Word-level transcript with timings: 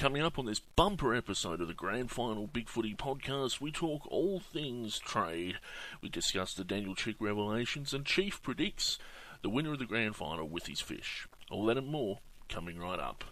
Coming 0.00 0.22
up 0.22 0.38
on 0.38 0.46
this 0.46 0.60
bumper 0.60 1.14
episode 1.14 1.60
of 1.60 1.68
the 1.68 1.74
Grand 1.74 2.10
Final 2.10 2.46
Big 2.46 2.70
Footy 2.70 2.94
podcast, 2.94 3.60
we 3.60 3.70
talk 3.70 4.10
all 4.10 4.40
things 4.40 4.98
trade. 4.98 5.58
We 6.00 6.08
discuss 6.08 6.54
the 6.54 6.64
Daniel 6.64 6.94
Chick 6.94 7.16
revelations, 7.20 7.92
and 7.92 8.06
Chief 8.06 8.42
predicts 8.42 8.98
the 9.42 9.50
winner 9.50 9.74
of 9.74 9.78
the 9.78 9.84
Grand 9.84 10.16
Final 10.16 10.48
with 10.48 10.68
his 10.68 10.80
fish. 10.80 11.28
All 11.50 11.66
that 11.66 11.76
and 11.76 11.88
more 11.88 12.20
coming 12.48 12.78
right 12.78 12.98
up. 12.98 13.24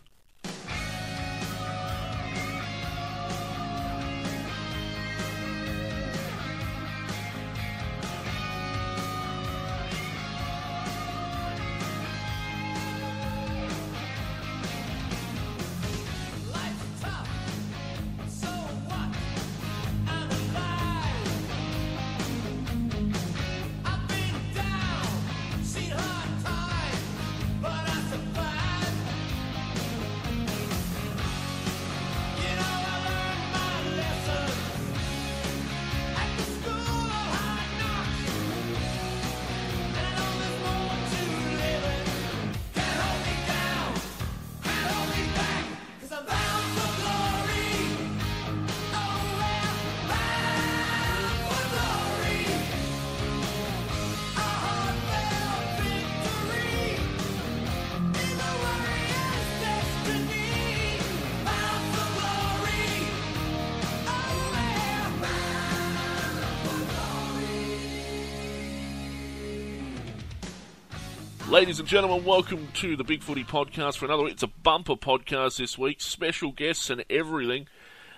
Ladies 71.78 71.92
and 71.92 72.02
gentlemen, 72.02 72.24
welcome 72.24 72.66
to 72.74 72.96
the 72.96 73.04
Big 73.04 73.22
Footy 73.22 73.44
podcast 73.44 73.98
for 73.98 74.06
another. 74.06 74.24
Week 74.24 74.32
it's 74.32 74.42
a 74.42 74.48
bumper 74.48 74.96
podcast 74.96 75.58
this 75.58 75.78
week, 75.78 76.00
special 76.00 76.50
guests 76.50 76.90
and 76.90 77.04
everything. 77.08 77.68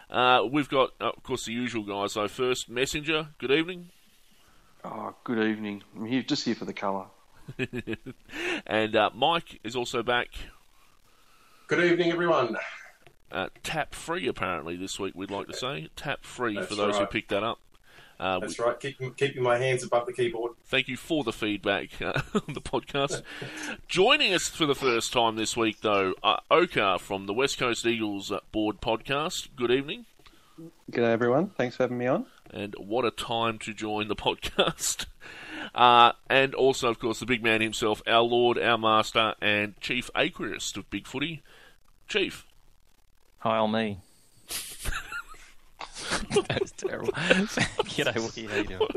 Uh, 0.08 0.44
we've 0.50 0.70
got, 0.70 0.92
uh, 0.98 1.10
of 1.14 1.22
course, 1.22 1.44
the 1.44 1.52
usual 1.52 1.82
guys. 1.82 2.14
So 2.14 2.26
first, 2.26 2.70
Messenger. 2.70 3.28
Good 3.36 3.50
evening, 3.50 3.90
Oh, 4.82 5.14
good 5.24 5.46
evening. 5.46 5.82
I'm 5.94 6.06
here 6.06 6.22
just 6.22 6.46
here 6.46 6.54
for 6.54 6.64
the 6.64 6.72
colour. 6.72 7.08
and 8.66 8.96
uh, 8.96 9.10
Mike 9.14 9.60
is 9.62 9.76
also 9.76 10.02
back. 10.02 10.28
Good 11.66 11.84
evening, 11.84 12.12
everyone. 12.12 12.56
Uh, 13.30 13.48
tap 13.62 13.94
free 13.94 14.26
apparently 14.26 14.76
this 14.76 14.98
week. 14.98 15.14
We'd 15.14 15.30
like 15.30 15.48
to 15.48 15.54
say 15.54 15.90
tap 15.96 16.24
free 16.24 16.54
for 16.54 16.60
That's 16.62 16.76
those 16.76 16.96
who 16.96 17.04
picked 17.04 17.28
that 17.28 17.44
up. 17.44 17.58
Uh, 18.20 18.38
That's 18.38 18.58
right. 18.58 18.78
Keep, 18.78 19.16
keeping 19.16 19.42
my 19.42 19.56
hands 19.56 19.82
above 19.82 20.04
the 20.06 20.12
keyboard. 20.12 20.52
Thank 20.66 20.88
you 20.88 20.98
for 20.98 21.24
the 21.24 21.32
feedback 21.32 22.02
uh, 22.02 22.20
on 22.34 22.52
the 22.54 22.60
podcast. 22.60 23.22
Joining 23.88 24.34
us 24.34 24.48
for 24.48 24.66
the 24.66 24.74
first 24.74 25.10
time 25.12 25.36
this 25.36 25.56
week, 25.56 25.80
though, 25.80 26.12
uh, 26.22 26.36
Oka 26.50 26.98
from 26.98 27.24
the 27.26 27.32
West 27.32 27.56
Coast 27.58 27.86
Eagles 27.86 28.30
uh, 28.30 28.40
Board 28.52 28.82
Podcast. 28.82 29.48
Good 29.56 29.70
evening, 29.70 30.04
Good 30.90 31.02
G'day 31.02 31.10
everyone. 31.10 31.48
Thanks 31.56 31.76
for 31.76 31.84
having 31.84 31.96
me 31.96 32.06
on. 32.08 32.26
and 32.50 32.74
what 32.78 33.06
a 33.06 33.10
time 33.10 33.58
to 33.60 33.72
join 33.72 34.08
the 34.08 34.16
podcast. 34.16 35.06
Uh, 35.74 36.12
and 36.28 36.54
also, 36.54 36.88
of 36.88 36.98
course, 36.98 37.20
the 37.20 37.26
big 37.26 37.42
man 37.42 37.62
himself, 37.62 38.02
our 38.06 38.22
Lord, 38.22 38.58
our 38.58 38.76
Master, 38.76 39.34
and 39.40 39.80
Chief 39.80 40.10
Aquarist 40.14 40.76
of 40.76 40.90
Big 40.90 41.06
Footy. 41.06 41.42
Chief, 42.06 42.44
Hi, 43.38 43.56
all 43.56 43.68
me. 43.68 43.98
that 46.48 46.60
was 46.60 46.72
terrible. 46.72 47.12
G'day, 47.12 48.14
Wookie. 48.14 48.48
How 48.48 48.56
you 48.56 48.64
doing? 48.64 48.88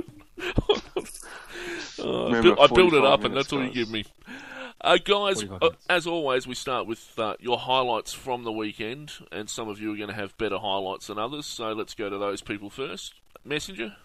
Uh, 1.99 2.25
Remember, 2.31 2.61
I 2.61 2.67
build 2.67 2.93
it 2.93 3.03
up, 3.03 3.23
and 3.23 3.33
minutes, 3.33 3.49
that's 3.49 3.53
all 3.53 3.63
you 3.63 3.71
give 3.71 3.89
me. 3.89 4.05
Uh, 4.81 4.97
guys, 5.03 5.43
uh, 5.43 5.69
as 5.89 6.05
always, 6.05 6.45
we 6.45 6.55
start 6.55 6.85
with 6.85 7.17
uh, 7.17 7.35
your 7.39 7.57
highlights 7.57 8.13
from 8.13 8.43
the 8.43 8.51
weekend, 8.51 9.13
and 9.31 9.49
some 9.49 9.69
of 9.69 9.79
you 9.79 9.93
are 9.93 9.97
going 9.97 10.09
to 10.09 10.15
have 10.15 10.37
better 10.37 10.59
highlights 10.59 11.07
than 11.07 11.17
others. 11.17 11.45
So 11.45 11.71
let's 11.71 11.93
go 11.93 12.09
to 12.09 12.17
those 12.17 12.41
people 12.41 12.69
first. 12.69 13.13
Messenger. 13.45 13.95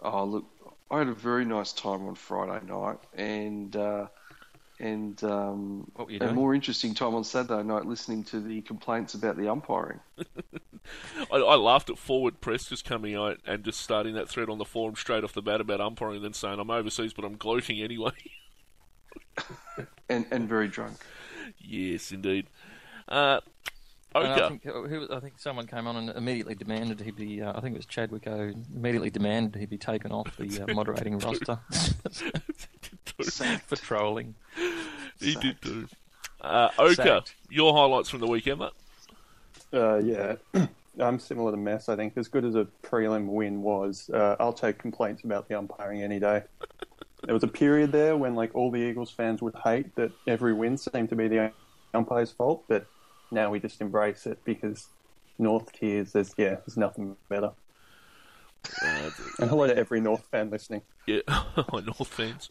Oh, 0.00 0.24
look, 0.24 0.44
I 0.90 0.98
had 0.98 1.08
a 1.08 1.14
very 1.14 1.44
nice 1.44 1.72
time 1.72 2.06
on 2.06 2.14
Friday 2.14 2.64
night, 2.66 2.98
and 3.14 3.74
uh, 3.76 4.06
and 4.82 5.22
um, 5.22 5.90
What 5.94 6.08
were 6.08 6.12
you 6.12 6.18
a 6.20 6.32
more 6.32 6.54
interesting 6.54 6.92
time 6.92 7.14
on 7.14 7.22
Saturday 7.22 7.62
night, 7.62 7.86
listening 7.86 8.24
to 8.24 8.40
the 8.40 8.62
complaints 8.62 9.14
about 9.14 9.36
the 9.36 9.48
umpiring. 9.48 10.00
I, 11.32 11.36
I 11.36 11.54
laughed 11.54 11.88
at 11.88 11.98
Forward 11.98 12.40
Press 12.40 12.68
just 12.68 12.84
coming 12.84 13.14
out 13.14 13.38
and 13.46 13.62
just 13.62 13.80
starting 13.80 14.14
that 14.14 14.28
thread 14.28 14.50
on 14.50 14.58
the 14.58 14.64
forum 14.64 14.96
straight 14.96 15.22
off 15.22 15.34
the 15.34 15.40
bat 15.40 15.60
about 15.60 15.80
umpiring, 15.80 16.16
and 16.16 16.24
then 16.24 16.32
saying 16.32 16.58
I'm 16.58 16.68
overseas, 16.68 17.12
but 17.12 17.24
I'm 17.24 17.36
gloating 17.36 17.80
anyway. 17.80 18.12
And, 20.08 20.26
and 20.30 20.46
very 20.46 20.68
drunk. 20.68 20.98
yes, 21.58 22.12
indeed. 22.12 22.46
Uh, 23.08 23.40
And 24.14 24.26
I 24.26 24.48
think, 24.48 24.66
uh, 24.66 24.82
who, 24.82 25.06
I 25.10 25.20
think 25.20 25.38
someone 25.38 25.66
came 25.66 25.86
on 25.86 25.96
and 25.96 26.10
immediately 26.10 26.54
demanded 26.54 27.00
he 27.00 27.10
be. 27.10 27.42
Uh, 27.42 27.52
I 27.56 27.60
think 27.60 27.74
it 27.74 27.78
was 27.78 27.86
Chadwick 27.86 28.26
O. 28.26 28.52
Immediately 28.74 29.10
demanded 29.10 29.58
he 29.58 29.66
be 29.66 29.78
taken 29.78 30.12
off 30.12 30.36
the 30.36 30.62
uh, 30.62 30.74
moderating 30.74 31.18
roster 31.18 31.58
for 33.66 33.76
trolling. 33.76 34.34
he 35.18 35.34
did 35.36 35.60
do. 35.60 35.86
Uh, 36.40 36.68
Oka, 36.78 36.94
Sacked. 36.94 37.34
your 37.50 37.72
highlights 37.72 38.08
from 38.08 38.20
the 38.20 38.26
weekend, 38.26 38.60
mate. 38.60 38.72
Uh, 39.72 39.96
yeah, 39.98 40.36
I'm 41.00 41.18
similar 41.18 41.52
to 41.52 41.56
Mess. 41.56 41.88
I 41.88 41.96
think 41.96 42.14
as 42.16 42.28
good 42.28 42.44
as 42.44 42.54
a 42.54 42.66
prelim 42.82 43.26
win 43.26 43.62
was, 43.62 44.10
uh, 44.12 44.36
I'll 44.38 44.52
take 44.52 44.78
complaints 44.78 45.22
about 45.24 45.48
the 45.48 45.56
umpiring 45.56 46.02
any 46.02 46.18
day. 46.18 46.42
There 47.24 47.34
was 47.34 47.44
a 47.44 47.48
period 47.48 47.92
there 47.92 48.16
when 48.16 48.34
like 48.34 48.54
all 48.54 48.70
the 48.70 48.80
Eagles 48.80 49.10
fans 49.10 49.40
would 49.40 49.54
hate 49.64 49.94
that 49.94 50.10
every 50.26 50.52
win 50.52 50.76
seemed 50.76 51.08
to 51.10 51.16
be 51.16 51.28
the 51.28 51.52
umpire's 51.94 52.32
fault, 52.32 52.64
but 52.68 52.86
now 53.32 53.50
we 53.50 53.58
just 53.58 53.80
embrace 53.80 54.26
it 54.26 54.38
because 54.44 54.86
North 55.38 55.72
tiers. 55.72 56.12
There's 56.12 56.32
yeah, 56.36 56.56
there's 56.66 56.76
nothing 56.76 57.16
better. 57.28 57.50
Uh, 58.80 59.10
And 59.40 59.50
hello 59.50 59.66
to 59.66 59.76
every 59.76 60.00
North 60.00 60.24
fan 60.30 60.50
listening. 60.50 60.82
yeah, 61.06 61.20
North 61.72 62.06
fans. 62.06 62.48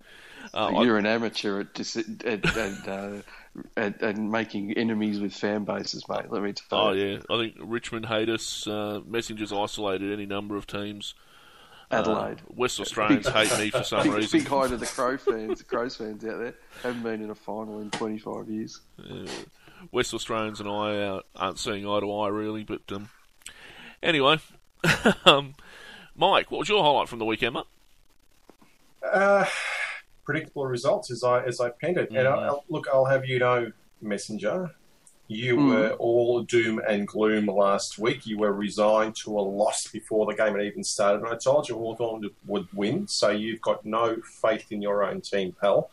Uh, 0.53 0.81
You're 0.84 0.97
an 0.97 1.06
amateur 1.06 1.62
at, 1.62 1.74
dis- 1.74 1.96
at, 2.25 2.58
at, 2.58 2.88
uh, 2.88 3.12
at, 3.78 4.02
at 4.02 4.18
making 4.18 4.74
enemies 4.74 5.20
with 5.22 5.34
fan 5.34 5.64
bases, 5.64 6.03
mate. 6.09 6.30
Let 6.30 6.41
me 6.44 6.52
tell 6.52 6.80
Oh 6.80 6.91
you. 6.91 7.22
Oh 7.30 7.38
yeah, 7.38 7.44
I 7.44 7.47
think 7.50 7.56
Richmond 7.62 8.08
hate 8.08 8.28
us. 8.28 8.68
Uh, 8.68 9.00
Messengers 9.08 9.53
isolated 9.53 10.12
any 10.12 10.25
number 10.25 10.58
of 10.58 10.68
teams. 10.68 11.14
Uh, 11.90 11.96
Adelaide. 12.00 12.41
West 12.56 12.80
Australians 12.81 13.28
hate 13.30 13.58
me 13.58 13.70
for 13.70 13.84
some 13.84 14.03
Big, 14.03 14.14
reason. 14.14 14.40
big 14.40 14.47
hi 14.50 14.68
to 14.68 14.78
the 14.78 14.86
Crow 14.86 15.16
fans, 15.18 15.62
Crows 15.62 15.96
fans 15.96 16.25
out 16.25 16.40
there. 16.40 16.56
Haven't 16.84 17.03
been 17.03 17.22
in 17.22 17.30
a 17.30 17.36
final 17.36 17.80
in 17.80 17.90
25 17.91 18.50
years. 18.50 18.81
West 19.92 20.14
Australians 20.14 20.59
and 20.59 20.69
I 20.69 20.97
uh, 20.97 21.22
aren't 21.36 21.59
seeing 21.59 21.88
eye 21.88 22.00
to 22.00 22.14
eye 22.14 22.28
really, 22.30 22.64
but 22.64 22.81
um, 22.92 23.09
anyway, 24.03 24.38
um, 25.25 25.56
Mike, 26.16 26.52
what 26.52 26.59
was 26.59 26.69
your 26.69 26.84
highlight 26.84 27.09
from 27.09 27.19
the 27.19 27.25
weekend, 27.25 27.56
mate? 27.56 27.66
Uh, 29.12 29.46
predictable 30.24 30.66
results 30.66 31.09
as 31.12 31.24
I 31.24 31.44
as 31.44 31.59
I 31.59 31.70
penned 31.70 31.97
it. 31.97 32.09
And 32.12 32.28
I, 32.28 32.31
I'll, 32.47 32.64
look, 32.70 32.88
I'll 32.94 33.06
have 33.06 33.25
you 33.25 33.40
know, 33.40 33.72
Messenger, 34.02 34.72
you 35.28 35.56
Mm. 35.58 35.70
were 35.70 35.90
all 35.94 36.41
doom 36.44 36.81
and 36.88 37.08
gloom 37.08 37.47
last 37.47 37.97
week. 37.97 38.26
You 38.28 38.38
were 38.38 38.53
resigned 38.53 39.16
to 39.23 39.32
a 39.32 39.41
loss 39.41 39.88
before 39.88 40.26
the 40.26 40.35
game 40.35 40.53
had 40.56 40.64
even 40.66 40.84
started. 40.84 41.20
And 41.23 41.28
I 41.34 41.38
told 41.38 41.67
you 41.70 41.76
Hawthorn 41.76 42.29
would 42.46 42.67
win, 42.73 43.08
so 43.08 43.29
you've 43.29 43.61
got 43.61 43.85
no 43.85 44.17
faith 44.41 44.72
in 44.72 44.82
your 44.82 45.03
own 45.03 45.22
team, 45.22 45.56
pal. 45.59 45.90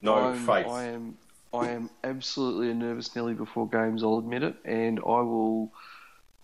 No 0.00 0.14
I'm- 0.14 0.46
faith. 0.46 0.66
I 0.66 0.84
am, 0.84 1.16
I 1.54 1.68
am 1.68 1.90
absolutely 2.02 2.70
a 2.70 2.74
nervous 2.74 3.14
Nelly 3.14 3.34
before 3.34 3.68
games. 3.68 4.02
I'll 4.02 4.18
admit 4.18 4.42
it, 4.42 4.56
and 4.64 4.98
I 5.00 5.20
will, 5.20 5.72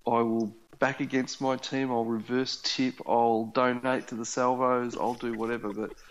I 0.06 0.20
will 0.22 0.54
back 0.78 1.00
against 1.00 1.40
my 1.40 1.56
team. 1.56 1.90
I'll 1.90 2.04
reverse 2.04 2.60
tip. 2.62 2.94
I'll 3.06 3.46
donate 3.46 4.08
to 4.08 4.14
the 4.14 4.26
salvos. 4.26 4.96
I'll 4.96 5.14
do 5.14 5.34
whatever, 5.34 5.72
but. 5.72 5.92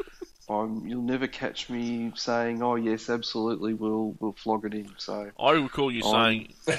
I'm, 0.49 0.87
you'll 0.87 1.01
never 1.01 1.27
catch 1.27 1.69
me 1.69 2.13
saying, 2.15 2.63
"Oh 2.63 2.75
yes, 2.75 3.09
absolutely, 3.09 3.73
we'll 3.73 4.15
we'll 4.21 4.31
flog 4.31 4.63
it 4.63 4.73
in." 4.73 4.89
So 4.95 5.29
I 5.37 5.51
recall 5.51 5.91
you 5.91 6.01
I'm- 6.05 6.47
saying, 6.65 6.77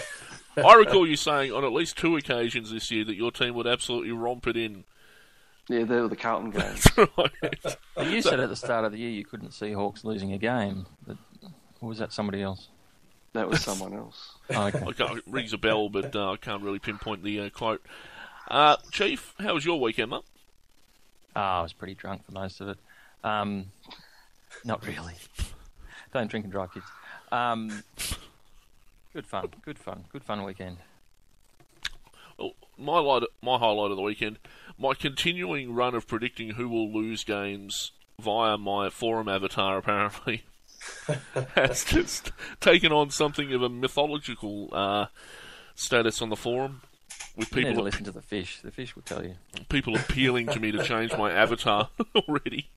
I 0.56 0.72
recall 0.76 1.06
you 1.06 1.16
saying 1.16 1.52
on 1.52 1.64
at 1.66 1.72
least 1.74 1.98
two 1.98 2.16
occasions 2.16 2.70
this 2.70 2.90
year 2.90 3.04
that 3.04 3.14
your 3.16 3.30
team 3.30 3.52
would 3.56 3.66
absolutely 3.66 4.12
romp 4.12 4.46
it 4.46 4.56
in. 4.56 4.84
yeah, 5.68 5.84
they 5.84 6.00
were 6.00 6.08
the 6.08 6.16
Carlton 6.16 6.48
games. 6.58 6.86
Right. 6.96 7.76
Well, 7.94 8.08
you 8.10 8.22
said 8.22 8.40
at 8.40 8.48
the 8.48 8.56
start 8.56 8.86
of 8.86 8.92
the 8.92 8.98
year 8.98 9.10
you 9.10 9.26
couldn't 9.26 9.52
see 9.52 9.72
Hawks 9.72 10.02
losing 10.02 10.32
a 10.32 10.38
game, 10.38 10.86
but 11.06 11.18
or 11.80 11.88
was 11.88 11.98
that 11.98 12.12
somebody 12.12 12.42
else? 12.42 12.68
That 13.32 13.48
was 13.48 13.60
someone 13.64 13.94
else. 13.94 14.36
Oh, 14.50 14.66
okay. 14.66 14.84
I 14.86 14.92
can't, 14.92 15.18
it 15.18 15.24
rings 15.26 15.52
a 15.52 15.58
bell, 15.58 15.88
but 15.88 16.14
uh, 16.14 16.32
I 16.32 16.36
can't 16.36 16.62
really 16.62 16.78
pinpoint 16.78 17.22
the 17.22 17.40
uh, 17.40 17.50
quote. 17.50 17.84
Uh, 18.48 18.76
Chief, 18.90 19.34
how 19.38 19.54
was 19.54 19.64
your 19.64 19.80
weekend, 19.80 20.10
mate? 20.10 20.22
Ah, 21.36 21.60
I 21.60 21.62
was 21.62 21.72
pretty 21.72 21.94
drunk 21.94 22.24
for 22.24 22.32
most 22.32 22.60
of 22.60 22.68
it. 22.68 22.78
Um, 23.22 23.66
not 24.64 24.86
really. 24.86 25.14
Don't 26.12 26.30
drink 26.30 26.44
and 26.44 26.52
drive, 26.52 26.72
kids. 26.72 26.86
Um, 27.30 27.82
good 29.12 29.26
fun. 29.26 29.48
Good 29.62 29.78
fun. 29.78 30.04
Good 30.10 30.24
fun 30.24 30.42
weekend. 30.44 30.78
Well, 32.38 32.52
my 32.78 32.98
light, 32.98 33.24
my 33.42 33.58
highlight 33.58 33.90
of 33.90 33.96
the 33.96 34.02
weekend, 34.02 34.38
my 34.78 34.94
continuing 34.94 35.74
run 35.74 35.94
of 35.94 36.06
predicting 36.06 36.50
who 36.50 36.68
will 36.68 36.90
lose 36.90 37.24
games 37.24 37.92
via 38.20 38.56
my 38.56 38.90
forum 38.90 39.28
avatar, 39.28 39.76
apparently, 39.78 40.44
has 41.54 41.84
just 41.84 42.32
taken 42.60 42.92
on 42.92 43.10
something 43.10 43.52
of 43.52 43.62
a 43.62 43.68
mythological 43.68 44.68
uh, 44.72 45.06
status 45.74 46.20
on 46.22 46.28
the 46.28 46.36
forum, 46.36 46.82
with 47.36 47.54
You 47.54 47.62
need 47.62 47.64
to 47.64 47.70
people 47.70 47.84
listen 47.84 48.04
to 48.04 48.12
the 48.12 48.22
fish. 48.22 48.60
The 48.62 48.70
fish 48.70 48.94
will 48.94 49.02
tell 49.02 49.24
you. 49.24 49.34
people 49.68 49.96
appealing 49.96 50.48
to 50.48 50.60
me 50.60 50.72
to 50.72 50.82
change 50.82 51.16
my 51.16 51.30
avatar 51.32 51.88
already. 52.16 52.70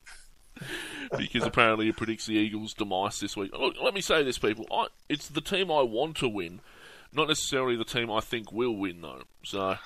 because 1.18 1.44
apparently 1.44 1.90
it 1.90 1.98
predicts 1.98 2.26
the 2.28 2.34
Eagles' 2.36 2.74
demise 2.74 3.20
this 3.20 3.36
week. 3.36 3.52
Look, 3.58 3.76
let 3.82 3.94
me 3.94 4.02
say 4.02 4.24
this, 4.24 4.38
people. 4.38 4.66
I, 4.72 4.88
it's 5.10 5.28
the 5.28 5.42
team 5.42 5.72
I 5.72 5.82
want 5.82 6.18
to 6.18 6.28
win, 6.30 6.62
not 7.12 7.28
necessarily 7.28 7.76
the 7.76 7.84
team 7.84 8.12
I 8.12 8.20
think 8.20 8.52
will 8.52 8.76
win, 8.76 9.02
though. 9.02 9.24
So, 9.44 9.78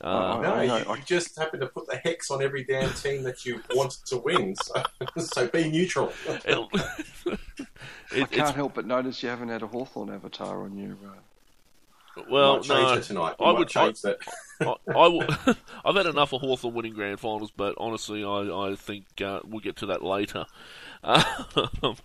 uh, 0.00 0.40
No, 0.42 0.54
I 0.54 0.62
you, 0.62 0.68
know, 0.68 0.76
you 0.78 0.84
I- 0.90 1.00
just 1.00 1.38
happen 1.38 1.60
to 1.60 1.66
put 1.66 1.86
the 1.86 1.96
hex 1.96 2.30
on 2.30 2.42
every 2.42 2.64
damn 2.64 2.92
team 2.94 3.22
that 3.24 3.44
you 3.44 3.60
want 3.74 3.92
to 4.06 4.18
win. 4.18 4.54
So, 4.56 4.82
so 5.18 5.48
be 5.48 5.70
neutral. 5.70 6.12
it'll- 6.44 6.70
I 8.12 8.16
can't 8.26 8.32
it's, 8.32 8.50
help 8.50 8.74
but 8.74 8.86
notice 8.86 9.22
you 9.22 9.28
haven't 9.28 9.48
had 9.48 9.62
a 9.62 9.66
Hawthorn 9.66 10.10
avatar 10.10 10.62
on 10.62 10.76
your. 10.76 10.92
Uh, 10.92 12.22
well, 12.30 12.58
might 12.58 12.68
no, 12.68 13.00
tonight. 13.00 13.34
We 13.40 13.46
I 13.46 13.50
would 13.50 13.68
change 13.68 14.02
that. 14.02 14.18
I, 14.60 14.74
I 14.88 15.08
will, 15.08 15.26
I've 15.84 15.96
had 15.96 16.06
enough 16.06 16.32
of 16.32 16.42
Hawthorn 16.42 16.74
winning 16.74 16.94
grand 16.94 17.18
finals, 17.18 17.50
but 17.56 17.74
honestly, 17.76 18.22
I, 18.24 18.70
I 18.70 18.76
think 18.76 19.06
uh, 19.20 19.40
we'll 19.44 19.58
get 19.58 19.74
to 19.78 19.86
that 19.86 20.04
later. 20.04 20.46
Um, 21.02 21.96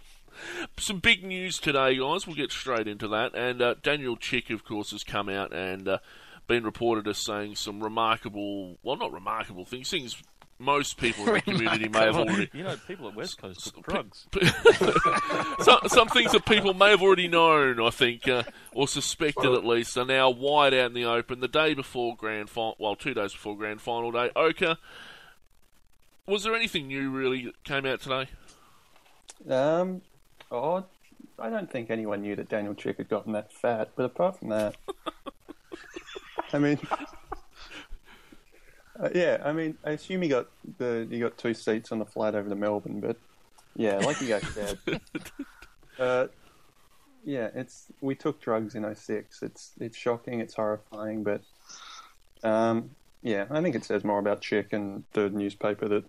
some 0.77 0.99
big 0.99 1.23
news 1.23 1.59
today, 1.59 1.97
guys. 1.97 2.25
We'll 2.25 2.35
get 2.35 2.51
straight 2.51 2.87
into 2.87 3.07
that. 3.09 3.35
And 3.35 3.61
uh, 3.61 3.75
Daniel 3.83 4.15
Chick, 4.17 4.49
of 4.49 4.63
course, 4.65 4.91
has 4.91 5.03
come 5.03 5.29
out 5.29 5.53
and 5.53 5.87
uh, 5.87 5.97
been 6.49 6.65
reported 6.65 7.07
as 7.07 7.17
saying 7.17 7.55
some 7.55 7.81
remarkable, 7.81 8.77
well, 8.83 8.97
not 8.97 9.13
remarkable 9.13 9.63
things, 9.63 9.89
things 9.89 10.21
most 10.57 10.97
people 10.97 11.25
in 11.27 11.35
the 11.35 11.41
community 11.53 11.87
may 11.87 11.99
have 11.99 12.17
already. 12.17 12.49
You 12.51 12.63
know, 12.63 12.75
people 12.87 13.07
at 13.07 13.15
West 13.15 13.37
Coast 13.37 13.63
took 13.73 13.85
drugs. 13.85 14.27
some, 15.61 15.79
some 15.87 16.07
things 16.09 16.33
that 16.33 16.45
people 16.45 16.73
may 16.73 16.89
have 16.89 17.01
already 17.01 17.29
known, 17.29 17.79
I 17.79 17.91
think, 17.91 18.27
uh, 18.27 18.43
or 18.73 18.87
suspected 18.87 19.53
at 19.53 19.63
least, 19.63 19.97
are 19.97 20.03
now 20.03 20.31
wide 20.31 20.73
out 20.73 20.87
in 20.87 20.93
the 20.93 21.05
open. 21.05 21.39
The 21.39 21.47
day 21.47 21.75
before 21.75 22.17
grand 22.17 22.49
final, 22.49 22.75
well, 22.79 22.95
two 22.95 23.13
days 23.13 23.31
before 23.31 23.55
grand 23.55 23.79
final 23.79 24.11
day, 24.11 24.31
Oka. 24.35 24.77
Was 26.27 26.43
there 26.43 26.55
anything 26.55 26.87
new 26.87 27.09
really 27.09 27.45
that 27.45 27.63
came 27.63 27.85
out 27.85 28.01
today? 28.01 28.27
Um, 29.47 30.01
oh, 30.51 30.83
I 31.39 31.49
don't 31.49 31.71
think 31.71 31.89
anyone 31.89 32.21
knew 32.21 32.35
that 32.35 32.49
Daniel 32.49 32.73
Chick 32.73 32.97
had 32.97 33.09
gotten 33.09 33.33
that 33.33 33.53
fat. 33.53 33.91
But 33.95 34.05
apart 34.05 34.39
from 34.39 34.49
that, 34.49 34.75
I 36.53 36.59
mean, 36.59 36.79
uh, 38.99 39.09
yeah, 39.13 39.41
I 39.43 39.51
mean, 39.51 39.77
I 39.83 39.91
assume 39.91 40.23
you 40.23 40.29
got 40.29 40.47
the 40.77 41.07
he 41.09 41.19
got 41.19 41.37
two 41.37 41.53
seats 41.53 41.91
on 41.91 41.99
the 41.99 42.05
flight 42.05 42.35
over 42.35 42.49
to 42.49 42.55
Melbourne. 42.55 42.99
But 42.99 43.17
yeah, 43.75 43.97
like 43.97 44.21
you 44.21 44.27
guys 44.27 44.43
said, 44.53 44.77
uh, 45.99 46.27
yeah, 47.23 47.49
it's 47.53 47.85
we 48.01 48.15
took 48.15 48.41
drugs 48.41 48.75
in 48.75 48.95
06. 48.95 49.41
It's 49.41 49.71
it's 49.79 49.97
shocking, 49.97 50.39
it's 50.39 50.55
horrifying, 50.55 51.23
but 51.23 51.41
um, 52.43 52.91
yeah, 53.21 53.45
I 53.49 53.61
think 53.61 53.75
it 53.75 53.85
says 53.85 54.03
more 54.03 54.19
about 54.19 54.41
Chick 54.41 54.73
and 54.73 55.03
the 55.13 55.29
newspaper 55.29 55.87
that 55.87 56.05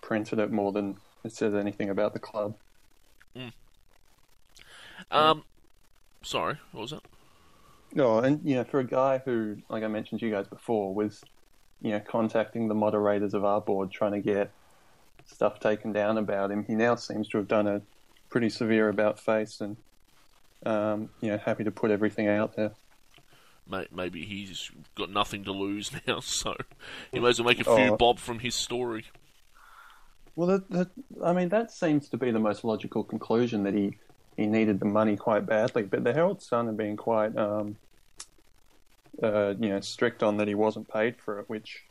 printed 0.00 0.38
it 0.38 0.50
more 0.50 0.72
than 0.72 0.96
it 1.24 1.32
says 1.32 1.54
anything 1.54 1.90
about 1.90 2.12
the 2.12 2.18
club. 2.18 2.54
Um, 5.10 5.44
sorry, 6.22 6.58
what 6.72 6.82
was 6.82 6.90
that? 6.92 7.02
No, 7.94 8.18
and 8.18 8.40
you 8.44 8.54
know, 8.56 8.64
for 8.64 8.80
a 8.80 8.84
guy 8.86 9.18
who, 9.24 9.56
like 9.68 9.82
I 9.82 9.88
mentioned 9.88 10.20
to 10.20 10.26
you 10.26 10.32
guys 10.32 10.46
before, 10.48 10.94
was 10.94 11.22
you 11.80 11.90
know 11.90 12.00
contacting 12.00 12.68
the 12.68 12.74
moderators 12.74 13.34
of 13.34 13.44
our 13.44 13.60
board 13.60 13.90
trying 13.90 14.12
to 14.12 14.20
get 14.20 14.50
stuff 15.26 15.60
taken 15.60 15.92
down 15.92 16.18
about 16.18 16.50
him, 16.50 16.64
he 16.64 16.74
now 16.74 16.94
seems 16.94 17.28
to 17.28 17.38
have 17.38 17.48
done 17.48 17.66
a 17.66 17.82
pretty 18.30 18.48
severe 18.48 18.88
about 18.88 19.20
face 19.20 19.60
and 19.60 19.76
um, 20.64 21.10
you 21.20 21.28
know 21.30 21.38
happy 21.38 21.64
to 21.64 21.70
put 21.70 21.90
everything 21.90 22.28
out 22.28 22.56
there. 22.56 22.72
May- 23.68 23.88
Maybe 23.94 24.24
he's 24.24 24.70
got 24.96 25.10
nothing 25.10 25.44
to 25.44 25.52
lose 25.52 25.90
now, 26.06 26.20
so 26.20 26.56
he 27.12 27.20
might 27.20 27.28
as 27.30 27.40
well 27.40 27.48
make 27.48 27.60
a 27.60 27.64
few 27.64 27.92
Oh. 27.92 27.96
bob 27.96 28.18
from 28.18 28.38
his 28.38 28.54
story. 28.54 29.04
Well, 30.34 30.48
that, 30.48 30.70
that, 30.70 30.90
I 31.22 31.34
mean, 31.34 31.50
that 31.50 31.70
seems 31.70 32.08
to 32.08 32.16
be 32.16 32.30
the 32.30 32.38
most 32.38 32.64
logical 32.64 33.04
conclusion 33.04 33.64
that 33.64 33.74
he, 33.74 33.98
he 34.36 34.46
needed 34.46 34.80
the 34.80 34.86
money 34.86 35.16
quite 35.16 35.46
badly. 35.46 35.82
But 35.82 36.04
the 36.04 36.12
Herald 36.12 36.42
Sun 36.42 36.66
have 36.66 36.76
been 36.76 36.96
quite, 36.96 37.36
um, 37.36 37.76
uh, 39.22 39.54
you 39.58 39.68
know, 39.68 39.80
strict 39.80 40.22
on 40.22 40.38
that 40.38 40.48
he 40.48 40.54
wasn't 40.54 40.88
paid 40.88 41.16
for 41.16 41.38
it, 41.40 41.48
which 41.48 41.82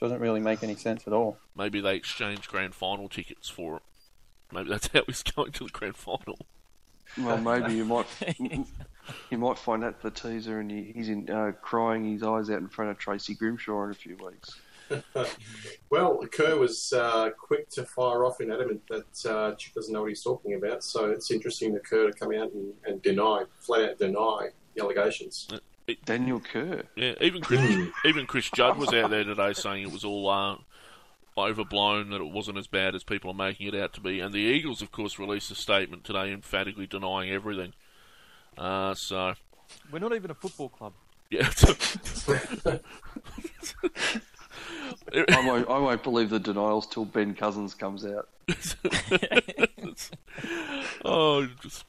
doesn't 0.00 0.20
really 0.20 0.40
make 0.40 0.62
any 0.62 0.74
sense 0.74 1.06
at 1.06 1.12
all. 1.12 1.38
Maybe 1.56 1.80
they 1.80 1.94
exchanged 1.94 2.48
grand 2.48 2.74
final 2.74 3.08
tickets 3.08 3.48
for 3.48 3.76
it. 3.76 3.82
Maybe 4.52 4.70
that's 4.70 4.88
how 4.92 5.02
he's 5.06 5.22
going 5.22 5.52
to 5.52 5.64
the 5.64 5.70
grand 5.70 5.96
final. 5.96 6.38
well, 7.18 7.38
maybe 7.38 7.74
you 7.74 7.84
might 7.84 8.06
you 9.30 9.38
might 9.38 9.58
find 9.58 9.82
that 9.82 10.00
the 10.02 10.10
teaser, 10.10 10.60
and 10.60 10.70
he, 10.70 10.92
he's 10.94 11.08
in 11.08 11.28
uh, 11.30 11.52
crying 11.60 12.10
his 12.10 12.22
eyes 12.22 12.50
out 12.50 12.58
in 12.58 12.68
front 12.68 12.90
of 12.90 12.98
Tracy 12.98 13.34
Grimshaw 13.34 13.84
in 13.84 13.90
a 13.90 13.94
few 13.94 14.16
weeks. 14.16 14.58
Well, 15.90 16.20
Kerr 16.32 16.56
was 16.56 16.90
uh, 16.94 17.28
quick 17.38 17.68
to 17.72 17.84
fire 17.84 18.24
off 18.24 18.40
in 18.40 18.50
adamant 18.50 18.80
that 18.88 19.30
uh, 19.30 19.54
Chick 19.56 19.74
doesn't 19.74 19.92
know 19.92 20.00
what 20.00 20.08
he's 20.08 20.22
talking 20.22 20.54
about. 20.54 20.82
So 20.82 21.10
it's 21.10 21.30
interesting 21.30 21.74
that 21.74 21.84
Kerr 21.84 22.10
to 22.10 22.14
come 22.14 22.32
out 22.32 22.50
and, 22.52 22.72
and 22.86 23.02
deny, 23.02 23.44
flat 23.60 23.90
out 23.90 23.98
deny 23.98 24.48
the 24.74 24.82
allegations. 24.82 25.48
Daniel 26.06 26.40
Kerr. 26.40 26.84
Yeah, 26.96 27.12
even 27.20 27.42
Chris, 27.42 27.60
even 28.06 28.24
Chris 28.24 28.50
Judd 28.50 28.78
was 28.78 28.94
out 28.94 29.10
there 29.10 29.24
today 29.24 29.52
saying 29.52 29.82
it 29.82 29.92
was 29.92 30.02
all 30.02 30.30
uh, 30.30 30.56
overblown, 31.36 32.08
that 32.08 32.22
it 32.22 32.32
wasn't 32.32 32.56
as 32.56 32.66
bad 32.66 32.94
as 32.94 33.04
people 33.04 33.30
are 33.30 33.34
making 33.34 33.66
it 33.66 33.74
out 33.74 33.92
to 33.92 34.00
be. 34.00 34.20
And 34.20 34.32
the 34.32 34.38
Eagles, 34.38 34.80
of 34.80 34.92
course, 34.92 35.18
released 35.18 35.50
a 35.50 35.54
statement 35.54 36.04
today 36.04 36.32
emphatically 36.32 36.86
denying 36.86 37.30
everything. 37.30 37.74
Uh, 38.56 38.94
so, 38.94 39.34
We're 39.90 39.98
not 39.98 40.14
even 40.14 40.30
a 40.30 40.34
football 40.34 40.70
club. 40.70 40.94
yeah. 41.30 41.50
I 45.14 45.46
won't, 45.46 45.68
I 45.68 45.78
won't 45.78 46.02
believe 46.02 46.30
the 46.30 46.40
denials 46.40 46.86
till 46.86 47.04
Ben 47.04 47.34
Cousins 47.34 47.74
comes 47.74 48.04
out. 48.04 48.28
oh, 51.04 51.46
just, 51.60 51.84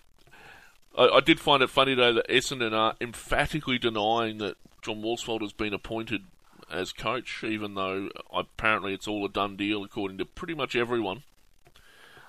I, 0.98 1.08
I 1.08 1.20
did 1.22 1.40
find 1.40 1.64
it 1.64 1.70
funny 1.70 1.96
though 1.96 2.14
that 2.14 2.28
Essendon 2.28 2.74
are 2.74 2.96
emphatically 3.00 3.78
denying 3.78 4.40
that 4.40 4.56
John 4.82 5.02
Worsfold 5.02 5.42
has 5.42 5.54
been 5.54 5.74
appointed 5.74 6.24
as 6.72 6.92
coach, 6.92 7.44
even 7.44 7.76
though 7.76 8.10
apparently 8.34 8.94
it's 8.94 9.08
all 9.08 9.26
a 9.26 9.30
done 9.30 9.56
deal 9.56 9.84
according 9.84 10.18
to 10.18 10.26
pretty 10.26 10.54
much 10.54 10.76
everyone. 10.76 11.24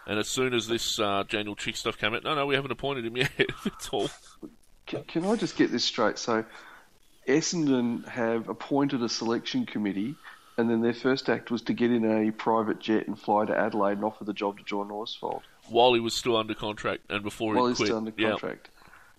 And 0.06 0.18
as 0.18 0.28
soon 0.28 0.52
as 0.52 0.68
this 0.68 1.00
uh, 1.00 1.24
Daniel 1.28 1.56
Chick 1.56 1.76
stuff 1.76 1.96
came 1.96 2.14
out, 2.14 2.24
no, 2.24 2.34
no, 2.34 2.46
we 2.46 2.54
haven't 2.54 2.70
appointed 2.70 3.06
him 3.06 3.16
yet. 3.16 3.30
it's 3.64 3.88
all. 3.88 4.10
Can, 4.86 5.02
can 5.04 5.24
I 5.24 5.36
just 5.36 5.56
get 5.56 5.72
this 5.72 5.84
straight? 5.84 6.18
So, 6.18 6.44
Essendon 7.26 8.06
have 8.06 8.48
appointed 8.48 9.02
a 9.02 9.08
selection 9.08 9.64
committee, 9.64 10.14
and 10.56 10.70
then 10.70 10.80
their 10.82 10.94
first 10.94 11.28
act 11.28 11.50
was 11.50 11.62
to 11.62 11.72
get 11.72 11.90
in 11.90 12.04
a 12.04 12.30
private 12.30 12.78
jet 12.80 13.06
and 13.06 13.18
fly 13.18 13.44
to 13.44 13.56
Adelaide 13.56 13.92
and 13.98 14.04
offer 14.04 14.24
the 14.24 14.32
job 14.32 14.58
to 14.58 14.64
John 14.64 14.88
Worsfold 14.88 15.42
While 15.68 15.94
he 15.94 16.00
was 16.00 16.14
still 16.14 16.36
under 16.36 16.54
contract 16.54 17.02
and 17.10 17.22
before 17.22 17.54
while 17.54 17.66
he 17.66 17.70
he's 17.70 17.76
quit. 17.78 17.86
still 17.88 17.96
under 17.98 18.12
Yeah. 18.16 18.30
contract. 18.30 18.70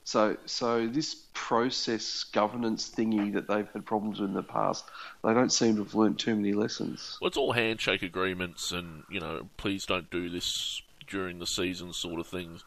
So, 0.07 0.37
so 0.45 0.87
this 0.87 1.15
process 1.33 2.25
governance 2.25 2.93
thingy 2.95 3.33
that 3.33 3.47
they've 3.47 3.67
had 3.73 3.85
problems 3.87 4.19
with 4.19 4.29
in 4.29 4.35
the 4.35 4.43
past, 4.43 4.85
they 5.23 5.33
don't 5.33 5.51
seem 5.51 5.77
to 5.77 5.83
have 5.83 5.95
learnt 5.95 6.19
too 6.19 6.35
many 6.35 6.53
lessons. 6.53 7.17
Well, 7.19 7.27
it's 7.27 7.37
all 7.37 7.53
handshake 7.53 8.03
agreements 8.03 8.71
and, 8.71 9.03
you 9.09 9.19
know, 9.19 9.49
please 9.57 9.85
don't 9.87 10.09
do 10.11 10.29
this 10.29 10.81
during 11.07 11.39
the 11.39 11.47
season 11.47 11.91
sort 11.91 12.19
of 12.19 12.27
things. 12.27 12.63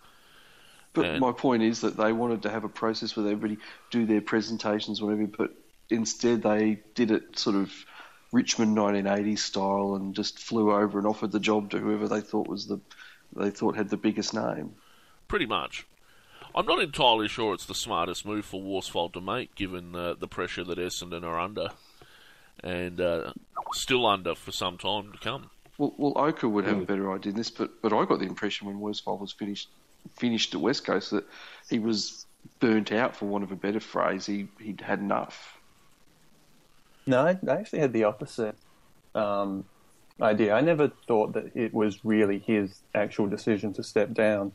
But 0.95 1.05
And- 1.07 1.21
my 1.21 1.31
point 1.33 1.63
is 1.63 1.81
that 1.83 1.97
they 1.97 2.13
wanted 2.13 2.43
to 2.43 2.51
have 2.51 2.65
a 2.65 2.69
process 2.69 3.17
where 3.17 3.25
everybody 3.27 3.59
do 3.91 4.05
their 4.05 4.21
presentations, 4.21 5.01
whatever. 5.01 5.27
But 5.29 5.53
instead, 5.91 6.43
they 6.43 6.81
did 6.97 7.13
it 7.13 7.39
sort 7.39 7.55
of 7.55 7.73
Richmond 8.33 8.77
1980s 8.77 9.39
style 9.39 9.95
and 9.95 10.15
just 10.15 10.39
flew 10.39 10.73
over 10.73 10.99
and 10.99 11.07
offered 11.07 11.33
the 11.33 11.41
job 11.41 11.71
to 11.71 11.79
whoever 11.79 12.09
they 12.09 12.21
thought 12.21 12.49
was 12.49 12.67
the 12.67 12.81
they 13.35 13.51
thought 13.51 13.77
had 13.77 13.91
the 13.91 13.97
biggest 13.97 14.35
name. 14.35 14.75
Pretty 15.29 15.47
much. 15.47 15.87
I'm 16.55 16.67
not 16.67 16.83
entirely 16.83 17.29
sure 17.29 17.55
it's 17.55 17.67
the 17.67 17.75
smartest 17.75 18.25
move 18.25 18.45
for 18.45 18.61
Worsfold 18.63 19.13
to 19.13 19.21
make, 19.21 19.55
given 19.55 19.95
uh, 19.95 20.15
the 20.19 20.27
pressure 20.27 20.65
that 20.65 20.79
Essendon 20.79 21.23
are 21.23 21.39
under, 21.39 21.69
and 22.65 23.01
uh, 23.01 23.33
still 23.73 24.07
under 24.07 24.35
for 24.35 24.51
some 24.51 24.79
time 24.79 25.13
to 25.13 25.19
come. 25.19 25.51
Well, 25.77 25.95
well, 25.97 26.13
Oka 26.17 26.49
would 26.49 26.65
have 26.65 26.79
a 26.79 26.85
better 26.85 27.13
idea 27.13 27.33
than 27.33 27.39
this, 27.39 27.51
but 27.51 27.81
but 27.83 27.93
I 27.93 28.05
got 28.05 28.19
the 28.19 28.27
impression 28.27 28.67
when 28.67 28.81
Worsfold 28.81 29.21
was 29.21 29.33
finished 29.33 29.69
finished 30.17 30.55
at 30.55 30.61
West 30.61 30.85
Coast 30.85 31.11
that 31.11 31.25
he 31.69 31.79
was 31.79 32.27
burnt 32.61 32.93
out, 32.93 33.15
for 33.15 33.27
want 33.27 33.45
of 33.45 33.53
a 33.53 33.57
better 33.57 33.81
phrase. 33.81 34.27
He 34.27 34.49
he'd 34.59 34.81
had 34.81 34.99
enough. 34.99 35.58
No, 37.09 37.27
I, 37.27 37.39
I 37.49 37.55
actually 37.57 37.81
had 37.81 37.95
the 37.95 38.05
opposite 38.05 38.57
um, 39.15 39.65
idea. 40.21 40.55
I 40.55 40.61
never 40.61 40.93
thought 41.09 41.33
that 41.35 41.57
it 41.57 41.73
was 41.73 42.05
really 42.05 42.39
his 42.39 42.83
actual 42.95 43.27
decision 43.27 43.73
to 43.75 43.83
step 43.83 44.13
down. 44.13 44.53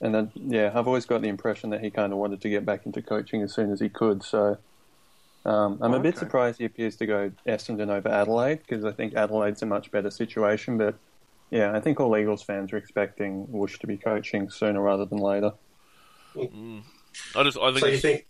And 0.00 0.14
then, 0.14 0.32
yeah, 0.36 0.70
I've 0.74 0.86
always 0.86 1.06
got 1.06 1.22
the 1.22 1.28
impression 1.28 1.70
that 1.70 1.82
he 1.82 1.90
kind 1.90 2.12
of 2.12 2.18
wanted 2.18 2.40
to 2.42 2.48
get 2.48 2.64
back 2.64 2.86
into 2.86 3.02
coaching 3.02 3.42
as 3.42 3.54
soon 3.54 3.72
as 3.72 3.80
he 3.80 3.88
could. 3.88 4.22
So 4.22 4.58
um, 5.44 5.78
I'm 5.82 5.94
a 5.94 6.00
bit 6.00 6.14
Okay. 6.14 6.20
surprised 6.20 6.58
he 6.58 6.64
appears 6.64 6.96
to 6.96 7.06
go 7.06 7.32
Essendon 7.48 7.90
over 7.90 8.08
Adelaide 8.08 8.58
because 8.58 8.84
I 8.84 8.92
think 8.92 9.14
Adelaide's 9.14 9.62
a 9.62 9.66
much 9.66 9.90
better 9.90 10.10
situation. 10.10 10.78
But 10.78 10.98
yeah, 11.50 11.72
I 11.74 11.80
think 11.80 11.98
all 11.98 12.16
Eagles 12.16 12.44
fans 12.44 12.72
are 12.72 12.76
expecting 12.76 13.46
Woosh 13.48 13.78
to 13.80 13.86
be 13.88 13.98
coaching 13.98 14.48
sooner 14.48 14.80
rather 14.80 15.06
than 15.06 15.18
later. 15.18 15.52
I 17.36 17.42
just 17.42 17.58
I 17.58 17.72
think, 17.72 17.80
So 17.80 17.86
you 17.86 17.98
think? 17.98 18.26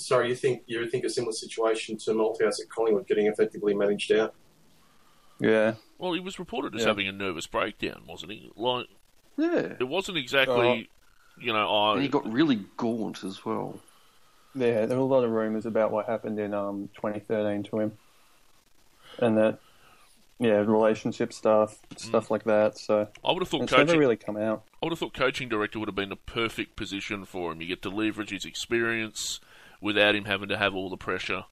Sorry, 0.00 0.28
you 0.28 0.34
think 0.34 0.62
you 0.66 0.86
think 0.88 1.04
a 1.04 1.10
similar 1.10 1.32
situation 1.32 1.96
to 1.98 2.12
Malthouse 2.12 2.60
at 2.60 2.68
Collingwood 2.68 3.06
getting 3.06 3.26
effectively 3.26 3.74
managed 3.74 4.10
out? 4.12 4.34
Yeah, 5.38 5.74
well, 5.98 6.12
he 6.12 6.20
was 6.20 6.38
reported 6.38 6.74
as 6.74 6.82
Yeah. 6.82 6.88
having 6.88 7.08
a 7.08 7.12
nervous 7.12 7.46
breakdown, 7.46 8.02
wasn't 8.06 8.32
he? 8.32 8.50
Like 8.56 8.86
Yeah, 9.36 9.74
it 9.78 9.88
wasn't 9.88 10.18
exactly, 10.18 10.90
you 11.38 11.52
know, 11.52 11.68
I 11.68 11.92
and 11.94 12.02
he 12.02 12.08
got 12.08 12.30
really 12.30 12.60
gaunt 12.76 13.24
as 13.24 13.44
well. 13.44 13.78
Yeah, 14.54 14.86
there 14.86 14.96
were 14.96 15.04
a 15.04 15.06
lot 15.06 15.24
of 15.24 15.30
rumours 15.30 15.64
about 15.66 15.92
what 15.92 16.06
happened 16.06 16.38
in 16.40 16.52
um, 16.54 16.88
2013 16.96 17.62
to 17.70 17.80
him, 17.80 17.92
and 19.18 19.38
that 19.38 19.60
yeah, 20.40 20.56
relationship 20.56 21.32
stuff, 21.32 21.78
stuff 21.96 22.30
like 22.30 22.44
that. 22.44 22.76
So 22.78 23.08
I 23.24 23.32
would 23.32 23.42
have 23.42 23.48
thought 23.48 23.62
it's 23.62 23.72
coaching. 23.72 23.86
never 23.86 23.98
really 23.98 24.16
come 24.16 24.36
out. 24.36 24.64
I 24.82 24.86
would 24.86 24.92
have 24.92 24.98
thought 24.98 25.14
coaching 25.14 25.48
director 25.48 25.78
would 25.78 25.88
have 25.88 25.94
been 25.94 26.08
the 26.08 26.16
perfect 26.16 26.76
position 26.76 27.24
for 27.26 27.52
him. 27.52 27.60
You 27.60 27.68
get 27.68 27.82
to 27.82 27.90
leverage 27.90 28.30
his 28.30 28.44
experience 28.46 29.38
without 29.80 30.14
him 30.14 30.24
having 30.24 30.48
to 30.48 30.56
have 30.58 30.74
all 30.74 30.90
the 30.90 30.96
pressure 30.96 31.44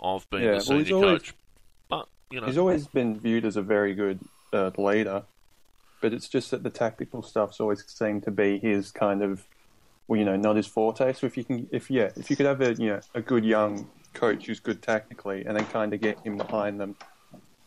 of 0.00 0.28
being 0.30 0.44
Yeah, 0.44 0.54
the 0.54 0.60
senior 0.60 0.84
he's 0.84 0.92
always- 0.92 1.22
coach. 1.22 1.34
But 1.88 2.08
you 2.30 2.40
know, 2.40 2.46
He's 2.46 2.58
always 2.58 2.86
been 2.86 3.18
viewed 3.18 3.44
as 3.44 3.56
a 3.56 3.62
very 3.62 3.94
good 3.94 4.20
uh, 4.52 4.70
leader, 4.76 5.22
but 6.00 6.12
it's 6.12 6.28
just 6.28 6.50
that 6.50 6.62
the 6.62 6.70
tactical 6.70 7.22
stuff's 7.22 7.60
always 7.60 7.84
seemed 7.86 8.22
to 8.24 8.30
be 8.30 8.58
his 8.58 8.90
kind 8.90 9.22
of, 9.22 9.46
well, 10.06 10.18
you 10.18 10.24
know, 10.24 10.36
not 10.36 10.56
his 10.56 10.66
forte. 10.66 11.12
So 11.14 11.26
if 11.26 11.36
you 11.36 11.44
can, 11.44 11.68
if 11.72 11.90
yeah, 11.90 12.10
if 12.16 12.30
you 12.30 12.36
could 12.36 12.46
have 12.46 12.60
a 12.60 12.74
you 12.74 12.88
know 12.88 13.00
a 13.14 13.20
good 13.20 13.44
young 13.44 13.88
coach 14.14 14.46
who's 14.46 14.60
good 14.60 14.82
tactically, 14.82 15.44
and 15.46 15.56
then 15.56 15.66
kind 15.66 15.92
of 15.94 16.00
get 16.00 16.18
him 16.20 16.36
behind 16.36 16.80
them, 16.80 16.96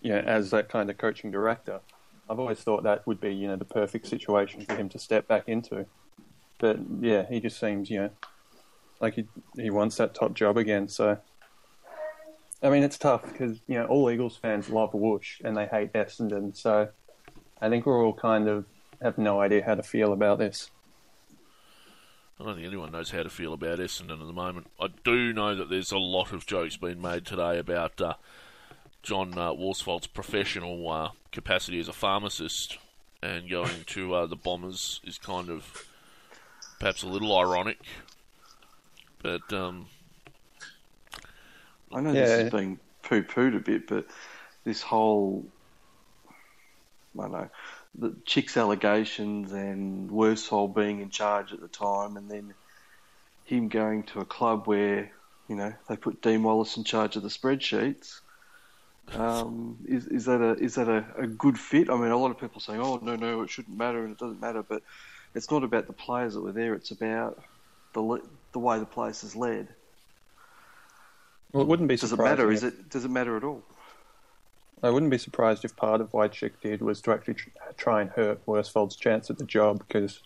you 0.02 0.12
know, 0.12 0.20
as 0.20 0.52
that 0.52 0.70
kind 0.70 0.90
of 0.90 0.98
coaching 0.98 1.32
director, 1.32 1.80
I've 2.30 2.40
always 2.40 2.60
thought 2.60 2.84
that 2.84 3.06
would 3.08 3.20
be 3.20 3.34
you 3.34 3.48
know 3.48 3.56
the 3.58 3.66
perfect 3.66 4.08
situation 4.08 4.66
for 4.66 4.76
him 4.76 4.90
to 4.90 5.00
step 5.00 5.28
back 5.28 5.44
into. 5.48 5.86
But 6.60 6.78
yeah, 7.00 7.26
he 7.28 7.40
just 7.40 7.60
seems 7.60 7.90
you 7.90 8.00
know 8.04 8.10
like 9.02 9.16
he 9.16 9.26
he 9.56 9.70
wants 9.70 9.98
that 9.98 10.14
top 10.14 10.34
job 10.34 10.58
again. 10.58 10.88
So 10.88 11.18
I 12.64 12.70
mean, 12.70 12.84
it's 12.84 12.98
tough 12.98 13.24
because 13.26 13.60
you 13.68 13.76
know 13.76 13.86
all 13.86 14.10
Eagles 14.10 14.38
fans 14.38 14.70
love 14.70 14.94
Woosh 14.94 15.42
and 15.44 15.58
they 15.58 15.66
hate 15.66 15.94
Essendon. 15.94 16.56
So 16.56 16.90
I 17.62 17.70
think 17.70 17.86
we're 17.86 18.04
all 18.04 18.14
kind 18.14 18.48
of 18.48 18.66
have 19.02 19.18
no 19.18 19.42
idea 19.42 19.64
how 19.66 19.76
to 19.76 19.84
feel 19.84 20.14
about 20.14 20.38
this. 20.38 20.70
I 22.40 22.44
don't 22.44 22.56
think 22.56 22.68
anyone 22.68 22.92
knows 22.92 23.12
how 23.12 23.24
to 23.24 23.30
feel 23.30 23.54
about 23.54 23.80
Essendon 23.80 24.20
at 24.20 24.26
the 24.26 24.34
moment. 24.34 24.68
I 24.80 24.88
do 25.04 25.32
know 25.32 25.56
that 25.56 25.70
there's 25.70 25.92
a 25.92 25.98
lot 25.98 26.32
of 26.32 26.48
jokes 26.48 26.76
being 26.76 27.02
made 27.02 27.26
today 27.26 27.60
about 27.60 28.02
uh, 28.02 28.14
John 29.04 29.38
uh, 29.38 29.54
professional 30.14 30.90
uh, 30.90 31.10
capacity 31.32 31.80
as 31.80 31.88
a 31.88 31.94
pharmacist 31.94 32.80
and 33.22 33.50
going 33.50 33.84
to 33.88 34.16
uh, 34.16 34.26
the 34.26 34.36
Bombers 34.36 35.02
is 35.04 35.20
kind 35.20 35.50
of 35.50 35.86
perhaps 36.80 37.04
a 37.04 37.08
little 37.08 37.38
ironic. 37.38 37.80
But 39.24 39.54
um, 39.54 39.88
I 41.94 42.02
know 42.02 42.14
Yeah. 42.14 42.22
this 42.22 42.40
is 42.40 42.52
being 42.52 42.80
poo-pooed 43.04 43.56
a 43.56 43.60
bit, 43.60 43.88
but 43.88 44.06
this 44.64 44.82
whole, 44.82 45.52
I 47.18 47.22
don't 47.24 47.32
know, 47.32 47.50
the 47.96 48.16
Chick's 48.26 48.58
allegations 48.58 49.52
and 49.52 50.10
Worsfold 50.10 50.76
being 50.76 51.02
in 51.02 51.10
charge 51.10 51.52
at 51.54 51.60
the 51.60 51.68
time, 51.68 52.18
and 52.18 52.30
then 52.30 52.54
him 53.44 53.68
going 53.68 54.04
to 54.04 54.22
a 54.22 54.26
club 54.26 54.68
where, 54.68 55.12
you 55.48 55.56
know, 55.56 55.74
they 55.90 55.98
put 55.98 56.22
Dean 56.22 56.44
Wallace 56.44 56.78
in 56.78 56.84
charge 56.84 57.16
of 57.16 57.24
the 57.24 57.30
spreadsheets. 57.30 58.22
Um, 59.14 59.80
is 59.86 60.08
is 60.08 60.26
that 60.26 60.42
a 60.42 60.54
is 60.54 60.76
that 60.76 60.88
a, 60.88 61.06
a 61.18 61.28
good 61.28 61.60
fit? 61.60 61.90
I 61.90 61.98
mean, 61.98 62.12
a 62.12 62.18
lot 62.18 62.32
of 62.32 62.40
people 62.40 62.62
saying, 62.62 62.80
"Oh, 62.80 62.98
no, 63.02 63.16
no, 63.18 63.42
it 63.42 63.50
shouldn't 63.50 63.78
matter," 63.78 64.04
and 64.04 64.12
it 64.14 64.18
doesn't 64.18 64.40
matter. 64.40 64.64
But 64.64 64.84
it's 65.36 65.52
not 65.52 65.64
about 65.64 65.88
the 65.88 65.94
players 65.94 66.34
that 66.36 66.42
were 66.42 66.54
there; 66.54 66.76
it's 66.76 66.92
about 66.92 67.44
the 67.94 68.02
le- 68.02 68.22
the 68.54 68.60
way 68.60 68.80
the 68.80 68.86
place 68.86 69.24
is 69.24 69.36
led. 69.36 69.68
Well, 71.54 71.64
it 71.64 71.68
wouldn't 71.68 71.90
be 71.90 71.96
Does 71.96 72.04
it 72.04 72.08
surprising. 72.10 72.38
matter? 72.38 72.52
if- 72.52 72.58
Is 72.58 72.64
it 72.64 72.90
does 72.90 73.06
it 73.06 73.12
matter 73.12 73.36
at 73.38 73.44
all? 73.44 73.64
I 74.84 74.90
wouldn't 74.90 75.12
be 75.12 75.18
surprised 75.20 75.64
if 75.64 75.76
part 75.76 76.02
of 76.02 76.12
why 76.12 76.28
Chick 76.28 76.60
did 76.62 76.82
was 76.82 77.02
to 77.02 77.12
actually 77.12 77.36
try 77.78 78.02
and 78.02 78.10
hurt 78.10 78.44
Worsfold's 78.48 78.96
chance 78.96 79.30
at 79.30 79.38
the 79.38 79.46
job 79.46 79.84
because 79.88 80.22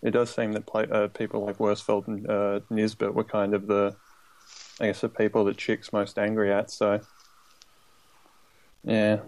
it 0.00 0.12
does 0.12 0.34
seem 0.34 0.52
that 0.52 0.64
play, 0.64 0.86
uh, 0.90 1.08
people 1.08 1.44
like 1.44 1.58
Worsfold 1.58 2.06
and 2.08 2.26
uh, 2.28 2.60
Nisbett 2.70 3.12
were 3.12 3.24
kind 3.24 3.52
of 3.52 3.66
the, 3.66 3.94
I 4.80 4.86
guess, 4.86 5.02
the 5.02 5.10
people 5.10 5.44
that 5.44 5.58
Chick's 5.58 5.92
most 5.92 6.18
angry 6.18 6.50
at. 6.50 6.70
So, 6.70 7.00
yeah, 8.84 9.20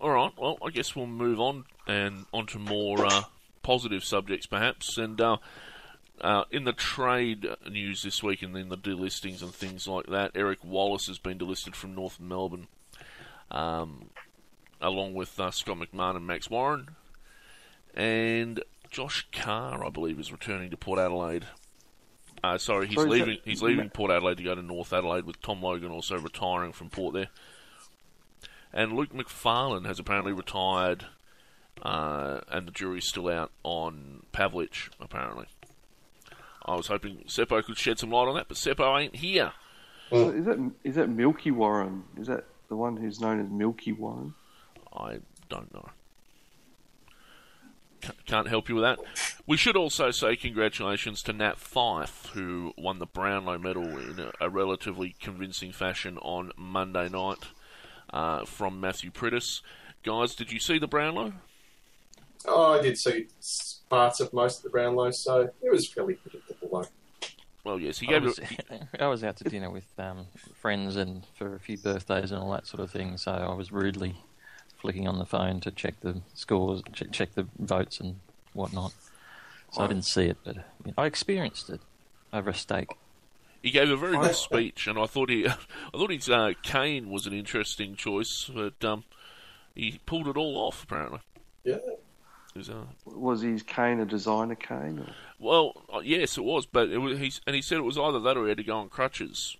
All 0.00 0.10
right. 0.10 0.32
Well, 0.36 0.58
I 0.64 0.70
guess 0.70 0.94
we'll 0.96 1.06
move 1.06 1.40
on 1.40 1.64
and 1.86 2.26
onto 2.32 2.58
more 2.58 3.04
uh, 3.06 3.22
positive 3.62 4.02
subjects, 4.04 4.46
perhaps. 4.46 4.96
And 4.98 5.18
uh, 6.20 6.44
in 6.50 6.64
the 6.64 6.72
trade 6.72 7.46
news 7.70 8.02
this 8.02 8.22
week, 8.22 8.42
and 8.42 8.56
in 8.56 8.68
the 8.68 8.76
delistings 8.76 9.42
and 9.42 9.54
things 9.54 9.86
like 9.88 10.06
that, 10.06 10.32
Eric 10.34 10.64
Wallace 10.64 11.06
has 11.06 11.18
been 11.18 11.38
delisted 11.38 11.74
from 11.74 11.94
North 11.94 12.20
Melbourne, 12.20 12.68
um, 13.50 14.10
along 14.80 15.14
with 15.14 15.38
uh, 15.40 15.50
Scott 15.50 15.78
McMahon 15.78 16.16
and 16.16 16.26
Max 16.26 16.50
Warren, 16.50 16.88
and 17.94 18.62
Josh 18.90 19.26
Carr, 19.32 19.84
I 19.84 19.90
believe, 19.90 20.18
is 20.18 20.32
returning 20.32 20.70
to 20.70 20.76
Port 20.76 20.98
Adelaide. 20.98 21.46
Uh, 22.42 22.58
sorry, 22.58 22.86
he's 22.86 22.96
Sorry, 22.96 23.10
leaving. 23.10 23.38
He's 23.44 23.62
leaving 23.62 23.90
Port 23.90 24.10
Adelaide 24.10 24.38
to 24.38 24.42
go 24.42 24.54
to 24.54 24.62
North 24.62 24.92
Adelaide, 24.92 25.24
with 25.24 25.40
Tom 25.42 25.62
Logan 25.62 25.90
also 25.90 26.18
retiring 26.18 26.72
from 26.72 26.88
Port 26.88 27.14
there. 27.14 27.28
And 28.72 28.92
Luke 28.92 29.12
McPharlin 29.12 29.84
has 29.86 29.98
apparently 29.98 30.32
retired, 30.32 31.06
uh, 31.82 32.40
and 32.50 32.66
the 32.66 32.72
jury's 32.72 33.06
still 33.06 33.28
out 33.28 33.50
on 33.62 34.22
Pavlich, 34.32 34.88
apparently. 35.00 35.46
I 36.64 36.74
was 36.74 36.86
hoping 36.86 37.24
Seppo 37.26 37.64
could 37.64 37.78
shed 37.78 37.98
some 37.98 38.10
light 38.10 38.28
on 38.28 38.34
that, 38.36 38.48
but 38.48 38.56
Seppo 38.56 39.00
ain't 39.00 39.16
here. 39.16 39.52
So 40.10 40.30
is 40.30 40.44
that 40.44 40.72
is 40.84 40.94
that 40.96 41.08
Milky 41.08 41.50
Warren? 41.50 42.04
Is 42.18 42.26
that 42.26 42.44
the 42.68 42.76
one 42.76 42.96
who's 42.96 43.20
known 43.20 43.40
as 43.40 43.50
Milky 43.50 43.92
Warren? 43.92 44.34
I 44.92 45.20
don't 45.48 45.72
know. 45.72 45.88
Can't 48.26 48.48
help 48.48 48.68
you 48.68 48.76
with 48.76 48.84
that. 48.84 48.98
We 49.46 49.56
should 49.56 49.76
also 49.76 50.10
say 50.10 50.34
congratulations 50.34 51.22
to 51.24 51.32
Nat 51.32 51.58
Fyfe, 51.58 52.28
who 52.28 52.72
won 52.78 52.98
the 52.98 53.06
Brownlow 53.06 53.58
medal 53.58 53.84
in 53.84 54.18
a, 54.18 54.32
a 54.40 54.48
relatively 54.48 55.14
convincing 55.20 55.72
fashion 55.72 56.16
on 56.18 56.52
Monday 56.56 57.08
night 57.08 57.44
uh, 58.10 58.44
from 58.44 58.80
Matthew 58.80 59.10
Priddis. 59.10 59.60
Guys, 60.02 60.34
did 60.34 60.50
you 60.50 60.58
see 60.58 60.78
the 60.78 60.86
Brownlow? 60.86 61.34
Oh, 62.46 62.78
I 62.78 62.82
did 62.82 62.96
see 62.96 63.28
parts 63.90 64.20
of 64.20 64.32
most 64.32 64.58
of 64.58 64.62
the 64.64 64.70
Brownlow, 64.70 65.10
so 65.10 65.50
it 65.60 65.70
was 65.70 65.86
fairly 65.86 66.14
predictable. 66.14 66.49
Though. 67.64 67.70
Well, 67.70 67.80
yes, 67.80 67.98
he 67.98 68.08
I 68.08 68.10
gave 68.10 68.24
was, 68.24 68.38
it. 68.38 68.66
I 69.00 69.06
was 69.06 69.22
out 69.24 69.36
to 69.38 69.44
dinner 69.44 69.70
with 69.70 69.86
um, 69.98 70.26
friends 70.60 70.96
and 70.96 71.26
for 71.36 71.54
a 71.54 71.60
few 71.60 71.78
birthdays 71.78 72.30
and 72.32 72.42
all 72.42 72.52
that 72.52 72.66
sort 72.66 72.82
of 72.82 72.90
thing, 72.90 73.16
so 73.18 73.32
I 73.32 73.54
was 73.54 73.70
rudely 73.72 74.16
flicking 74.80 75.06
on 75.06 75.18
the 75.18 75.26
phone 75.26 75.60
to 75.60 75.70
check 75.70 76.00
the 76.00 76.22
scores, 76.34 76.82
check, 76.92 77.12
check 77.12 77.34
the 77.34 77.46
votes 77.58 78.00
and 78.00 78.16
whatnot. 78.54 78.92
So 79.72 79.82
I 79.82 79.86
didn't 79.86 80.06
see 80.06 80.24
it, 80.24 80.38
but 80.42 80.56
you 80.56 80.62
know, 80.86 80.94
I 80.98 81.06
experienced 81.06 81.70
it 81.70 81.80
over 82.32 82.50
a 82.50 82.54
steak. 82.54 82.96
He 83.62 83.70
gave 83.70 83.90
a 83.90 83.96
very 83.96 84.16
good 84.16 84.34
speech, 84.34 84.86
and 84.86 84.98
I 84.98 85.06
thought 85.06 85.28
he, 85.28 85.46
I 85.46 85.56
thought 85.92 86.10
his 86.10 86.28
uh, 86.28 86.52
cane 86.62 87.10
was 87.10 87.26
an 87.26 87.34
interesting 87.34 87.94
choice, 87.94 88.50
but 88.52 88.82
um, 88.84 89.04
he 89.74 90.00
pulled 90.06 90.26
it 90.28 90.36
all 90.36 90.56
off. 90.56 90.82
Apparently, 90.84 91.20
Yeah. 91.62 91.76
It 92.68 93.16
was, 93.18 93.40
his 93.42 93.62
cane 93.62 94.00
a 94.00 94.04
designer 94.06 94.54
cane? 94.54 94.98
Or? 94.98 95.14
well, 95.38 95.72
uh, 95.94 96.00
yes, 96.00 96.36
it 96.36 96.44
was, 96.44 96.66
but 96.66 96.88
it 96.90 96.98
was. 96.98 97.18
He's, 97.18 97.40
and 97.46 97.56
he 97.56 97.62
said 97.62 97.78
it 97.78 97.82
was 97.84 97.98
either 97.98 98.20
that 98.20 98.36
or 98.36 98.44
he 98.44 98.48
had 98.50 98.58
to 98.58 98.64
go 98.64 98.76
on 98.78 98.88
crutches. 98.88 99.56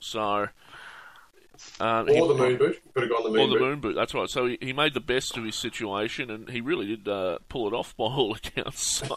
So, 0.00 0.48
he- 1.78 1.84
Or 1.84 2.04
the 2.04 2.34
moon 2.34 2.56
boot. 2.56 2.80
Could 2.94 3.02
have 3.04 3.10
gone 3.10 3.24
the 3.24 3.30
moon 3.30 3.40
or 3.40 3.46
the 3.48 3.54
boot. 3.54 3.60
moon 3.60 3.80
boot. 3.80 3.94
That's 3.94 4.14
right. 4.14 4.28
So 4.28 4.46
he, 4.46 4.58
he 4.60 4.72
made 4.72 4.94
the 4.94 5.00
best 5.00 5.36
of 5.36 5.44
his 5.44 5.56
situation, 5.56 6.30
and 6.30 6.48
he 6.48 6.60
really 6.60 6.86
did 6.86 7.08
uh, 7.08 7.38
pull 7.48 7.66
it 7.66 7.74
off 7.74 7.96
by 7.96 8.04
all 8.06 8.34
accounts. 8.34 8.98
So, 8.98 9.14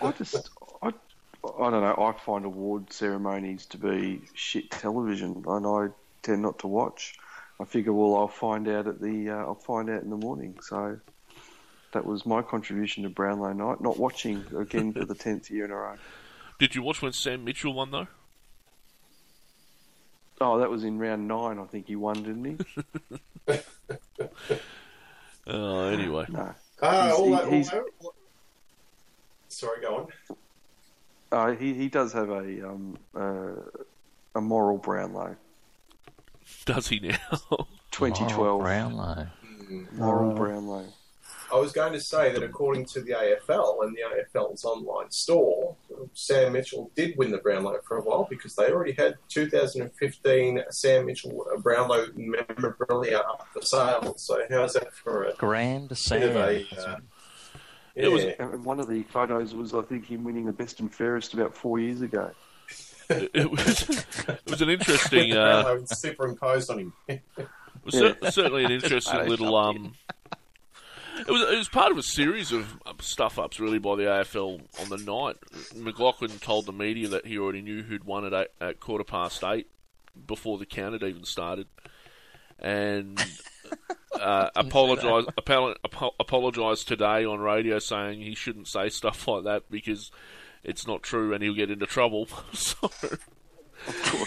I 0.00 0.12
just, 0.12 0.50
I, 0.82 0.88
I 0.88 1.70
don't 1.70 1.82
know. 1.82 1.96
I 1.98 2.12
find 2.24 2.44
award 2.44 2.92
ceremonies 2.92 3.66
to 3.66 3.78
be 3.78 4.22
shit 4.34 4.70
television, 4.70 5.44
and 5.46 5.66
I 5.66 5.88
tend 6.22 6.42
not 6.42 6.58
to 6.60 6.66
watch. 6.68 7.14
I 7.60 7.64
figure, 7.64 7.92
well, 7.92 8.16
I'll 8.16 8.28
find 8.28 8.66
out 8.68 8.86
at 8.88 9.00
the, 9.00 9.30
uh, 9.30 9.36
I'll 9.36 9.54
find 9.54 9.88
out 9.90 10.02
in 10.02 10.10
the 10.10 10.16
morning. 10.16 10.56
So 10.62 10.98
that 11.92 12.04
was 12.04 12.24
my 12.26 12.42
contribution 12.42 13.02
to 13.04 13.08
Brownlow 13.10 13.52
night. 13.52 13.80
Not 13.80 13.98
watching 13.98 14.44
again 14.56 14.92
for 14.92 15.04
the 15.04 15.14
tenth 15.14 15.50
year 15.50 15.64
in 15.64 15.70
a 15.70 15.76
row. 15.76 15.94
Did 16.58 16.74
you 16.74 16.82
watch 16.82 17.02
when 17.02 17.12
Sam 17.12 17.44
Mitchell 17.44 17.72
won 17.74 17.90
though? 17.90 18.06
Oh, 20.40 20.58
that 20.58 20.70
was 20.70 20.82
in 20.84 20.98
round 20.98 21.28
nine. 21.28 21.58
I 21.58 21.64
think 21.64 21.86
he 21.86 21.94
won, 21.96 22.22
didn't 22.22 22.44
he? 23.46 23.58
Uh, 25.46 25.84
anyway, 25.86 26.26
No. 26.28 26.54
He's- 26.80 27.12
all 27.12 27.24
he- 27.26 27.30
that, 27.32 27.44
all 27.44 27.50
he's- 27.50 27.70
that- 27.70 27.84
Sorry, 29.48 29.80
go 29.82 30.08
on. 30.30 30.36
Uh, 31.30 31.52
he 31.56 31.74
he 31.74 31.88
does 31.88 32.12
have 32.14 32.30
a 32.30 32.68
um 32.68 32.96
uh, 33.14 33.52
a 34.34 34.40
moral 34.40 34.78
Brownlow. 34.78 35.36
does 36.64 36.88
he 36.88 36.98
now? 37.00 37.16
2012 37.90 38.60
Brownlow. 38.62 39.26
moral 39.92 40.32
Oh. 40.32 40.34
Brownlow. 40.34 40.86
I 41.52 41.56
was 41.56 41.72
going 41.72 41.92
to 41.92 42.00
say 42.00 42.32
that 42.32 42.42
according 42.42 42.86
to 42.86 43.02
the 43.02 43.12
AFL 43.12 43.84
and 43.84 43.94
the 43.94 44.00
AFL's 44.38 44.64
online 44.64 45.10
store, 45.10 45.76
Sam 46.14 46.54
Mitchell 46.54 46.90
did 46.96 47.16
win 47.18 47.30
the 47.30 47.38
Brownlow 47.38 47.78
for 47.86 47.98
a 47.98 48.02
while 48.02 48.26
because 48.30 48.54
they 48.54 48.70
already 48.72 48.92
had 48.92 49.16
2015 49.28 50.62
Sam 50.70 51.06
Mitchell 51.06 51.44
Brownlow 51.58 52.06
memorabilia 52.14 53.18
up 53.18 53.46
for 53.52 53.60
sale. 53.62 54.14
So 54.16 54.42
how's 54.50 54.72
that 54.74 54.94
for 54.94 55.24
a 55.24 55.34
Grand 55.34 55.90
bit 55.90 55.98
Sam. 55.98 56.22
of 56.22 56.36
a 56.36 56.40
uh, 56.40 56.96
yeah, 57.94 58.04
It 58.04 58.08
was- 58.10 58.24
And 58.38 58.64
one 58.64 58.80
of 58.80 58.88
the 58.88 59.02
photos 59.04 59.54
was, 59.54 59.74
I 59.74 59.82
think, 59.82 60.06
him 60.06 60.24
winning 60.24 60.46
the 60.46 60.52
best 60.52 60.80
and 60.80 60.92
fairest 60.92 61.34
about 61.34 61.54
four 61.54 61.78
years 61.78 62.00
ago. 62.00 62.30
it, 63.10 63.30
it 63.34 63.50
was 63.50 63.88
it 64.28 64.40
was 64.48 64.62
an 64.62 64.70
interesting. 64.70 65.30
the 65.34 65.40
Uh, 65.42 65.84
superimposed 65.86 66.70
on 66.70 66.78
him. 66.78 66.92
it 67.08 67.22
was 67.84 67.94
cer- 67.98 68.16
certainly 68.30 68.64
an 68.64 68.70
interesting 68.72 69.18
little. 69.28 69.54
Um, 69.54 69.92
it 71.26 71.30
was 71.30 71.42
it 71.42 71.56
was 71.56 71.68
part 71.68 71.92
of 71.92 71.98
a 71.98 72.02
series 72.02 72.52
of 72.52 72.78
stuff 73.00 73.38
ups 73.38 73.60
really 73.60 73.78
by 73.78 73.96
the 73.96 74.04
AFL 74.04 74.60
on 74.80 74.88
the 74.88 74.96
night. 74.96 75.36
McLachlan 75.74 76.40
told 76.40 76.66
the 76.66 76.72
media 76.72 77.08
that 77.08 77.26
he 77.26 77.38
already 77.38 77.62
knew 77.62 77.82
who'd 77.82 78.04
won 78.04 78.24
at 78.24 78.32
eight, 78.32 78.48
at 78.60 78.80
quarter 78.80 79.04
past 79.04 79.42
eight 79.44 79.68
before 80.26 80.58
the 80.58 80.66
count 80.66 80.92
had 80.92 81.02
even 81.02 81.24
started, 81.24 81.66
and 82.58 83.22
uh, 84.20 84.50
apologized 84.54 85.28
apolo- 85.38 86.12
apologized 86.20 86.88
today 86.88 87.24
on 87.24 87.40
radio 87.40 87.78
saying 87.78 88.20
he 88.20 88.34
shouldn't 88.34 88.68
say 88.68 88.88
stuff 88.88 89.26
like 89.28 89.44
that 89.44 89.70
because 89.70 90.10
it's 90.64 90.86
not 90.86 91.02
true 91.02 91.34
and 91.34 91.42
he'll 91.42 91.54
get 91.54 91.70
into 91.70 91.86
trouble. 91.86 92.28
so, 92.52 92.90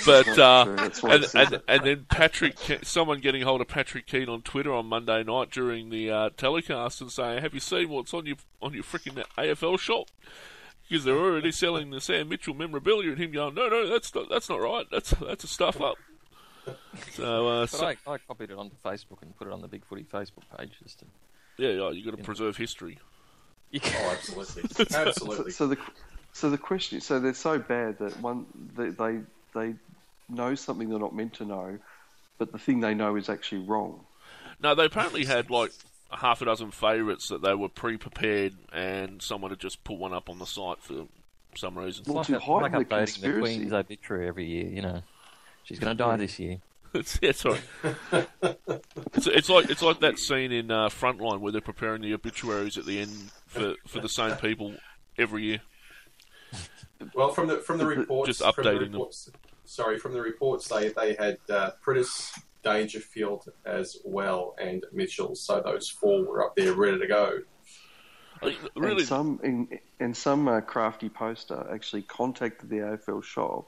but 0.06 0.28
uh, 0.40 0.90
true, 0.90 1.10
and, 1.12 1.26
and, 1.34 1.62
and 1.68 1.84
then 1.84 2.06
Patrick, 2.10 2.56
someone 2.84 3.20
getting 3.20 3.42
hold 3.44 3.62
of 3.62 3.68
Patrick 3.68 4.06
Keane 4.08 4.30
on 4.30 4.42
Twitter 4.42 4.74
on 4.74 4.88
Monday 4.88 5.24
night 5.24 5.52
during 5.52 5.90
the 5.90 6.12
uh, 6.12 6.30
telecast 6.38 7.02
and 7.02 7.12
saying, 7.12 7.42
"Have 7.42 7.54
you 7.54 7.60
seen 7.60 7.90
what's 7.90 8.14
on 8.14 8.26
your 8.26 8.38
on 8.62 8.74
your 8.74 8.84
freaking 8.84 9.24
AFL 9.38 9.80
shop?" 9.80 10.10
Because 10.88 11.04
they're 11.04 11.18
already 11.18 11.52
selling 11.52 11.90
the 11.90 12.00
Sam 12.02 12.30
Mitchell 12.30 12.54
memorabilia, 12.54 13.10
and 13.12 13.18
him 13.20 13.32
going, 13.32 13.56
"No, 13.56 13.68
no, 13.70 13.88
that's 13.88 14.14
not 14.14 14.30
that's 14.30 14.50
not 14.50 14.62
right. 14.62 14.86
That's 14.92 15.12
that's 15.12 15.44
a 15.44 15.48
stuff 15.48 15.82
up." 15.82 15.96
So, 17.12 17.48
uh, 17.48 17.62
But 17.62 17.70
so 17.70 17.88
I, 17.88 17.96
I 18.08 18.18
copied 18.18 18.52
it 18.52 18.58
onto 18.58 18.76
Facebook 18.84 19.22
and 19.22 19.36
put 19.38 19.48
it 19.48 19.54
on 19.54 19.62
the 19.62 19.68
Big 19.68 19.86
Footy 19.86 20.04
Facebook 20.04 20.44
page 20.58 20.72
just 20.84 21.00
to. 21.00 21.06
yeah, 21.58 21.70
yeah, 21.70 21.90
you 21.92 22.04
got 22.04 22.18
to 22.18 22.24
preserve 22.24 22.58
history. 22.58 22.98
Oh, 23.74 24.10
absolutely, 24.12 24.86
So, 24.86 24.86
absolutely. 25.00 25.52
so 25.52 25.68
the 25.68 25.78
so 26.34 26.50
the 26.50 26.58
question 26.58 27.02
so 27.02 27.20
they're 27.20 27.34
so 27.34 27.60
bad 27.60 27.98
that 28.00 28.20
one 28.22 28.46
they, 28.76 28.90
they 28.90 29.20
they 29.56 29.74
know 30.30 30.54
something 30.54 30.90
they're 30.90 31.00
not 31.00 31.16
meant 31.16 31.34
to 31.36 31.46
know, 31.46 31.80
but 32.38 32.52
the 32.52 32.60
thing 32.60 32.82
they 32.82 32.94
know 32.94 33.16
is 33.16 33.30
actually 33.30 33.64
wrong. 33.64 34.06
No, 34.62 34.76
they 34.76 34.86
apparently 34.86 35.26
had 35.26 35.50
like 35.50 35.72
a 36.12 36.18
half 36.18 36.42
a 36.42 36.46
dozen 36.46 36.72
favourites 36.72 37.30
that 37.30 37.42
they 37.42 37.56
were 37.56 37.70
pre-prepared, 37.70 38.54
and 38.72 39.22
someone 39.22 39.52
had 39.52 39.60
just 39.60 39.84
put 39.84 39.98
one 39.98 40.14
up 40.14 40.30
on 40.30 40.38
the 40.38 40.46
site 40.46 40.80
for 40.82 41.08
some 41.56 41.78
reason. 41.78 42.04
Well, 42.06 42.18
like, 42.18 42.28
to 42.28 42.38
a- 42.38 42.52
like 42.52 42.72
the 42.72 42.78
updating 42.86 43.22
the. 43.22 43.40
Queen's 43.40 43.74
obituary 43.74 44.28
every 44.28 44.46
year, 44.46 44.68
you 44.68 44.82
know. 44.82 45.02
She's 45.64 45.80
going 45.80 45.98
to 45.98 46.04
die 46.04 46.18
this 46.18 46.38
year. 46.38 46.60
it's, 46.94 47.20
yeah, 47.22 47.32
sorry. 47.32 47.60
it's, 48.14 49.27
it's 49.27 49.50
like 49.50 49.70
it's 49.70 49.82
like 49.82 50.00
that 50.01 50.20
scene 50.20 50.51
in 50.51 50.72
uh, 50.72 50.90
Frontline 50.90 51.40
where 51.40 51.51
they're 51.51 51.60
preparing 51.60 52.01
the 52.01 52.14
obituaries 52.14 52.77
at 52.77 52.86
the 52.86 53.00
end 53.00 53.32
for, 53.48 53.74
for 53.88 54.00
the 54.00 54.08
same 54.08 54.36
people 54.38 54.75
every 55.18 55.44
year. 55.44 55.62
Well, 57.14 57.32
from 57.32 57.48
the 57.48 57.58
from 57.58 57.79
the 57.79 57.86
reports, 57.86 58.27
Just 58.27 58.56
from 58.56 58.64
the 58.64 58.70
updating 58.70 58.92
them. 58.92 59.34
Reports 59.66 59.75
sorry, 59.75 59.98
from 59.98 60.14
the 60.14 60.22
reports, 60.22 60.68
they 60.68 60.90
they 60.90 61.16
had 61.16 61.38
uh, 61.50 61.72
Priddis, 61.84 62.32
Dangerfield 62.64 63.51
as 63.66 63.98
well, 64.06 64.56
and 64.60 64.86
Mitchell. 64.94 65.36
So 65.36 65.60
those 65.60 65.90
four 65.90 66.24
were 66.24 66.46
up 66.46 66.56
there 66.56 66.74
ready 66.74 67.00
to 67.00 67.08
go. 67.08 67.40
I 68.44 68.56
really, 68.75 69.00
And 69.00 69.08
some 69.08 69.40
in, 69.44 69.80
and 70.00 70.16
some 70.16 70.48
uh, 70.48 70.62
crafty 70.62 71.10
poster 71.10 71.68
actually 71.74 72.04
contacted 72.04 72.70
the 72.70 72.78
AFL 72.78 73.24
shop 73.24 73.68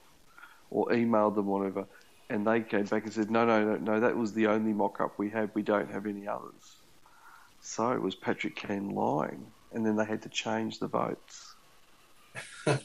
or 0.70 0.88
emailed 0.90 1.36
them 1.36 1.48
whatever, 1.48 1.88
and 2.30 2.46
they 2.46 2.62
came 2.62 2.86
back 2.86 3.06
and 3.06 3.14
said, 3.14 3.32
no, 3.32 3.46
no, 3.46 3.64
no, 3.64 3.78
no, 3.78 4.00
that 4.00 4.16
was 4.16 4.34
the 4.34 4.48
only 4.48 4.74
mock-up 4.74 5.18
we 5.18 5.30
had. 5.30 5.50
We 5.56 5.64
don't 5.64 5.90
have 5.90 6.06
any 6.06 6.28
others. 6.28 6.78
So 7.62 7.92
it 7.92 8.02
was 8.02 8.14
Patrick 8.14 8.56
Keane 8.56 8.90
lying, 8.90 9.48
and 9.72 9.86
then 9.86 9.96
they 9.96 10.06
had 10.06 10.22
to 10.24 10.30
change 10.30 10.80
the 10.80 10.88
votes. 10.88 11.47
And 12.68 12.82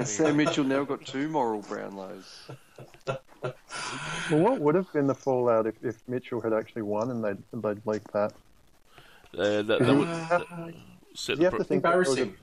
Sam 0.06 0.36
Mitchell 0.36 0.64
now 0.64 0.84
got 0.84 1.04
two 1.06 1.28
moral 1.28 1.62
Brownlows. 1.62 2.50
Well, 3.06 4.40
what 4.40 4.60
would 4.60 4.74
have 4.74 4.92
been 4.92 5.06
the 5.06 5.14
fallout 5.14 5.66
if, 5.66 5.74
if 5.82 5.96
Mitchell 6.08 6.40
had 6.40 6.52
actually 6.52 6.82
won 6.82 7.10
and 7.10 7.24
they'd, 7.24 7.62
they'd 7.62 7.86
leaked 7.86 8.12
that? 8.12 8.32
uh, 9.38 9.62
that, 9.62 9.66
that 9.66 9.80
would 9.94 10.08
that 10.08 10.74
set 11.14 11.36
You 11.36 11.44
the 11.44 11.50
have 11.50 11.58
to 11.58 11.64
think 11.64 11.84
Embarrassing. 11.84 12.30
was 12.30 12.36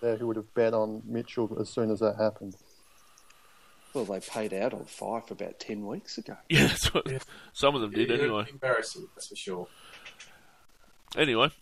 there 0.00 0.16
who 0.16 0.26
would 0.26 0.36
have 0.36 0.52
bet 0.54 0.74
on 0.74 1.02
Mitchell 1.06 1.56
as 1.60 1.70
soon 1.70 1.90
as 1.90 2.00
that 2.00 2.16
happened. 2.16 2.56
Well, 3.94 4.04
they 4.04 4.20
paid 4.20 4.52
out 4.52 4.74
on 4.74 4.84
Fyfe 4.84 5.30
about 5.30 5.58
10 5.58 5.86
weeks 5.86 6.18
ago. 6.18 6.36
yeah, 6.50 6.66
that's 6.66 6.92
what, 6.92 7.06
some 7.54 7.74
of 7.74 7.80
them 7.80 7.92
did 7.92 8.10
Yeah, 8.10 8.16
anyway. 8.16 8.44
Embarrassing, 8.50 9.08
that's 9.14 9.28
for 9.28 9.36
sure. 9.36 9.68
Anyway, 11.16 11.46
It- 11.46 11.52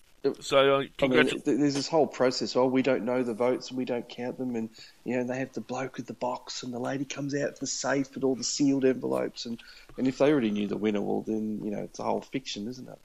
so 0.41 0.77
uh, 0.77 0.85
I 1.03 1.07
mean, 1.07 1.43
there's 1.45 1.75
this 1.75 1.89
whole 1.89 2.07
process. 2.07 2.57
Oh, 2.57 2.67
we 2.67 2.83
don't 2.83 3.05
know 3.05 3.23
the 3.23 3.35
votes 3.35 3.69
and 3.69 3.77
we 3.79 3.85
don't 3.85 4.09
count 4.09 4.39
them, 4.39 4.57
and 4.57 4.71
you 5.05 5.17
know 5.17 5.25
they 5.25 5.39
have 5.39 5.53
the 5.53 5.61
bloke 5.61 5.97
with 5.99 6.07
the 6.07 6.15
box, 6.15 6.63
and 6.63 6.73
the 6.73 6.79
lady 6.79 7.05
comes 7.05 7.35
out 7.35 7.51
of 7.51 7.59
the 7.59 7.67
safe 7.67 8.15
with 8.15 8.25
all 8.25 8.35
the 8.35 8.45
sealed 8.45 8.85
envelopes, 8.85 9.45
and 9.45 9.61
and 9.99 10.09
if 10.09 10.19
they 10.19 10.31
already 10.31 10.51
knew 10.51 10.67
the 10.67 10.77
winner, 10.77 11.01
well, 11.01 11.21
then 11.21 11.61
you 11.63 11.71
know 11.71 11.83
it's 11.83 11.99
a 11.99 12.03
whole 12.03 12.23
fiction, 12.23 12.69
isn't 12.69 12.89
it? 12.89 12.99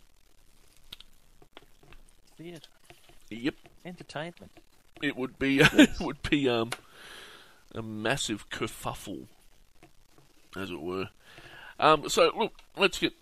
Theatre. 2.37 2.69
Yep, 3.29 3.55
Entertainment. 3.85 4.51
it 5.03 5.17
would 5.17 5.37
be 5.37 5.59
it 5.63 5.99
would 5.99 6.21
be 6.23 6.47
um 6.47 6.71
a 7.75 7.81
massive 7.81 8.49
kerfuffle, 8.49 9.27
as 10.55 10.71
it 10.71 10.81
were. 10.81 11.09
Um, 11.79 12.07
so 12.09 12.31
look, 12.35 12.53
let's 12.77 12.97
get. 12.97 13.13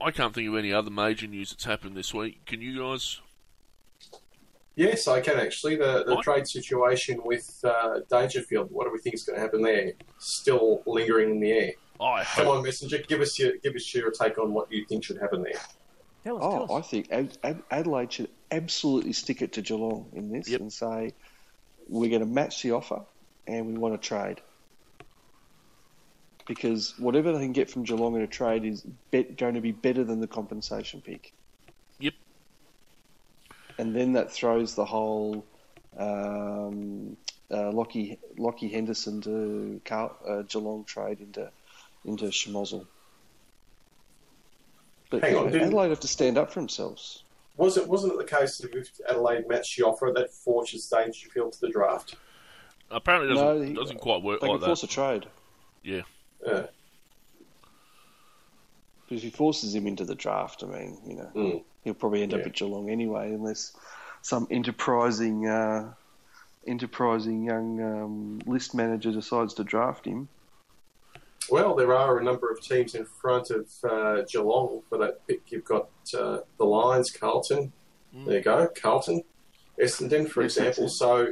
I 0.00 0.10
can't 0.10 0.34
think 0.34 0.48
of 0.48 0.56
any 0.56 0.72
other 0.72 0.90
major 0.90 1.26
news 1.26 1.50
that's 1.50 1.64
happened 1.64 1.94
this 1.94 2.12
week. 2.12 2.44
Can 2.46 2.60
you 2.60 2.78
guys? 2.80 3.20
Yes, 4.76 5.06
I 5.06 5.20
can 5.20 5.38
actually. 5.38 5.76
The, 5.76 6.04
the 6.06 6.16
trade 6.16 6.48
situation 6.48 7.20
with 7.24 7.60
uh, 7.64 8.00
Dangerfield, 8.10 8.70
what 8.72 8.84
do 8.86 8.92
we 8.92 8.98
think 8.98 9.14
is 9.14 9.22
going 9.22 9.36
to 9.36 9.42
happen 9.42 9.62
there? 9.62 9.92
Still 10.18 10.82
lingering 10.86 11.30
in 11.30 11.40
the 11.40 11.52
air. 11.52 11.72
I 12.00 12.24
Come 12.24 12.46
hope. 12.46 12.56
on, 12.56 12.62
Messenger, 12.64 12.98
give 13.06 13.20
us 13.20 13.38
your 13.38 13.52
give 13.62 13.76
us 13.76 13.94
your 13.94 14.10
take 14.10 14.36
on 14.38 14.52
what 14.52 14.70
you 14.72 14.84
think 14.86 15.04
should 15.04 15.18
happen 15.18 15.42
there. 15.44 15.52
Tell 16.24 16.38
us, 16.38 16.42
Oh, 16.44 16.66
tell 16.66 16.76
I 16.76 16.80
think 16.80 17.08
Ad- 17.12 17.38
Ad- 17.44 17.62
Adelaide 17.70 18.12
should 18.12 18.30
absolutely 18.50 19.12
stick 19.12 19.42
it 19.42 19.52
to 19.52 19.62
Geelong 19.62 20.08
in 20.12 20.32
this 20.32 20.48
Yep. 20.48 20.60
and 20.60 20.72
say 20.72 21.12
we're 21.88 22.08
going 22.10 22.20
to 22.20 22.26
match 22.26 22.62
the 22.62 22.72
offer 22.72 23.02
and 23.46 23.66
we 23.66 23.74
want 23.74 24.00
to 24.00 24.08
trade. 24.08 24.40
Because 26.46 26.98
whatever 26.98 27.32
they 27.32 27.38
can 27.38 27.52
get 27.52 27.70
from 27.70 27.84
Geelong 27.84 28.16
in 28.16 28.22
a 28.22 28.26
trade 28.26 28.64
is 28.64 28.82
bet, 29.10 29.36
going 29.38 29.54
to 29.54 29.60
be 29.60 29.72
better 29.72 30.02
than 30.04 30.20
the 30.20 30.26
compensation 30.26 31.00
pick. 31.00 31.32
Yep. 33.78 33.86
And 33.86 33.94
then 33.96 34.12
that 34.14 34.30
throws 34.32 34.74
the 34.74 34.84
whole 34.84 35.44
um, 35.98 37.16
uh, 37.50 37.70
Lachie, 37.72 38.18
Lachie 38.38 38.70
Henderson 38.70 39.20
to 39.22 39.80
Carl, 39.84 40.16
uh, 40.28 40.42
Geelong 40.42 40.84
trade 40.84 41.20
into 41.20 41.50
into 42.04 42.26
schmozzle. 42.26 42.86
But 45.10 45.22
Hang 45.22 45.36
on, 45.36 45.44
know, 45.46 45.50
didn't- 45.52 45.68
Adelaide 45.68 45.90
have 45.90 46.00
to 46.00 46.08
stand 46.08 46.36
up 46.38 46.50
for 46.52 46.60
themselves. 46.60 47.22
Was 47.56 47.76
it 47.76 47.86
wasn't 47.88 48.14
it 48.14 48.18
the 48.18 48.24
case 48.24 48.58
that 48.58 48.74
if 48.74 48.90
Adelaide 49.08 49.48
matched 49.48 49.76
the 49.76 49.84
offer 49.84 50.12
that 50.14 50.32
forces 50.32 50.88
Dangerfield 50.88 51.52
to 51.54 51.60
the 51.60 51.68
draft? 51.68 52.16
Apparently, 52.90 53.30
it 53.30 53.34
doesn't 53.34 53.58
No, 53.60 53.64
he- 53.66 53.72
doesn't 53.74 54.00
quite 54.00 54.22
work 54.22 54.40
They 54.40 54.48
like 54.48 54.58
can 54.60 54.66
force 54.68 54.80
that. 54.80 54.90
a 54.90 54.94
trade. 54.94 55.26
Yeah, 55.84 56.02
Because 56.40 56.70
if 59.10 59.22
he 59.22 59.30
forces 59.30 59.74
him 59.74 59.86
into 59.86 60.04
the 60.04 60.14
draft, 60.14 60.62
I 60.62 60.66
mean, 60.66 60.98
you 61.06 61.14
know, 61.16 61.30
Mm. 61.34 61.64
He'll 61.84 61.94
probably 61.94 62.22
end 62.22 62.34
up 62.34 62.40
at 62.46 62.54
Geelong 62.54 62.90
anyway, 62.90 63.32
unless 63.32 63.72
some 64.22 64.46
enterprising, 64.50 65.46
uh, 65.46 65.92
enterprising 66.66 67.44
young 67.44 67.80
um, 67.82 68.40
list 68.46 68.74
manager 68.74 69.12
decides 69.12 69.54
to 69.54 69.64
draft 69.64 70.04
him. 70.06 70.28
well. 71.50 71.74
There 71.74 71.94
are 71.94 72.18
a 72.18 72.24
number 72.24 72.50
of 72.50 72.60
teams 72.62 72.94
in 72.94 73.04
front 73.04 73.50
of 73.50 73.68
uh, 73.84 74.22
Geelong 74.30 74.82
for 74.88 74.98
that 74.98 75.26
pick. 75.26 75.42
You've 75.52 75.64
got 75.64 75.88
uh, 76.18 76.38
the 76.58 76.64
Lions, 76.64 77.10
Carlton. 77.10 77.72
There 78.26 78.36
you 78.36 78.42
go, 78.42 78.68
Carlton, 78.80 79.24
Essendon, 79.80 80.28
for 80.28 80.42
Yes, 80.42 80.56
example. 80.56 80.88
So, 80.88 81.28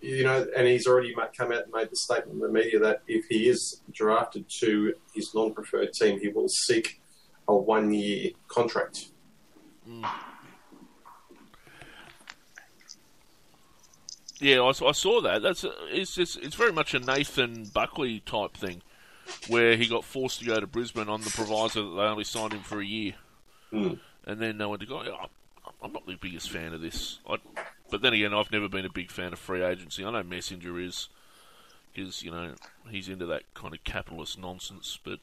you 0.00 0.22
know, 0.22 0.46
and 0.56 0.68
he's 0.68 0.86
already 0.86 1.14
come 1.36 1.50
out 1.50 1.64
and 1.64 1.72
made 1.72 1.90
the 1.90 1.96
statement 1.96 2.34
in 2.34 2.38
the 2.38 2.48
media 2.48 2.78
that 2.78 3.02
if 3.08 3.26
he 3.28 3.48
is 3.48 3.80
drafted 3.92 4.44
to 4.60 4.94
his 5.14 5.34
non-preferred 5.34 5.92
team, 5.92 6.20
he 6.20 6.28
will 6.28 6.48
seek 6.48 7.00
a 7.48 7.56
one-year 7.56 8.30
contract. 8.46 9.08
Yeah, 14.40 14.62
I 14.62 14.92
saw 14.92 15.20
that. 15.20 15.42
That's 15.42 15.62
a, 15.62 15.72
it's 15.90 16.14
just 16.16 16.36
it's 16.38 16.56
very 16.56 16.72
much 16.72 16.94
a 16.94 16.98
Nathan 16.98 17.66
Buckley 17.66 18.20
type 18.20 18.56
thing, 18.56 18.82
where 19.46 19.76
he 19.76 19.86
got 19.86 20.04
forced 20.04 20.40
to 20.40 20.44
go 20.44 20.58
to 20.58 20.66
Brisbane 20.66 21.08
on 21.08 21.20
the 21.20 21.30
proviso 21.30 21.90
that 21.90 21.96
they 22.02 22.08
only 22.08 22.24
signed 22.24 22.52
him 22.52 22.62
for 22.62 22.80
a 22.80 22.84
year, 22.84 23.14
Hmm. 23.70 23.94
and 24.26 24.40
then 24.40 24.58
they 24.58 24.66
went 24.66 24.80
to 24.80 24.86
go. 24.86 24.98
"Oh, 24.98 25.26
I'm 25.80 25.92
not 25.92 26.06
the 26.06 26.16
biggest 26.16 26.50
fan 26.50 26.72
of 26.72 26.80
this, 26.80 27.18
I, 27.28 27.36
but 27.90 28.02
then 28.02 28.14
again, 28.14 28.34
I've 28.34 28.50
never 28.50 28.68
been 28.68 28.84
a 28.84 28.90
big 28.90 29.10
fan 29.12 29.32
of 29.32 29.38
free 29.38 29.62
agency. 29.62 30.04
I 30.04 30.10
know 30.10 30.22
Messenger 30.24 30.80
is, 30.80 31.08
because 31.94 32.24
you 32.24 32.32
know 32.32 32.54
he's 32.90 33.08
into 33.08 33.26
that 33.26 33.42
kind 33.54 33.72
of 33.74 33.84
capitalist 33.84 34.38
nonsense, 34.40 34.98
but 35.04 35.20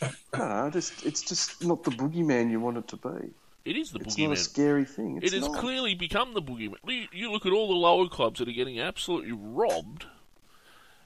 No, 0.36 0.68
just 0.70 1.06
it's 1.06 1.22
just 1.22 1.64
not 1.64 1.84
the 1.84 1.90
boogeyman 1.90 2.50
you 2.50 2.60
want 2.60 2.76
it 2.76 2.88
to 2.88 2.96
be. 2.96 3.30
It 3.64 3.76
is 3.76 3.90
the 3.92 3.98
It's 4.00 4.16
not 4.18 4.32
a 4.32 4.36
scary 4.36 4.84
thing. 4.84 5.18
It's 5.22 5.32
It 5.32 5.36
has 5.36 5.48
not. 5.48 5.58
clearly 5.58 5.94
become 5.94 6.34
the 6.34 6.42
boogeyman. 6.42 6.76
You, 6.86 7.06
you 7.12 7.32
look 7.32 7.46
at 7.46 7.52
all 7.52 7.68
the 7.68 7.74
lower 7.74 8.08
clubs 8.08 8.38
that 8.38 8.48
are 8.48 8.52
getting 8.52 8.80
absolutely 8.80 9.32
robbed. 9.32 10.06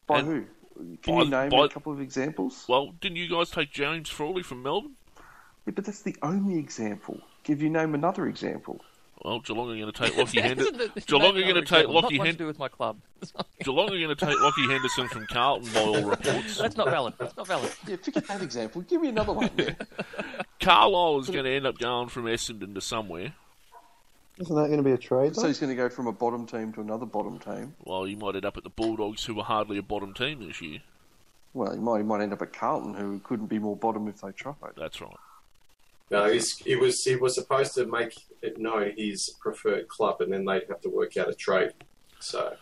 By 0.07 0.23
who? 0.23 0.45
Can 1.03 1.15
by- 1.17 1.23
you 1.23 1.31
name 1.31 1.51
by- 1.51 1.65
a 1.67 1.69
couple 1.69 1.93
of 1.93 2.01
examples? 2.01 2.65
Well, 2.69 2.93
didn't 3.01 3.17
you 3.17 3.29
guys 3.29 3.51
take 3.51 3.73
James 3.73 4.09
Frawley 4.09 4.43
from 4.43 4.63
Melbourne? 4.63 4.97
Yeah, 5.67 5.73
but 5.75 5.85
that's 5.85 6.03
the 6.03 6.17
only 6.23 6.59
example. 6.59 7.21
Give 7.45 7.63
you 7.63 7.71
name 7.71 7.95
another 7.95 8.27
example. 8.27 8.81
Well, 9.25 9.39
Geelong 9.39 9.71
are 9.71 9.77
going 9.77 9.93
to 9.93 9.93
take 9.93 10.13
Lachie 10.15 10.43
Henderson. 10.43 10.91
Geelong 11.07 11.37
are 11.37 11.43
going 11.43 11.55
to 11.55 11.63
take 11.63 11.87
Lachie 11.87 12.03
much 12.03 12.09
to 12.11 12.19
Hen- 12.19 12.35
do 12.35 12.47
with 12.47 12.59
my 12.59 12.69
club. 12.69 12.99
Geelong 13.63 13.87
are 13.87 13.99
going 13.99 14.09
to 14.09 14.17
take 14.17 14.37
Lachie 14.37 14.71
Henderson 14.71 15.09
from 15.09 15.27
Carlton 15.27 15.73
by 15.73 15.81
all 15.81 16.03
reports. 16.11 16.59
That's 16.59 16.77
not 16.77 16.89
valid. 16.91 17.15
That's 17.19 17.37
not 17.37 17.47
valid. 17.47 17.71
Yeah, 17.87 17.97
forget 17.97 18.27
that 18.27 18.43
example. 18.43 18.83
Give 18.83 19.01
me 19.01 19.09
another 19.09 19.33
one. 19.33 19.51
Yeah. 19.57 19.75
Carlisle 20.61 21.21
is 21.21 21.31
going 21.31 21.45
to 21.45 21.51
end 21.51 21.67
up 21.67 21.79
going 21.79 22.09
from 22.09 22.25
Essendon 22.25 22.75
to 22.75 22.81
somewhere. 22.81 23.33
Isn't 24.39 24.57
that 24.57 24.67
going 24.67 24.79
to 24.79 24.83
be 24.83 24.93
a 24.93 24.99
trade? 24.99 25.37
So 25.37 25.43
though? 25.43 25.49
he's 25.49 25.61
going 25.61 25.71
to 25.71 25.77
go 25.77 25.89
from 25.89 26.09
a 26.09 26.13
bottom 26.13 26.47
team 26.47 26.73
to 26.73 26.81
another 26.81 27.07
bottom 27.07 27.39
team. 27.39 27.75
Well, 27.85 28.09
you 28.09 28.17
might 28.17 28.35
end 28.35 28.45
up 28.45 28.57
at 28.57 28.65
the 28.65 28.71
Bulldogs, 28.71 29.25
who 29.25 29.35
were 29.35 29.45
hardly 29.45 29.79
a 29.79 29.83
bottom 29.83 30.15
team 30.15 30.45
this 30.45 30.61
year. 30.61 30.81
Well, 31.55 31.73
he 31.73 31.79
might, 31.79 31.99
he 31.99 32.03
might 32.03 32.23
end 32.23 32.33
up 32.33 32.43
at 32.43 32.53
Carlton, 32.53 32.95
who 32.95 33.21
couldn't 33.21 33.47
be 33.47 33.59
more 33.59 33.77
bottom 33.77 34.09
if 34.09 34.21
they 34.23 34.33
tried. 34.33 34.57
That's 34.77 35.01
right. 35.01 35.15
No, 36.13 36.31
he's, 36.31 36.59
he 36.59 36.77
was 36.77 37.03
he 37.03 37.17
was 37.17 37.35
supposed 37.35 37.73
to 37.75 37.87
make 37.87 38.15
it 38.43 38.59
known 38.59 38.93
his 38.99 39.35
preferred 39.41 39.89
club, 39.89 40.21
and 40.21 40.31
then 40.31 40.45
they'd 40.45 40.69
have 40.69 40.83
to 40.83 40.91
work 40.91 41.17
out 41.17 41.31
a 41.31 41.35
trade. 41.35 41.73
So 42.21 42.55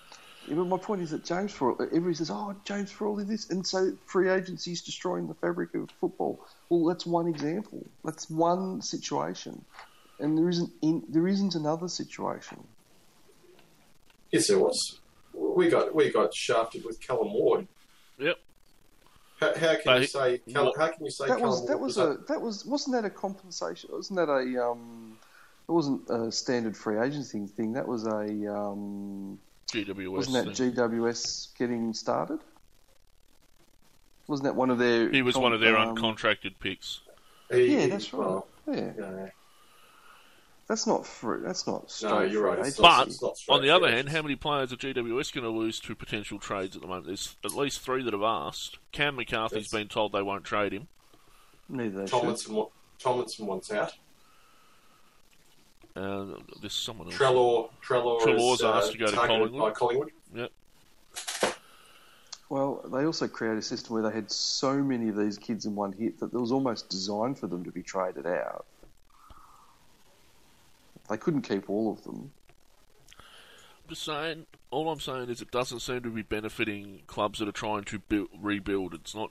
Yeah, 0.47 0.55
but 0.55 0.67
my 0.67 0.79
point 0.79 1.03
is 1.03 1.11
that 1.11 1.25
James 1.25 1.51
for 1.53 1.73
everybody 1.83 2.15
says, 2.15 2.31
oh, 2.31 2.55
James 2.65 2.93
Frawley 2.93 3.25
this, 3.25 3.51
and 3.51 3.67
so 3.67 3.93
free 4.07 4.31
agency 4.31 4.71
is 4.71 4.83
destroying 4.83 5.27
the 5.27 5.35
fabric 5.35 5.75
of 5.75 5.91
football. 6.01 6.47
Well, 6.69 6.85
that's 6.85 7.05
one 7.05 7.27
example. 7.27 7.85
That's 8.05 8.31
one 8.31 8.83
situation. 8.83 9.65
And 10.21 10.39
there 10.39 10.49
isn't 10.49 10.71
in, 10.81 11.03
there 11.09 11.27
isn't 11.27 11.57
another 11.57 11.89
situation. 11.89 12.63
yes, 14.31 14.47
there 14.47 14.61
was. 14.61 15.01
We 15.35 15.69
got 15.69 15.93
we 15.93 16.11
got 16.13 16.33
shafted 16.33 16.85
with 16.85 17.01
Callum 17.01 17.33
Ward. 17.33 17.67
Yep. 18.19 18.39
How, 19.40 19.55
how 19.55 19.74
can 19.74 19.81
But 19.85 20.00
you 20.03 20.07
say? 20.07 20.40
Cal, 20.53 20.72
how 20.76 20.88
can 20.88 21.05
you 21.05 21.11
say 21.11 21.26
That 21.26 21.40
was 21.40 21.61
Ward 21.61 21.70
that 21.70 21.81
was 21.81 21.96
a 21.98 22.18
that 22.29 22.40
was 22.40 22.66
wasn't 22.66 22.94
that 22.96 23.05
a 23.07 23.11
compensation? 23.11 23.90
Wasn't 23.92 24.16
that 24.18 24.29
a 24.29 24.68
um? 24.70 25.16
It 25.68 25.72
wasn't 25.72 26.09
a 26.11 26.31
standard 26.31 26.76
free 26.76 26.98
agency 26.98 27.46
thing. 27.46 27.72
That 27.72 27.88
was 27.88 28.07
a 28.07 28.55
um. 28.55 29.38
GWS. 29.72 30.09
Wasn't 30.11 30.44
that 30.46 30.57
thing. 30.57 30.72
GWS 30.72 31.57
getting 31.57 31.94
started? 31.94 32.40
Wasn't 34.26 34.44
that 34.44 34.55
one 34.55 34.70
of 34.70 34.79
their? 34.79 35.11
he 35.11 35.22
was 35.22 35.35
con- 35.35 35.42
one 35.44 35.53
of 35.53 35.61
their 35.61 35.76
um, 35.76 35.96
uncontracted 35.96 36.55
picks. 36.61 37.00
He- 37.50 37.76
Yeah, 37.76 37.87
that's 37.87 38.12
right. 38.12 38.20
well, 38.20 38.46
yeah, 38.66 38.92
no, 38.96 39.31
that's 40.70 40.87
not 40.87 41.04
free. 41.04 41.40
That's 41.42 41.66
not 41.66 41.90
straight. 41.90 42.11
no, 42.11 42.20
you're 42.22 42.44
right. 42.44 42.59
It's 42.61 42.78
not, 42.78 42.98
But 43.00 43.09
it's 43.09 43.20
not 43.22 43.37
on 43.48 43.61
the 43.62 43.70
other 43.70 43.90
hand, 43.90 44.09
how 44.09 44.22
many 44.22 44.37
players 44.37 44.72
are 44.72 44.76
GWS 44.76 45.33
going 45.35 45.42
to 45.44 45.50
lose 45.50 45.80
to 45.80 45.96
potential 45.96 46.38
trades 46.38 46.76
at 46.76 46.83
the 46.83 46.87
moment? 46.88 47.06
There's 47.06 47.35
at 47.44 47.52
least 47.54 47.80
three 47.80 48.04
that 48.04 48.12
have 48.12 48.22
asked. 48.22 48.78
Cam 48.92 49.16
McCarthy's 49.16 49.64
Yes. 49.64 49.72
been 49.72 49.88
told 49.88 50.12
they 50.12 50.22
won't 50.22 50.44
trade 50.44 50.72
him. 50.72 50.87
Neither. 51.68 52.06
Tomlinson, 52.06 52.54
wa- 52.54 52.68
Tomlinson 53.00 53.46
wants 53.46 53.72
out. 53.72 53.92
Uh, 55.96 56.26
there's 56.61 56.72
someone 56.72 57.09
else. 57.09 57.16
Treloar, 57.16 57.70
Treloar 57.83 58.20
Treloar's 58.22 58.61
is 58.61 58.64
uh, 58.64 58.72
asked 58.74 58.92
to 58.92 58.98
go 58.98 59.06
to 59.06 59.12
targeted 59.12 59.50
Collingwood. 59.50 59.61
by 59.74 59.76
Collingwood. 59.76 60.11
Yep. 60.37 60.52
Well, 62.48 62.85
they 62.92 63.04
also 63.04 63.28
created 63.28 63.59
a 63.59 63.62
system 63.62 63.94
where 63.94 64.02
they 64.09 64.14
had 64.14 64.30
so 64.30 64.74
many 64.76 65.09
of 65.09 65.16
these 65.16 65.37
kids 65.38 65.66
in 65.66 65.74
one 65.74 65.92
hit 65.92 66.18
that 66.20 66.26
it 66.33 66.38
was 66.38 66.52
almost 66.52 66.88
designed 66.88 67.38
for 67.38 67.46
them 67.48 67.64
to 67.64 67.70
be 67.72 67.83
traded 67.83 68.26
out. 68.26 68.66
They 71.11 71.16
couldn't 71.16 71.42
keep 71.42 71.68
all 71.68 71.92
of 71.92 72.05
them. 72.05 72.31
Just 73.88 74.05
saying. 74.05 74.46
All 74.70 74.88
I'm 74.90 75.01
saying 75.01 75.29
is 75.29 75.42
it 75.42 75.51
doesn't 75.51 75.81
seem 75.81 76.03
to 76.03 76.11
be 76.11 76.23
benefiting 76.23 77.01
clubs 77.09 77.40
that 77.40 77.49
are 77.49 77.53
trying 77.53 77.83
to 77.85 77.99
build, 77.99 78.29
rebuild. 78.40 78.94
It's 78.94 79.14
not. 79.14 79.31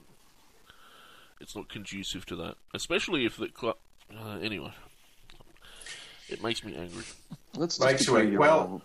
It's 1.40 1.56
not 1.56 1.70
conducive 1.70 2.26
to 2.26 2.36
that, 2.36 2.56
especially 2.74 3.24
if 3.24 3.38
the 3.38 3.48
club. 3.48 3.76
Uh, 4.14 4.36
anyway, 4.42 4.72
it 6.28 6.42
makes 6.42 6.62
me 6.62 6.76
angry. 6.76 7.04
Let's 7.56 7.78
just 7.78 7.90
Makes 7.90 8.06
you 8.06 8.12
agree 8.16 8.20
angry. 8.22 8.32
you're 8.32 8.40
Well- 8.40 8.58
wrong. 8.68 8.82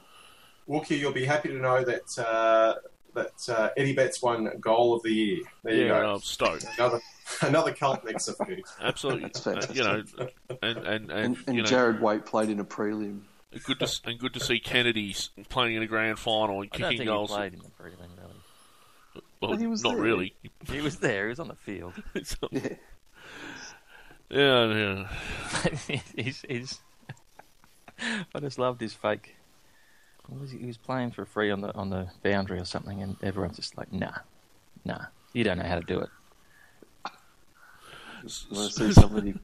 Wookie, 0.67 0.97
you'll 0.97 1.11
be 1.11 1.25
happy 1.25 1.49
to 1.49 1.55
know 1.59 1.83
that 1.83 2.17
uh, 2.17 2.75
that 3.15 3.49
uh, 3.49 3.69
Eddie 3.75 3.93
Betts 3.93 4.21
won 4.21 4.49
goal 4.59 4.95
of 4.95 5.03
the 5.03 5.11
year. 5.13 5.39
There 5.63 5.73
you 5.73 5.81
yeah, 5.83 5.87
go. 6.01 6.13
I'm 6.13 6.19
stoked. 6.19 6.65
Another 6.77 7.01
another 7.41 7.73
Carlton 7.73 8.09
X 8.13 8.29
for 8.29 8.51
you. 8.51 8.63
Absolutely. 8.81 9.23
That's 9.33 9.47
Uh, 9.47 9.73
you 9.73 9.83
know, 9.83 10.03
and 10.61 10.77
and 10.77 10.77
and, 10.87 11.11
and, 11.11 11.37
and 11.47 11.55
you 11.55 11.63
know, 11.63 11.69
Jarrad 11.69 11.99
Waite 11.99 12.25
played 12.25 12.49
in 12.49 12.59
a 12.59 12.65
prelim. 12.65 13.21
good 13.63 13.79
to 13.79 13.87
and 14.05 14.19
good 14.19 14.33
to 14.35 14.39
see 14.39 14.59
Kennedy 14.59 15.15
playing 15.49 15.75
in 15.75 15.81
a 15.83 15.87
grand 15.87 16.19
final 16.19 16.61
and 16.61 16.69
I 16.73 16.77
don't 16.77 16.89
kicking 16.91 16.97
think 16.99 17.09
goals. 17.09 17.31
he 17.31 17.35
played 17.35 17.53
in 17.53 17.59
the 17.59 17.65
prelim, 17.65 17.99
really. 18.17 18.33
Well, 19.41 19.51
But 19.51 19.59
he 19.59 19.67
was 19.67 19.83
not 19.83 19.95
there. 19.95 20.03
really. 20.03 20.35
He 20.69 20.81
was 20.81 20.97
there. 20.97 21.25
He 21.25 21.29
was 21.29 21.39
on 21.39 21.47
the 21.47 21.55
field. 21.55 21.93
Yeah. 24.29 24.65
yeah, 24.67 25.05
yeah. 25.89 25.99
he's, 26.15 26.43
he's. 26.47 26.79
I 27.99 28.39
just 28.39 28.57
loved 28.57 28.81
his 28.81 28.93
fake. 28.93 29.35
What 30.27 30.41
was 30.41 30.51
he? 30.51 30.59
he 30.59 30.65
was 30.65 30.77
playing 30.77 31.11
for 31.11 31.25
free 31.25 31.51
on 31.51 31.61
the 31.61 31.73
on 31.75 31.89
the 31.89 32.07
boundary 32.23 32.59
or 32.59 32.65
something, 32.65 33.01
and 33.01 33.15
everyone's 33.21 33.57
just 33.57 33.77
like, 33.77 33.91
"Nah, 33.91 34.17
nah, 34.83 35.05
you 35.33 35.43
don't 35.43 35.57
know 35.57 35.65
how 35.65 35.75
to 35.79 35.85
do 35.85 35.99
it." 35.99 36.09
Want 38.51 38.71
to 38.71 38.71
see 38.71 38.91
somebody 38.91 39.35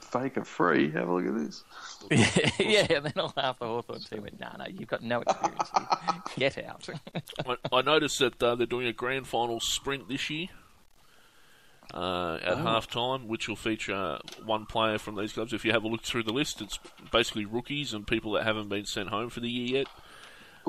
fake 0.00 0.36
a 0.36 0.44
free? 0.44 0.90
Have 0.90 1.08
a 1.08 1.14
look 1.14 1.26
at 1.26 1.34
this. 1.34 1.64
yeah, 2.58 2.86
and 2.90 3.06
then 3.06 3.12
all 3.16 3.32
half 3.36 3.58
the 3.58 3.66
Hawthorn 3.66 4.00
team 4.00 4.22
went, 4.22 4.38
"Nah, 4.38 4.56
no, 4.58 4.66
you've 4.66 4.88
got 4.88 5.02
no 5.02 5.20
experience. 5.20 5.70
here. 5.74 6.18
Get 6.50 6.64
out." 6.64 6.88
I, 7.46 7.56
I 7.72 7.82
noticed 7.82 8.18
that 8.18 8.42
uh, 8.42 8.54
they're 8.54 8.66
doing 8.66 8.86
a 8.86 8.92
grand 8.92 9.26
final 9.26 9.60
sprint 9.60 10.08
this 10.08 10.28
year 10.28 10.48
uh, 11.94 12.38
at 12.42 12.58
half 12.58 12.86
time, 12.86 13.28
which 13.28 13.48
will 13.48 13.56
feature 13.56 14.18
one 14.44 14.66
player 14.66 14.98
from 14.98 15.16
these 15.16 15.32
clubs. 15.32 15.52
If 15.52 15.64
you 15.64 15.72
have 15.72 15.84
a 15.84 15.88
look 15.88 16.02
through 16.02 16.24
the 16.24 16.32
list, 16.32 16.60
it's 16.60 16.78
basically 17.10 17.44
rookies 17.44 17.92
and 17.92 18.06
people 18.06 18.32
that 18.32 18.44
haven't 18.44 18.68
been 18.68 18.84
sent 18.84 19.08
home 19.08 19.30
for 19.30 19.40
the 19.40 19.50
year 19.50 19.78
yet. 19.78 19.86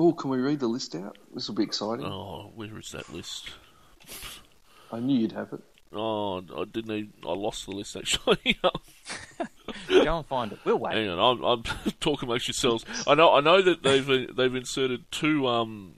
Oh, 0.02 0.14
can 0.14 0.30
we 0.30 0.38
read 0.38 0.60
the 0.60 0.66
list 0.66 0.94
out? 0.94 1.18
This 1.34 1.46
will 1.46 1.56
be 1.56 1.62
exciting. 1.62 2.06
Oh, 2.06 2.52
where 2.54 2.78
is 2.78 2.90
that 2.92 3.12
list? 3.12 3.50
I 4.90 4.98
knew 4.98 5.18
you'd 5.18 5.32
have 5.32 5.52
it. 5.52 5.60
Oh, 5.92 6.38
I 6.38 6.64
didn't. 6.64 6.90
Even, 6.90 7.12
I 7.22 7.32
lost 7.32 7.66
the 7.66 7.72
list 7.72 7.96
actually. 7.96 8.56
Go 9.88 10.16
and 10.16 10.26
find 10.26 10.52
it. 10.52 10.58
We'll 10.64 10.78
wait. 10.78 10.94
Hang 10.94 11.10
on, 11.10 11.18
I'm, 11.18 11.44
I'm 11.44 11.62
talking 12.00 12.30
amongst 12.30 12.48
yourselves. 12.48 12.86
I 13.06 13.14
know, 13.14 13.34
I 13.34 13.40
know 13.40 13.60
that 13.60 13.82
they've 13.82 14.34
they've 14.34 14.54
inserted 14.54 15.04
two 15.10 15.46
um 15.46 15.96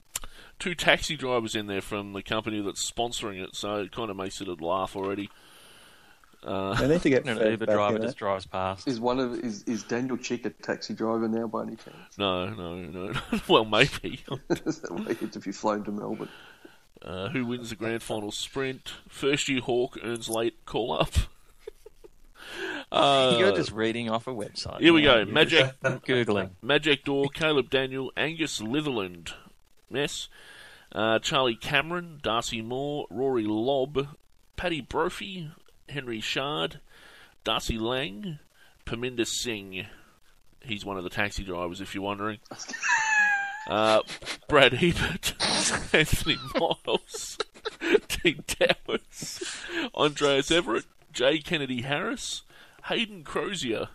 two 0.59 0.75
taxi 0.75 1.15
drivers 1.15 1.55
in 1.55 1.67
there 1.67 1.79
from 1.81 2.11
the 2.11 2.21
company 2.21 2.59
that's 2.59 2.91
sponsoring 2.91 3.41
it, 3.41 3.55
so 3.55 3.77
it 3.77 3.93
kind 3.93 4.09
of 4.09 4.17
makes 4.17 4.41
it 4.41 4.49
a 4.49 4.53
laugh 4.55 4.97
already. 4.97 5.29
Uh, 6.45 6.73
They 6.75 6.87
need 6.89 7.01
to 7.01 7.09
get 7.09 7.25
An 7.27 7.37
Uber 7.37 7.65
back 7.65 7.75
driver 7.75 7.95
in 7.97 8.01
just 8.01 8.15
it. 8.15 8.19
drives 8.19 8.45
past. 8.45 8.87
Is 8.87 8.99
one 8.99 9.19
of 9.19 9.33
is, 9.39 9.63
is 9.63 9.83
Daniel 9.83 10.17
Chick 10.17 10.45
a 10.45 10.49
taxi 10.49 10.93
driver 10.93 11.27
now 11.27 11.47
by 11.47 11.63
any 11.63 11.75
chance? 11.77 12.17
no, 12.17 12.49
no, 12.49 12.75
no. 12.75 13.13
well, 13.47 13.65
maybe. 13.65 14.19
Is 14.65 14.79
that 14.79 14.91
why 14.91 15.13
he 15.13 15.27
to 15.27 15.39
flown 15.53 15.83
to 15.85 15.91
Melbourne? 15.91 16.29
Uh, 17.01 17.29
who 17.29 17.45
wins 17.45 17.69
the 17.69 17.75
grand 17.75 18.01
final 18.03 18.31
sprint? 18.31 18.93
First 19.09 19.47
year 19.49 19.61
Hawk 19.61 19.97
earns 20.03 20.27
late 20.29 20.65
call 20.65 20.93
up. 20.93 21.11
uh, 22.91 23.35
You're 23.39 23.55
just 23.55 23.71
reading 23.71 24.09
off 24.09 24.27
a 24.27 24.31
website. 24.31 24.79
here 24.81 24.93
we 24.93 25.01
go. 25.01 25.17
You're 25.17 25.25
Magic 25.25 25.71
Googling. 25.81 26.51
Magic 26.61 27.03
Door, 27.03 27.29
Caleb 27.33 27.69
Daniel, 27.69 28.11
Angus 28.15 28.59
Litherland, 28.59 29.33
yes, 29.89 30.27
uh, 30.93 31.19
Charlie 31.19 31.55
Cameron, 31.55 32.19
Darcy 32.21 32.61
Moore, 32.61 33.07
Rory 33.09 33.45
Lobb, 33.45 34.07
Paddy 34.55 34.81
Brophy, 34.81 35.51
Henry 35.89 36.21
Shard, 36.21 36.79
Darcy 37.43 37.77
Lang, 37.77 38.39
Paminda 38.85 39.25
Singh. 39.25 39.85
He's 40.61 40.85
one 40.85 40.97
of 40.97 41.03
the 41.03 41.09
taxi 41.09 41.43
drivers, 41.43 41.81
if 41.81 41.93
you're 41.93 42.03
wondering. 42.03 42.39
Uh, 43.65 44.01
Brad 44.49 44.73
Hebert, 44.73 45.35
Anthony 45.93 46.37
Miles, 46.59 47.37
Dean 48.09 48.43
Towers, 48.45 49.63
Andrejs 49.95 50.51
Everitt, 50.51 50.85
Jay 51.13 51.39
Kennedy 51.39 51.83
Harris, 51.83 52.41
Hayden 52.85 53.23
Crozier, 53.23 53.87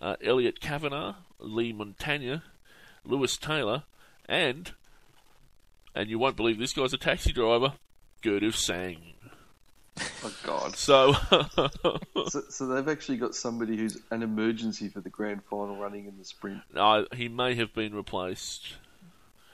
uh, 0.00 0.16
Elliot 0.24 0.60
Kavanagh, 0.60 1.16
Leigh 1.38 1.74
Montagna, 1.74 2.42
Lewis 3.04 3.36
Taylor, 3.36 3.82
and, 4.26 4.72
and 5.94 6.08
you 6.08 6.18
won't 6.18 6.36
believe 6.36 6.58
this 6.58 6.72
guy's 6.72 6.94
a 6.94 6.98
taxi 6.98 7.32
driver, 7.32 7.74
Gurdif 8.22 8.54
Sang. 8.54 9.13
Oh 10.24 10.34
God! 10.44 10.76
So, 10.76 11.14
So, 12.28 12.42
so 12.48 12.66
they've 12.66 12.88
actually 12.88 13.18
got 13.18 13.34
somebody 13.34 13.76
who's 13.76 13.98
an 14.10 14.22
emergency 14.22 14.88
for 14.88 15.00
the 15.00 15.10
grand 15.10 15.44
final 15.44 15.76
running 15.76 16.06
in 16.06 16.18
the 16.18 16.24
sprint. 16.24 16.60
uh, 16.74 17.04
he 17.14 17.28
may 17.28 17.54
have 17.54 17.72
been 17.74 17.94
replaced. 17.94 18.74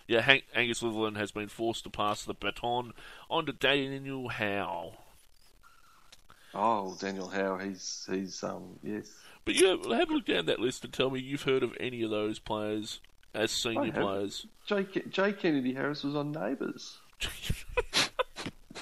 Yeah, 0.07 0.23
Hank, 0.23 0.45
Angus 0.55 0.83
Litherland 0.83 1.17
has 1.19 1.31
been 1.31 1.49
forced 1.49 1.85
to 1.85 1.91
pass 1.91 2.25
the 2.25 2.35
baton 2.35 2.93
on 3.29 3.47
to 3.47 3.53
Daniel 3.53 4.29
Howe. 4.29 4.95
Oh, 6.53 6.97
Daniel 7.01 7.29
Howe, 7.29 7.59
he's 7.59 8.09
he's 8.11 8.43
um 8.43 8.79
yes. 8.83 9.09
But 9.45 9.55
yeah, 9.55 9.77
have 9.97 10.11
a 10.11 10.13
look 10.15 10.27
down 10.27 10.47
that 10.47 10.59
list 10.59 10.85
and 10.85 10.93
tell 10.93 11.11
me 11.11 11.21
you've 11.21 11.43
heard 11.45 11.63
of 11.63 11.77
any 11.79 12.03
of 12.03 12.11
those 12.11 12.39
players 12.39 13.01
as 13.35 13.53
senior 13.53 13.93
players. 13.93 14.47
Jay, 14.67 14.85
Jay 15.11 15.33
Kennedy 15.33 15.75
Harris 15.75 16.03
was 16.03 16.17
on 16.17 16.33
Neighbours. 16.33 16.99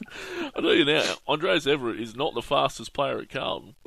I 0.56 0.60
tell 0.60 0.74
you 0.74 0.84
now, 0.84 1.02
Andrejs 1.28 1.66
Everitt 1.66 2.00
is 2.00 2.14
not 2.16 2.34
the 2.34 2.42
fastest 2.42 2.92
player 2.92 3.18
at 3.20 3.28
Carlton. 3.30 3.74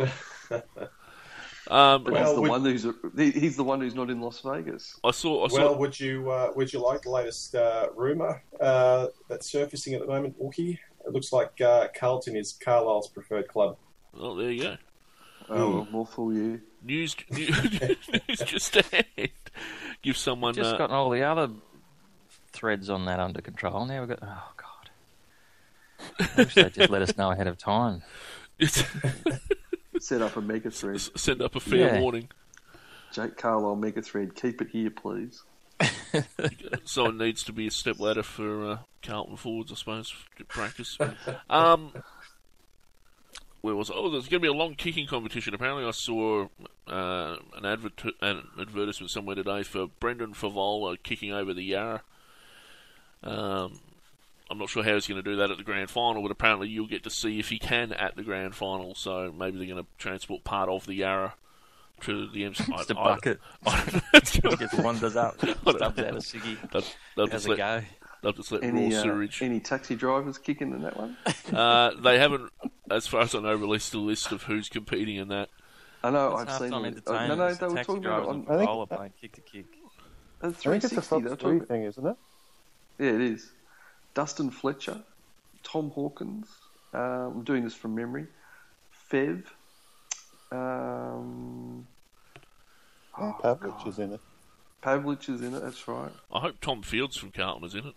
um, 1.67 2.04
Well, 2.04 2.15
he's 2.26 2.36
the 2.36 2.41
would- 2.41 2.50
one 2.50 2.62
who's 2.63 2.86
he's 3.17 3.56
the 3.56 3.63
one 3.63 3.82
who's 3.82 3.95
not 3.95 4.10
in 4.10 4.21
Las 4.21 4.41
Vegas. 4.41 5.00
I 5.04 5.12
saw. 5.12 5.45
I 5.45 5.47
saw. 5.50 5.58
Well, 5.58 5.78
would 5.80 6.00
you 6.00 6.30
uh, 6.30 6.52
would 6.56 6.71
you 6.74 6.80
like 6.80 7.02
the 7.04 7.12
latest 7.12 7.56
uh, 7.56 7.88
rumor 7.95 8.43
uh, 8.60 9.08
that's 9.30 9.50
surfacing 9.52 9.93
at 9.93 10.02
the 10.02 10.08
moment, 10.08 10.39
Wookie? 10.41 10.78
It 11.06 11.13
looks 11.13 11.32
like 11.34 11.60
uh, 11.62 11.88
Carlton 11.97 12.36
is 12.36 12.54
Carlisle's 12.54 13.08
preferred 13.08 13.47
club. 13.47 13.78
oh, 14.19 14.36
there 14.36 14.52
you 14.52 14.63
go. 14.63 14.78
Oh, 15.50 15.69
well, 15.69 15.88
more 15.91 16.06
for 16.06 16.32
you. 16.34 16.62
News, 16.84 17.15
news 17.32 18.39
just 18.45 18.76
ahead. 18.76 19.32
Give 20.02 20.15
someone. 20.17 20.54
Just 20.54 20.76
uh, 20.76 20.78
got 20.78 20.91
all 20.91 21.10
the 21.10 21.24
other 21.24 21.50
threads 22.54 22.89
on 22.89 23.06
that 23.06 23.19
under 23.19 23.41
control. 23.41 23.86
Now 23.86 24.00
we've 24.02 24.10
got. 24.10 24.19
Oh 24.21 24.52
God! 24.58 24.61
I 26.20 26.30
wish 26.38 26.56
they'd 26.56 26.74
just 26.74 26.90
let 26.90 27.02
us 27.02 27.18
know 27.18 27.32
ahead 27.32 27.48
of 27.48 27.58
time. 27.58 28.02
Set 30.00 30.22
up 30.22 30.36
a 30.36 30.42
mega 30.42 30.72
thread. 30.72 31.00
send 31.16 31.42
up 31.42 31.56
a 31.56 31.60
fair 31.60 31.96
Yeah. 31.96 32.00
warning. 32.00 32.30
Jake 33.14 33.38
Carlisle 33.38 33.76
mega 33.76 34.02
thread. 34.02 34.36
Keep 34.36 34.62
it 34.62 34.70
here, 34.70 34.90
please. 34.90 35.44
Someone 36.86 37.18
needs 37.18 37.44
to 37.44 37.52
be 37.54 37.68
a 37.68 37.72
step 37.72 38.00
ladder 38.00 38.24
for 38.24 38.72
uh, 38.72 38.78
Carlton 39.04 39.36
forwards, 39.38 39.72
I 39.72 39.76
suppose, 39.76 40.14
to 40.38 40.46
practice. 40.46 40.98
Um, 41.50 41.92
where 43.62 43.76
was 43.76 43.92
I? 43.92 43.96
Oh, 43.96 44.10
there's 44.10 44.28
going 44.28 44.42
to 44.42 44.46
be 44.46 44.48
a 44.48 44.54
long 44.54 44.76
kicking 44.76 45.08
competition. 45.08 45.54
Apparently, 45.54 45.86
I 45.86 45.92
saw 45.92 46.48
uh, 46.88 47.36
an, 47.58 47.66
advert- 47.66 48.16
an 48.22 48.44
advertisement 48.60 49.12
somewhere 49.12 49.36
today 49.36 49.64
for 49.64 49.88
Brendan 50.00 50.34
Fevola 50.34 50.98
kicking 51.04 51.32
over 51.32 51.54
the 51.54 51.64
Yarra. 51.64 52.02
Um, 53.24 53.34
I'm 53.34 53.91
not 54.62 54.69
sure 54.69 54.84
how 54.84 54.93
he's 54.93 55.08
going 55.08 55.21
to 55.21 55.30
do 55.30 55.36
that 55.38 55.52
at 55.52 55.58
the 55.58 55.63
grand 55.63 55.89
final, 55.89 56.21
but 56.21 56.32
apparently 56.32 56.69
you'll 56.69 56.88
get 56.88 57.04
to 57.04 57.10
see 57.10 57.39
if 57.39 57.50
he 57.50 57.60
can 57.60 57.91
at 57.93 58.15
the 58.15 58.24
grand 58.24 58.56
final. 58.56 58.95
So 58.95 59.34
maybe 59.38 59.58
they're 59.58 59.67
going 59.67 59.84
to 59.84 59.89
transport 59.97 60.43
part 60.43 60.69
of 60.69 60.86
the 60.86 60.93
Yarra 60.95 61.34
to 62.02 62.28
the 62.30 62.45
MC. 62.45 62.63
Just 62.78 62.91
a 62.91 62.97
I- 62.97 63.02
I- 63.02 63.15
bucket. 63.15 63.39
I 63.65 63.84
don't 63.86 63.93
know. 64.43 64.65
It's 64.65 64.74
wanders 64.76 65.15
up, 65.15 65.38
stubs 65.39 65.82
out 65.82 66.00
a 66.00 66.04
ciggy, 66.15 66.58
They'll, 66.71 66.84
they'll 67.15 67.28
has 67.28 67.43
just 67.43 67.45
a 67.47 67.50
let, 67.50 67.58
go. 67.58 67.82
they'll 68.24 68.34
just 68.34 68.52
let 68.52 68.62
raw 68.63 68.67
Any 68.69 68.95
uh, 68.95 69.02
sewage. 69.04 69.41
any 69.43 69.60
taxi 69.60 69.95
drivers 69.95 70.38
kicking 70.38 70.71
in 70.71 70.82
that 70.84 70.97
one? 70.97 71.17
Uh, 71.54 71.91
they 72.02 72.17
haven't, 72.17 72.50
as 72.89 73.06
far 73.08 73.21
as 73.21 73.36
I 73.36 73.39
know, 73.39 73.54
released 73.54 73.93
a 73.93 74.00
list 74.00 74.32
of 74.32 74.43
who's 74.43 74.67
competing 74.69 75.17
in 75.17 75.28
that. 75.28 75.50
I 76.04 76.10
know 76.10 76.38
It's 76.39 76.52
I've 76.52 76.60
seen. 76.60 76.71
halftime 76.71 76.95
them. 76.95 77.04
Oh, 77.08 77.28
no, 77.28 77.36
no, 77.36 77.45
It's 77.47 77.58
they 77.60 77.67
the 77.67 77.74
were 77.74 77.84
talking 77.84 78.06
about 78.06 78.24
it 78.24 78.30
on 78.30 78.45
I 78.50 78.58
think- 78.58 78.67
bowler 78.69 78.86
playing 78.88 79.13
kick 79.21 79.34
to 79.34 79.41
kick. 79.41 79.65
uh, 80.41 80.47
I 80.47 80.52
think 80.52 80.84
it's 80.84 80.91
a 80.93 80.95
They 80.95 81.02
Fox 81.02 81.24
were 81.30 81.36
3 81.36 81.60
thing, 81.60 81.84
isn't 81.84 82.08
it? 82.08 82.15
Yeah, 82.97 83.10
it 83.12 83.21
is. 83.21 83.52
Dustin 84.13 84.50
Fletcher, 84.50 85.02
Tom 85.63 85.91
Hawkins. 85.91 86.47
Uh, 86.93 87.28
I'm 87.28 87.43
doing 87.43 87.63
this 87.63 87.74
from 87.74 87.95
memory. 87.95 88.28
Fev. 89.12 89.43
Um, 90.52 91.88
oh, 93.17 93.38
Pavlich 93.41 93.78
God. 93.78 93.88
is 93.88 94.00
in 94.00 94.13
it. 94.13 94.19
Pavlich 94.84 95.30
is 95.30 95.41
in 95.41 95.54
it. 95.54 95.62
That's 95.62 95.88
right. 95.88 96.12
I 96.32 96.39
hope 96.39 96.60
Tom 96.60 96.82
Fields 96.82 97.15
from 97.15 97.32
Carlton 97.32 97.65
is 97.65 97.76
in 97.76 97.88
it. 97.88 97.95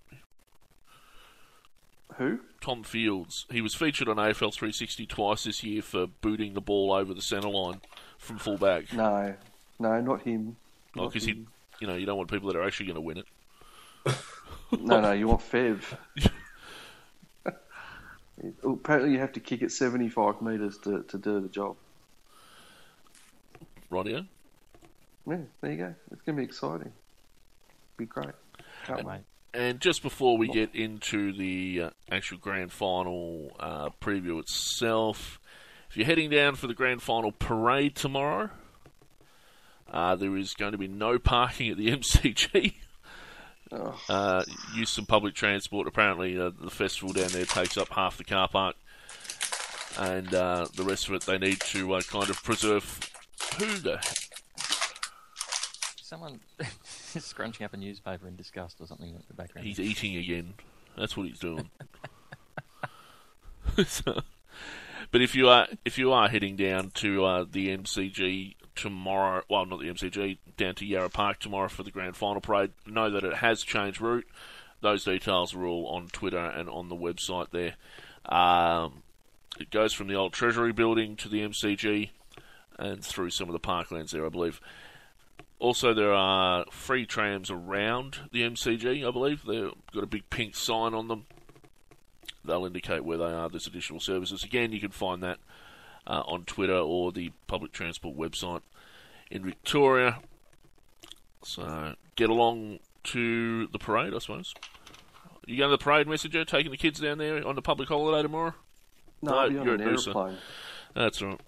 Who? 2.16 2.40
Tom 2.60 2.84
Fields. 2.84 3.46
He 3.50 3.60
was 3.60 3.74
featured 3.74 4.08
on 4.08 4.16
AFL 4.16 4.54
360 4.54 5.06
twice 5.06 5.44
this 5.44 5.64
year 5.64 5.82
for 5.82 6.06
booting 6.06 6.54
the 6.54 6.60
ball 6.60 6.92
over 6.92 7.12
the 7.12 7.22
centre 7.22 7.48
line 7.48 7.80
from 8.18 8.38
fullback. 8.38 8.92
No, 8.92 9.34
no, 9.80 10.00
not 10.00 10.22
him. 10.22 10.56
Oh, 10.96 11.08
because 11.08 11.24
he, 11.24 11.44
you 11.80 11.86
know, 11.88 11.96
you 11.96 12.06
don't 12.06 12.16
want 12.16 12.30
people 12.30 12.48
that 12.52 12.56
are 12.56 12.64
actually 12.64 12.86
going 12.86 12.94
to 12.94 13.00
win 13.00 13.18
it. 13.18 13.26
No, 14.80 15.00
no, 15.00 15.12
you 15.12 15.28
want 15.28 15.40
Fev. 15.40 15.82
Well, 17.44 17.54
Apparently, 18.74 19.12
you 19.12 19.20
have 19.20 19.32
to 19.32 19.40
kick 19.40 19.62
it 19.62 19.72
75 19.72 20.42
metres 20.42 20.78
to, 20.78 21.02
to 21.04 21.18
do 21.18 21.40
the 21.40 21.48
job. 21.48 21.76
Rightio. 23.90 24.26
Yeah, 25.26 25.38
there 25.60 25.72
you 25.72 25.78
go. 25.78 25.94
It's 26.10 26.22
going 26.22 26.36
to 26.36 26.40
be 26.40 26.44
exciting. 26.44 26.92
Be 27.96 28.06
great. 28.06 28.34
Can't 28.86 29.04
wait. 29.04 29.20
And 29.54 29.80
just 29.80 30.02
before 30.02 30.36
we 30.36 30.48
get 30.48 30.74
into 30.74 31.32
the 31.32 31.82
uh, 31.82 31.90
actual 32.10 32.38
grand 32.38 32.72
final 32.72 33.52
uh, 33.60 33.90
preview 34.00 34.40
itself, 34.40 35.38
if 35.88 35.96
you're 35.96 36.06
heading 36.06 36.28
down 36.28 36.56
for 36.56 36.66
the 36.66 36.74
grand 36.74 37.02
final 37.02 37.30
parade 37.30 37.94
tomorrow, 37.94 38.50
uh, 39.92 40.16
there 40.16 40.36
is 40.36 40.54
going 40.54 40.72
to 40.72 40.78
be 40.78 40.88
no 40.88 41.20
parking 41.20 41.70
at 41.70 41.76
the 41.76 41.86
MCG. 41.96 42.74
Oh, 43.76 44.00
Uh, 44.08 44.44
use 44.76 44.90
some 44.90 45.04
public 45.06 45.34
transport. 45.34 45.88
Apparently, 45.88 46.38
uh, 46.38 46.50
the 46.60 46.70
festival 46.70 47.12
down 47.12 47.28
there 47.28 47.44
takes 47.44 47.76
up 47.76 47.88
half 47.88 48.16
the 48.16 48.24
car 48.24 48.46
park, 48.48 48.76
and 49.98 50.32
uh, 50.32 50.66
the 50.76 50.84
rest 50.84 51.08
of 51.08 51.14
it 51.14 51.22
they 51.22 51.38
need 51.38 51.60
to 51.60 51.94
uh, 51.94 52.00
kind 52.02 52.30
of 52.30 52.42
preserve. 52.44 53.10
Who 53.58 53.66
the 53.78 53.98
Someone 56.00 56.40
is 57.14 57.24
scrunching 57.24 57.64
up 57.64 57.72
a 57.74 57.76
newspaper 57.76 58.28
in 58.28 58.36
disgust 58.36 58.80
or 58.80 58.86
something 58.86 59.08
in 59.08 59.22
the 59.26 59.34
background. 59.34 59.66
He's 59.66 59.80
eating 59.80 60.16
again. 60.16 60.54
That's 60.96 61.16
what 61.16 61.26
he's 61.26 61.38
doing. 61.40 61.70
So- 63.86 64.20
but 65.10 65.20
if 65.22 65.34
you 65.34 65.48
are 65.48 65.66
if 65.84 65.98
you 65.98 66.12
are 66.12 66.28
heading 66.28 66.54
down 66.56 66.90
to 66.94 67.24
uh, 67.24 67.44
the 67.50 67.76
MCG 67.76 68.54
tomorrow, 68.74 69.42
well, 69.48 69.66
not 69.66 69.80
the 69.80 69.88
MCG, 69.88 70.38
down 70.56 70.74
to 70.76 70.86
Yarra 70.86 71.10
Park 71.10 71.38
tomorrow 71.38 71.68
for 71.68 71.82
the 71.82 71.90
grand 71.90 72.16
final 72.16 72.40
parade, 72.40 72.72
know 72.86 73.10
that 73.10 73.24
it 73.24 73.36
has 73.36 73.62
changed 73.62 74.00
route. 74.00 74.26
Those 74.80 75.04
details 75.04 75.54
are 75.54 75.64
all 75.64 75.86
on 75.86 76.08
Twitter 76.08 76.44
and 76.44 76.68
on 76.68 76.88
the 76.88 76.96
website 76.96 77.50
there. 77.50 77.74
Um, 78.26 79.02
it 79.58 79.70
goes 79.70 79.92
from 79.92 80.08
the 80.08 80.14
old 80.14 80.32
Treasury 80.32 80.72
building 80.72 81.16
to 81.16 81.28
the 81.28 81.40
MCG 81.40 82.10
and 82.78 83.04
through 83.04 83.30
some 83.30 83.48
of 83.48 83.52
the 83.52 83.60
parklands 83.60 84.10
there, 84.10 84.26
I 84.26 84.28
believe. 84.28 84.60
Also, 85.58 85.94
there 85.94 86.12
are 86.12 86.64
free 86.70 87.06
trams 87.06 87.50
around 87.50 88.18
the 88.32 88.42
MCG, 88.42 89.06
I 89.06 89.10
believe. 89.10 89.44
They've 89.46 89.72
got 89.92 90.02
a 90.02 90.08
big 90.08 90.28
pink 90.28 90.56
sign 90.56 90.92
on 90.92 91.08
them. 91.08 91.26
They'll 92.44 92.66
indicate 92.66 93.04
where 93.04 93.16
they 93.16 93.24
are. 93.24 93.48
There's 93.48 93.66
additional 93.66 94.00
services. 94.00 94.44
Again, 94.44 94.72
you 94.72 94.80
can 94.80 94.90
find 94.90 95.22
that 95.22 95.38
uh, 96.06 96.22
on 96.26 96.44
Twitter 96.44 96.76
or 96.76 97.12
the 97.12 97.32
public 97.46 97.72
transport 97.72 98.16
website 98.16 98.62
in 99.30 99.44
Victoria. 99.44 100.18
So, 101.42 101.94
get 102.16 102.30
along 102.30 102.78
to 103.04 103.66
the 103.68 103.78
parade, 103.78 104.14
I 104.14 104.18
suppose. 104.18 104.54
You 105.46 105.58
going 105.58 105.68
to 105.70 105.76
the 105.76 105.82
parade, 105.82 106.08
Messenger? 106.08 106.44
Taking 106.46 106.70
the 106.70 106.78
kids 106.78 107.00
down 107.00 107.18
there 107.18 107.46
on 107.46 107.54
the 107.54 107.62
public 107.62 107.88
holiday 107.88 108.22
tomorrow? 108.22 108.54
no, 109.20 109.32
No, 109.32 109.38
I'll 109.38 109.50
be 109.50 109.58
on 109.58 109.66
you're 109.66 109.74
an 109.74 109.80
a 109.82 109.84
dooser. 109.84 110.06
aeroplane. 110.08 110.38
That's 110.94 111.20
right. 111.22 111.40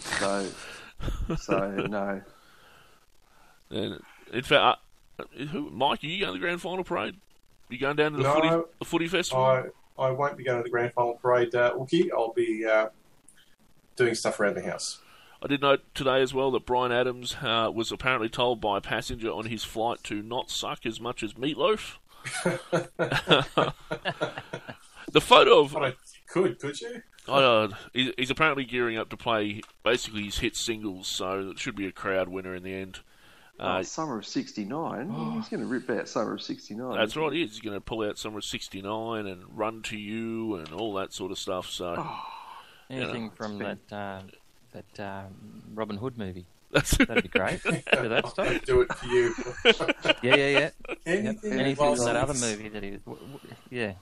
So, 0.00 0.46
so 1.36 1.68
no. 1.88 2.22
And 3.70 4.00
in 4.32 4.42
fact, 4.42 4.80
uh, 5.18 5.24
who, 5.50 5.70
Mike, 5.70 6.04
are 6.04 6.06
you 6.06 6.20
going 6.20 6.34
to 6.34 6.38
the 6.38 6.44
grand 6.44 6.60
final 6.60 6.84
parade? 6.84 7.14
Are 7.70 7.74
You 7.74 7.78
going 7.80 7.96
down 7.96 8.12
to 8.12 8.16
the 8.18 8.22
No, 8.24 8.34
footy, 8.34 8.48
the 8.80 8.84
footy 8.84 9.08
festival? 9.08 9.42
I 9.44 9.64
I 9.98 10.10
won't 10.10 10.36
be 10.36 10.44
going 10.44 10.58
to 10.58 10.62
the 10.62 10.68
grand 10.70 10.92
final 10.92 11.14
parade, 11.14 11.54
uh, 11.54 11.72
Wookie. 11.74 12.10
I'll 12.12 12.32
be 12.34 12.66
uh, 12.66 12.88
doing 13.96 14.14
stuff 14.14 14.40
around 14.40 14.56
the 14.56 14.62
house. 14.62 15.00
I 15.42 15.48
did 15.48 15.60
note 15.60 15.82
today 15.94 16.22
as 16.22 16.32
well 16.32 16.52
that 16.52 16.66
Bryan 16.66 16.92
Adams 16.92 17.36
uh, 17.42 17.70
was 17.74 17.90
apparently 17.90 18.28
told 18.28 18.60
by 18.60 18.78
a 18.78 18.80
passenger 18.80 19.30
on 19.30 19.46
his 19.46 19.64
flight 19.64 20.02
to 20.04 20.22
not 20.22 20.50
suck 20.50 20.86
as 20.86 21.00
much 21.00 21.22
as 21.24 21.36
Meat 21.36 21.56
Loaf. 21.56 21.98
the 22.44 23.72
photo 25.20 25.60
of 25.60 25.72
But 25.72 25.82
I 25.82 25.92
could, 26.28 26.58
could 26.60 26.80
you? 26.80 27.02
Uh, 27.28 27.68
he- 27.92 28.14
he's 28.16 28.30
apparently 28.30 28.64
gearing 28.64 28.96
up 28.96 29.08
to 29.10 29.16
play 29.16 29.60
basically 29.82 30.24
his 30.24 30.38
hit 30.38 30.56
singles, 30.56 31.08
so 31.08 31.50
it 31.50 31.58
should 31.58 31.76
be 31.76 31.86
a 31.86 31.92
crowd 31.92 32.28
winner 32.28 32.54
in 32.54 32.62
the 32.62 32.74
end. 32.74 33.00
Uh, 33.60 33.78
oh, 33.78 33.82
Summer 33.82 34.18
of 34.18 34.26
'69. 34.26 35.10
He's 35.34 35.48
going 35.48 35.60
to 35.60 35.66
rip 35.66 35.88
out 35.90 36.08
Summer 36.08 36.34
of 36.34 36.42
'69. 36.42 36.96
That's 36.96 37.16
right, 37.16 37.32
he 37.32 37.42
is. 37.42 37.50
He's 37.50 37.60
going 37.60 37.76
to 37.76 37.80
pull 37.80 38.02
out 38.02 38.18
Summer 38.18 38.38
of 38.38 38.44
69 38.44 39.26
and 39.26 39.44
Run 39.56 39.82
to 39.82 39.96
You 39.96 40.56
and 40.56 40.72
all 40.72 40.94
that 40.94 41.12
sort 41.12 41.30
of 41.30 41.38
stuff. 41.38 41.68
So 41.68 41.94
Anything 42.92 43.24
know, 43.26 43.32
from 43.34 43.62
it's 43.62 43.80
that 43.90 43.96
uh, 43.96 44.22
that 44.72 45.00
uh, 45.02 45.22
Robin 45.74 45.96
Hood 45.96 46.18
movie. 46.18 46.46
That'd 46.72 47.22
be 47.24 47.28
great. 47.28 47.62
Do 47.64 48.08
that 48.08 48.28
stuff. 48.28 48.64
Do 48.64 48.80
it 48.82 48.92
for 48.94 49.06
you. 49.06 49.34
Yeah, 50.22 50.36
yeah, 50.36 50.46
yeah. 50.46 50.58
Yep. 50.58 50.74
Anything, 51.06 51.52
Anything 51.52 51.96
from 51.96 52.04
that 52.06 52.16
other 52.16 52.34
movie 52.34 52.68
that 52.70 52.82
he, 52.82 52.90
w- 52.90 53.18
w- 53.26 53.38
yeah. 53.70 53.92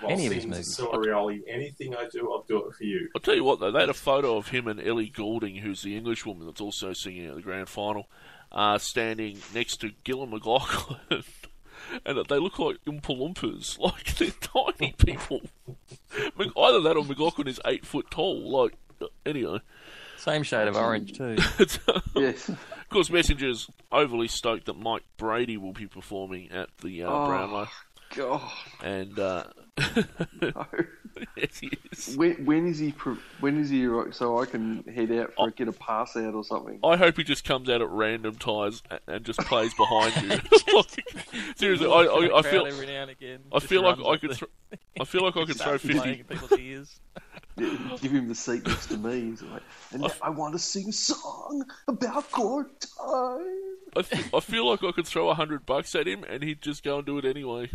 while 0.00 0.12
any 0.12 0.26
of 0.26 0.32
his 0.32 0.46
movies. 0.46 0.76
Silverioli, 0.76 1.42
anything 1.46 1.94
I 1.94 2.08
do, 2.10 2.32
I'll 2.32 2.42
do 2.48 2.66
it 2.66 2.74
for 2.74 2.84
you. 2.84 3.08
I'll 3.14 3.20
tell 3.20 3.34
you 3.34 3.44
what, 3.44 3.60
though, 3.60 3.70
they 3.70 3.80
had 3.80 3.88
a 3.88 3.94
photo 3.94 4.36
of 4.36 4.48
him 4.48 4.66
and 4.66 4.80
Ellie 4.80 5.10
Goulding, 5.10 5.56
who's 5.56 5.82
the 5.82 5.96
English 5.96 6.24
woman 6.26 6.46
that's 6.46 6.60
also 6.60 6.92
singing 6.92 7.26
at 7.26 7.34
the 7.36 7.42
grand 7.42 7.68
final, 7.68 8.08
uh, 8.50 8.78
standing 8.78 9.38
next 9.54 9.76
to 9.82 9.90
Gillon 10.04 10.30
McLachlan. 10.32 10.98
and 12.06 12.18
they 12.26 12.38
look 12.38 12.58
like 12.58 12.76
Oompa 12.86 13.16
Loompas. 13.16 13.78
Like, 13.82 14.14
they're 14.16 14.30
tiny 14.30 14.94
people. 14.98 15.40
Mc- 16.38 16.52
Either 16.56 16.80
that 16.82 16.96
or 16.96 17.04
McLachlan 17.04 17.48
is 17.48 17.60
eight 17.64 17.84
foot 17.86 18.10
tall. 18.10 18.50
Like, 18.50 18.74
anyway. 19.26 19.58
Same 20.18 20.42
shade 20.44 20.68
of 20.68 20.76
orange 20.76 21.14
too. 21.14 21.36
yes. 22.14 22.48
of 22.48 22.88
course, 22.90 23.10
Messenger's 23.10 23.68
overly 23.90 24.28
stoked 24.28 24.66
that 24.66 24.78
Mike 24.78 25.02
Brady 25.16 25.56
will 25.56 25.72
be 25.72 25.86
performing 25.88 26.50
at 26.52 26.68
the 26.82 27.02
uh, 27.02 27.10
Oh. 27.10 27.26
Brownlow. 27.26 27.68
God. 28.14 28.42
And, 28.84 29.18
uh, 29.18 29.44
no. 29.78 30.66
yes, 31.36 31.58
he 31.58 31.70
is. 31.90 32.14
When, 32.16 32.44
when 32.44 32.66
is 32.66 32.78
he? 32.78 32.90
When 33.40 33.58
is 33.58 33.70
he? 33.70 33.86
right, 33.86 34.14
So 34.14 34.38
I 34.40 34.44
can 34.46 34.84
head 34.84 35.10
out 35.12 35.34
for 35.34 35.46
oh. 35.48 35.50
get 35.50 35.68
a 35.68 35.72
pass 35.72 36.14
out 36.16 36.34
or 36.34 36.44
something. 36.44 36.78
I 36.84 36.96
hope 36.96 37.16
he 37.16 37.24
just 37.24 37.44
comes 37.44 37.70
out 37.70 37.80
at 37.80 37.88
random 37.88 38.34
times 38.36 38.82
a- 38.90 39.00
and 39.06 39.24
just 39.24 39.40
plays 39.40 39.72
behind 39.74 40.14
you. 40.22 40.38
Like, 40.72 41.04
seriously, 41.56 41.86
I, 41.86 41.90
I, 41.90 42.38
I 42.38 42.42
feel 42.42 42.66
every 42.66 42.86
now 42.86 43.02
and 43.02 43.10
again. 43.10 43.40
I 43.52 43.58
feel 43.60 43.82
like 43.82 43.96
runs 43.96 44.08
I 44.08 44.12
up 44.12 44.20
could 44.20 44.30
the- 44.30 44.34
thro- 44.36 44.48
I 45.00 45.04
feel 45.04 45.22
like 45.22 45.36
I 45.36 45.44
could 45.44 45.56
throw 45.56 45.76
starts 45.78 45.84
playing 45.84 46.00
fifty. 46.02 46.20
in 46.20 46.24
people's 46.40 46.58
ears. 46.60 47.00
Give 48.00 48.10
him 48.12 48.28
the 48.28 48.34
seat 48.34 48.66
next 48.66 48.86
to 48.86 48.96
me. 48.96 49.20
He's 49.20 49.42
like, 49.42 49.62
and 49.92 50.06
I 50.22 50.30
want 50.30 50.54
to 50.54 50.58
sing 50.58 50.88
a 50.88 50.92
song 50.92 51.64
about 51.88 52.30
court 52.30 52.70
time. 52.98 53.46
I 54.34 54.40
feel 54.40 54.66
like 54.68 54.82
I 54.82 54.92
could 54.92 55.06
throw 55.06 55.28
a 55.28 55.34
hundred 55.34 55.66
bucks 55.66 55.94
at 55.94 56.06
him 56.08 56.24
and 56.24 56.42
he'd 56.42 56.62
just 56.62 56.82
go 56.82 56.96
and 56.96 57.06
do 57.06 57.18
it 57.18 57.24
anyway. 57.26 57.70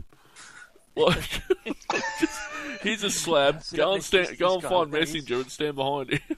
Like, 0.97 1.29
just, 2.19 2.39
here's 2.81 3.03
a 3.03 3.11
slab. 3.11 3.63
Sit 3.63 3.77
Go 3.77 3.93
and 3.93 4.03
stand. 4.03 4.37
Go 4.37 4.55
and 4.55 4.65
Oh, 4.65 4.69
find. 4.69 4.91
Messenger 4.91 5.35
and 5.35 5.51
stand 5.51 5.75
behind 5.75 6.09
him. 6.11 6.19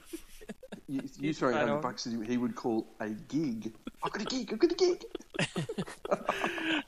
You, 0.88 1.02
you 1.02 1.28
He's 1.28 1.38
throwing 1.38 1.54
hundred 1.56 1.82
bucks 1.82 2.04
at 2.08 2.12
he 2.28 2.36
would 2.36 2.56
call 2.56 2.84
a 2.98 3.10
gig. 3.10 3.72
I've 4.02 4.10
got 4.10 4.22
a 4.22 4.24
gig. 4.24 4.52
I've 4.52 4.58
got 4.58 4.72
a 4.72 4.74
gig. 4.74 5.04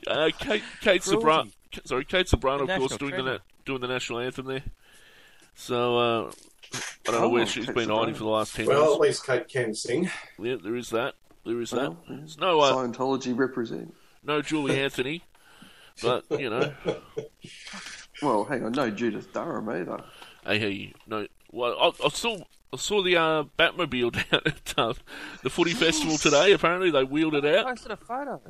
Uh, 0.09 0.31
Kate, 0.39 0.63
Kate 0.81 1.03
Cruelty. 1.03 1.53
Sorry, 1.85 2.05
Kate 2.05 2.27
Ceberano, 2.27 2.67
The 2.67 2.73
of 2.75 2.79
course, 2.81 2.91
national 2.93 2.99
doing 2.99 3.11
the 3.13 3.23
treasure. 3.23 3.39
na- 3.39 3.65
doing 3.65 3.81
the 3.81 3.87
national 3.87 4.19
anthem 4.19 4.47
there. 4.47 4.63
So 5.55 5.99
uh, 5.99 6.31
I 6.73 6.81
don't 7.05 7.21
know 7.21 7.25
Oh, 7.27 7.29
where 7.29 7.47
she's 7.47 7.67
Kate 7.67 7.75
been 7.77 7.89
hiding 7.91 8.15
for 8.15 8.25
the 8.25 8.31
last 8.31 8.57
ten 8.57 8.67
Well, 8.67 8.83
at 8.83 8.89
years. 8.89 8.99
least 8.99 9.27
Kate 9.27 9.49
can 9.49 9.73
sing. 9.75 10.11
Yeah, 10.37 10.57
there 10.63 10.75
is 10.77 10.91
that. 10.91 11.15
There 11.47 11.61
is 11.61 11.71
that. 11.71 11.91
Well, 11.91 11.99
yeah. 12.09 12.17
There's 12.17 12.39
no 12.39 12.61
uh, 12.61 12.73
Scientology 12.75 13.39
represent. 13.39 13.95
no 14.25 14.43
Julie 14.43 14.81
Anthony, 14.81 15.23
but 16.01 16.25
you 16.31 16.49
know, 16.51 16.73
Well, 18.23 18.45
hang 18.45 18.65
on, 18.65 18.73
no 18.73 18.89
Judith 18.91 19.33
Durham 19.33 19.69
either. 19.69 19.99
hey, 20.47 20.59
hey, 20.59 20.95
no. 21.07 21.27
Well, 21.51 21.77
I, 21.81 22.07
I 22.07 22.09
saw 22.11 22.39
I 22.73 22.77
saw 22.77 23.03
the 23.03 23.17
uh, 23.17 23.45
Batmobile 23.59 24.13
down 24.31 24.41
at 24.47 24.75
uh, 24.77 24.95
the 25.43 25.51
footy 25.51 25.73
festival 25.73 26.17
today. 26.19 26.53
Apparently, 26.53 26.91
they 26.91 27.05
wheeled 27.05 27.35
it 27.35 27.45
out. 27.45 27.67
Posted 27.67 27.93
a 27.93 27.97
photo. 27.97 28.41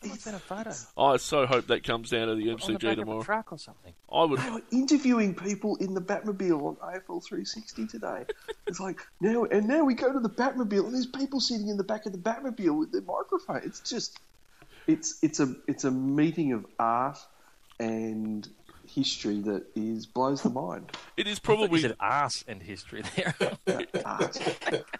Someone 0.00 0.18
sent 0.18 0.36
a 0.36 0.38
photo 0.38 0.72
I 0.98 1.16
so 1.16 1.46
hope 1.46 1.68
that 1.68 1.84
comes 1.84 2.10
down 2.10 2.28
to 2.28 2.34
the 2.34 2.46
MCG 2.48 2.62
on 2.68 2.72
the 2.72 2.78
MCG 2.78 2.96
back 2.96 2.98
of 2.98 3.08
a 3.08 3.24
truck 3.24 3.52
or 3.52 3.58
something. 3.58 3.92
I 4.12 4.24
would. 4.24 4.40
They 4.40 4.50
were 4.50 4.62
interviewing 4.72 5.34
people 5.34 5.76
in 5.76 5.94
the 5.94 6.00
Batmobile 6.00 6.62
on 6.62 6.76
AFL 6.76 7.22
360 7.24 7.86
today. 7.86 8.24
It's 8.66 8.80
like 8.80 9.00
now, 9.20 9.44
and 9.44 9.68
now 9.68 9.84
we 9.84 9.94
go 9.94 10.12
to 10.12 10.20
the 10.20 10.28
Batmobile, 10.30 10.86
and 10.86 10.94
there's 10.94 11.06
people 11.06 11.40
sitting 11.40 11.68
in 11.68 11.76
the 11.76 11.84
back 11.84 12.06
of 12.06 12.12
the 12.12 12.18
Batmobile 12.18 12.78
with 12.78 12.92
their 12.92 13.02
microphone. 13.02 13.60
It's 13.64 13.80
just, 13.80 14.18
it's 14.86 15.18
it's 15.22 15.40
a 15.40 15.54
it's 15.66 15.84
a 15.84 15.90
meeting 15.90 16.52
of 16.52 16.66
art 16.78 17.18
and 17.78 18.48
history 18.86 19.40
that 19.40 19.64
is 19.74 20.06
blows 20.06 20.42
the 20.42 20.50
mind. 20.50 20.90
It 21.16 21.26
is 21.26 21.38
We 21.38 21.42
probably 21.42 21.80
said 21.80 21.96
ass 22.00 22.44
and 22.46 22.62
history 22.62 23.02
there. 23.16 23.34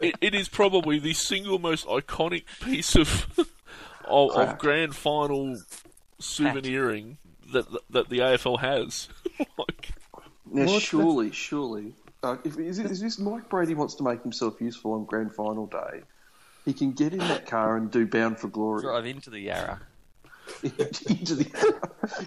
It, 0.01 0.16
it 0.21 0.35
is 0.35 0.49
probably 0.49 0.99
the 0.99 1.12
single 1.12 1.59
most 1.59 1.87
iconic 1.87 2.45
piece 2.62 2.97
of 2.97 3.27
of, 4.05 4.31
of 4.31 4.59
grand 4.59 4.97
final 4.97 5.59
souveniring 6.19 7.16
that 7.53 7.66
that 7.90 8.09
the 8.09 8.19
AFL 8.19 8.61
has. 8.61 9.09
like, 9.59 9.90
Now, 10.47 10.66
Well, 10.66 10.81
surely, 10.81 11.33
surely, 11.33 11.95
uh, 12.23 12.37
if 12.45 12.59
is, 12.59 12.79
it, 12.79 12.90
is 12.90 13.01
this 13.01 13.19
Mike 13.19 13.49
Brady 13.49 13.75
wants 13.75 13.95
to 13.97 14.03
make 14.03 14.23
himself 14.23 14.61
useful 14.61 14.93
on 14.93 15.05
Grand 15.05 15.35
Final 15.35 15.66
day? 15.66 16.03
He 16.71 16.75
can 16.75 16.93
get 16.93 17.13
in 17.13 17.19
that 17.19 17.47
car 17.47 17.77
and 17.77 17.91
do 17.91 18.07
Bound 18.07 18.39
for 18.39 18.47
Glory 18.47 18.83
Drive 18.83 19.05
into 19.05 19.29
the 19.29 19.41
Yarra. 19.41 19.81
into 20.63 21.35
the 21.35 21.81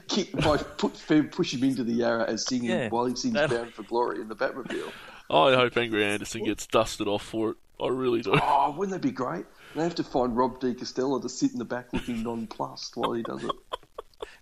kick, 0.10 0.34
like, 0.46 0.78
put, 0.78 1.02
push 1.32 1.54
him 1.54 1.64
into 1.64 1.86
the 1.86 1.94
Yarra 1.94 2.26
as 2.30 2.46
singing 2.46 2.70
Yeah, 2.70 2.90
while 2.90 3.06
he 3.06 3.16
sings 3.16 3.36
that- 3.36 3.50
Bound 3.50 3.74
for 3.74 3.84
Glory 3.84 4.20
in 4.20 4.28
the 4.28 4.36
Batmobile. 4.36 4.92
I 5.30 5.56
hope 5.56 5.78
Angry 5.78 6.04
Anderson 6.04 6.44
gets 6.44 6.68
dusted 6.68 7.08
off 7.08 7.24
for 7.24 7.52
it. 7.52 7.58
I 7.82 7.88
really 7.88 8.22
do. 8.22 8.34
Oh, 8.34 8.72
wouldn't 8.78 8.92
that 8.92 9.02
be 9.08 9.14
great? 9.14 9.46
They 9.76 9.84
have 9.84 9.96
to 9.96 10.04
find 10.04 10.36
Rob 10.36 10.60
De 10.60 10.74
Castella 10.74 11.22
to 11.22 11.30
sit 11.30 11.54
in 11.54 11.58
the 11.58 11.64
back 11.64 11.94
looking 11.94 12.22
nonplussed 12.22 12.98
while 12.98 13.14
he 13.14 13.24
does 13.24 13.46
it. 13.46 13.52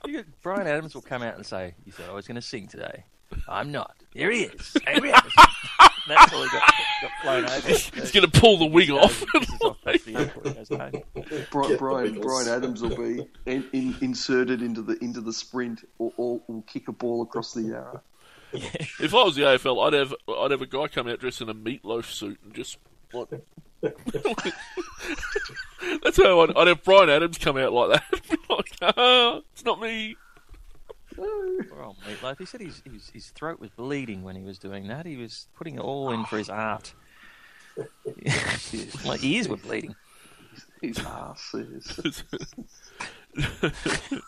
You 0.08 0.14
get- 0.14 0.42
Bryan 0.42 0.66
Adams 0.66 0.96
will 0.96 1.04
come 1.04 1.22
out 1.22 1.36
and 1.36 1.46
say, 1.46 1.76
"You 1.86 1.92
said 1.92 2.10
I 2.10 2.14
was 2.14 2.26
going 2.28 2.38
to 2.38 2.42
sing 2.42 2.66
today. 2.68 3.04
I'm 3.48 3.72
not. 3.72 3.96
Here 4.16 4.32
he 4.32 4.46
is. 4.46 4.76
Angry 4.88 5.12
Anderson." 5.14 5.44
That's 6.08 6.34
all 6.34 6.44
he 6.44 6.50
got, 6.50 6.74
got 7.02 7.12
flown 7.22 7.46
over. 7.46 7.68
He's 7.68 8.12
going 8.12 8.30
to 8.30 8.40
pull 8.40 8.58
the 8.58 8.66
wig 8.66 8.90
off. 8.92 9.24
This 9.34 9.50
is 9.50 9.62
off 9.62 9.84
back 9.84 10.02
to 10.02 10.06
the 10.06 10.20
airport. 10.20 10.48
He 10.48 10.54
goes 10.54 10.70
home. 10.70 10.92
Brian, 11.52 11.78
Brian, 11.78 12.22
Bryan 12.22 12.48
Adams 12.48 12.82
will 12.82 12.96
be 12.96 13.28
in, 13.46 13.68
in, 13.74 13.96
inserted 14.02 14.62
into 14.62 14.82
the 14.82 14.98
into 15.04 15.22
the 15.22 15.34
sprint 15.34 15.88
or, 16.00 16.12
or 16.18 16.42
will 16.48 16.64
kick 16.64 16.88
a 16.88 16.92
ball 16.92 17.22
across 17.22 17.54
the 17.54 17.62
Yarra. 17.72 18.02
if 18.54 19.14
I 19.14 19.24
was 19.24 19.36
the 19.36 19.44
AFL, 19.44 19.88
I'd 19.88 19.94
have 19.94 20.14
I'd 20.28 20.52
have 20.52 20.62
a 20.62 20.68
guy 20.68 20.88
come 20.88 21.08
out 21.08 21.20
dressed 21.20 21.42
in 21.42 21.50
a 21.50 21.56
meatloaf 21.56 22.06
suit 22.06 22.40
and 22.44 22.54
just 22.54 22.78
like. 23.14 23.28
That's 26.04 26.18
how 26.18 26.42
I'd, 26.42 26.56
I'd 26.56 26.68
have 26.68 26.84
Bryan 26.84 27.10
Adams 27.10 27.40
come 27.40 27.58
out 27.58 27.74
like 27.74 28.00
that. 28.00 28.22
Like, 28.50 28.94
ah, 28.98 29.42
it's 29.54 29.66
not 29.66 29.82
me. 29.82 30.16
Poor 31.70 31.84
old 31.84 31.98
Meat 32.08 32.22
Loaf. 32.24 32.38
He 32.38 32.46
said 32.46 32.62
his, 32.62 32.82
his, 32.92 33.10
his 33.10 33.30
throat 33.30 33.60
was 33.60 33.70
bleeding 33.72 34.24
when 34.24 34.36
he 34.36 34.44
was 34.44 34.58
doing 34.58 34.88
that. 34.88 35.06
He 35.06 35.18
was 35.18 35.48
putting 35.56 35.76
it 35.76 35.82
all 35.82 36.12
in 36.12 36.26
for 36.26 36.38
his 36.38 36.50
art. 36.50 36.94
My 39.06 39.18
ears 39.22 39.48
were 39.48 39.58
bleeding. 39.58 39.96
His 40.82 41.00
ass 41.00 41.54
is. 41.54 42.24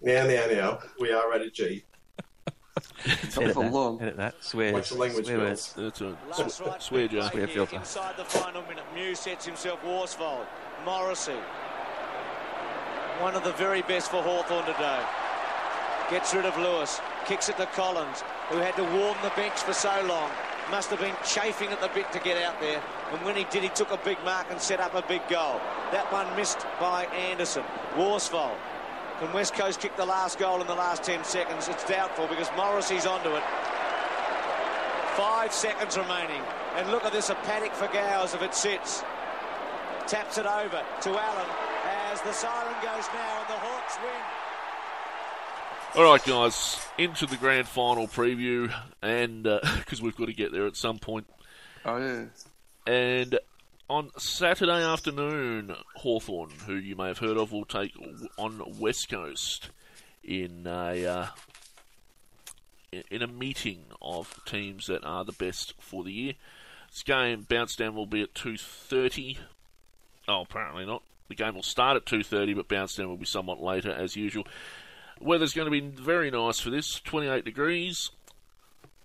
Now, 0.00 0.26
now, 0.26 0.46
now, 0.50 0.78
we 1.00 1.12
are 1.12 1.32
at 1.34 1.42
a 1.42 1.50
G. 1.50 1.84
Edit 3.04 3.18
for 3.32 3.44
that. 3.64 3.72
long. 3.72 4.00
Edit 4.00 4.16
that. 4.16 4.42
Swear. 4.42 4.72
Watch 4.72 4.90
the 4.90 4.96
language, 4.96 5.24
swear 5.26 5.36
Bill. 5.38 5.46
words. 5.48 5.72
That's 5.76 6.00
a 6.00 6.16
Last 6.28 6.56
sw- 6.56 6.60
right 6.60 6.82
swear 6.82 7.02
back 7.08 7.10
jar. 7.16 7.30
Swear 7.30 7.46
kick 7.46 7.54
filter. 7.54 7.76
Inside 7.76 8.16
the 8.16 8.24
final 8.24 8.62
minute, 8.62 8.84
Mew 8.94 9.14
sets 9.14 9.44
himself 9.44 9.82
Worsfold. 9.84 10.46
Morrissey. 10.84 11.32
One 13.20 13.34
of 13.34 13.42
the 13.44 13.52
very 13.52 13.82
best 13.82 14.10
for 14.10 14.22
Hawthorn 14.22 14.64
today. 14.64 15.04
Gets 16.10 16.34
rid 16.34 16.46
of 16.46 16.56
Lewis. 16.56 17.00
Kicks 17.26 17.50
it 17.50 17.58
to 17.58 17.66
Collins, 17.66 18.22
who 18.48 18.56
had 18.56 18.74
to 18.76 18.82
warm 18.82 19.16
the 19.22 19.30
bench 19.36 19.60
for 19.60 19.74
so 19.74 20.02
long. 20.08 20.30
Must 20.70 20.88
have 20.90 21.00
been 21.00 21.14
chafing 21.24 21.68
at 21.68 21.80
the 21.82 21.88
bit 21.88 22.10
to 22.12 22.18
get 22.20 22.42
out 22.42 22.58
there. 22.60 22.82
And 23.12 23.22
when 23.24 23.36
he 23.36 23.44
did, 23.44 23.62
he 23.62 23.68
took 23.68 23.90
a 23.90 23.98
big 23.98 24.22
mark 24.24 24.46
and 24.50 24.60
set 24.60 24.80
up 24.80 24.94
a 24.94 25.02
big 25.02 25.26
goal. 25.28 25.60
That 25.92 26.10
one 26.10 26.34
missed 26.34 26.64
by 26.80 27.04
Anderson. 27.06 27.64
Worsfold. 27.96 28.56
Can 29.18 29.32
West 29.32 29.54
Coast 29.54 29.80
kick 29.80 29.96
the 29.96 30.06
last 30.06 30.38
goal 30.38 30.60
in 30.60 30.66
the 30.66 30.74
last 30.74 31.02
10 31.02 31.24
seconds? 31.24 31.68
It's 31.68 31.84
doubtful 31.84 32.26
because 32.26 32.48
Morrissey's 32.56 33.04
onto 33.04 33.34
it. 33.34 33.42
Five 35.16 35.52
seconds 35.52 35.98
remaining. 35.98 36.42
And 36.76 36.90
look 36.90 37.04
at 37.04 37.12
this, 37.12 37.28
a 37.28 37.34
panic 37.34 37.74
for 37.74 37.88
Gowers 37.88 38.32
if 38.34 38.42
it 38.42 38.54
sits. 38.54 39.02
Taps 40.06 40.38
it 40.38 40.46
over 40.46 40.82
to 41.02 41.10
Allen 41.10 41.50
as 42.10 42.22
the 42.22 42.32
siren 42.32 42.74
goes 42.80 43.04
now 43.12 43.40
and 43.40 43.48
the 43.48 43.58
Hawks 43.58 43.98
win. 44.02 44.37
All 45.94 46.04
right, 46.04 46.22
guys, 46.24 46.86
into 46.98 47.24
the 47.26 47.36
grand 47.36 47.66
final 47.66 48.06
preview, 48.06 48.72
and 49.02 49.42
because 49.78 50.02
we've 50.02 50.16
got 50.16 50.26
to 50.26 50.34
get 50.34 50.52
there 50.52 50.66
at 50.66 50.76
some 50.76 50.98
point. 50.98 51.26
Oh 51.84 51.96
yeah. 51.96 52.24
And 52.86 53.38
on 53.88 54.10
Saturday 54.18 54.82
afternoon, 54.82 55.74
Hawthorn, 55.96 56.50
who 56.66 56.74
you 56.74 56.94
may 56.94 57.08
have 57.08 57.18
heard 57.18 57.38
of, 57.38 57.52
will 57.52 57.64
take 57.64 57.94
on 58.36 58.62
West 58.78 59.08
Coast 59.08 59.70
in 60.22 60.66
a 60.66 61.06
uh, 61.06 61.26
in 63.10 63.22
a 63.22 63.26
meeting 63.26 63.84
of 64.02 64.40
teams 64.44 64.86
that 64.86 65.04
are 65.04 65.24
the 65.24 65.32
best 65.32 65.74
for 65.80 66.04
the 66.04 66.12
year. 66.12 66.34
This 66.90 67.02
game 67.02 67.46
bounce 67.48 67.76
down 67.76 67.94
will 67.94 68.06
be 68.06 68.22
at 68.22 68.34
two 68.34 68.58
thirty. 68.58 69.38
Oh, 70.28 70.42
apparently 70.42 70.84
not. 70.84 71.02
The 71.28 71.34
game 71.34 71.54
will 71.54 71.62
start 71.62 71.96
at 71.96 72.06
two 72.06 72.22
thirty, 72.22 72.52
but 72.52 72.68
bounce 72.68 72.94
down 72.94 73.08
will 73.08 73.16
be 73.16 73.24
somewhat 73.24 73.60
later 73.60 73.90
as 73.90 74.16
usual. 74.16 74.46
Weather's 75.20 75.52
going 75.54 75.66
to 75.66 75.70
be 75.70 75.80
very 75.80 76.30
nice 76.30 76.58
for 76.60 76.70
this, 76.70 77.00
twenty 77.00 77.28
eight 77.28 77.44
degrees, 77.44 78.10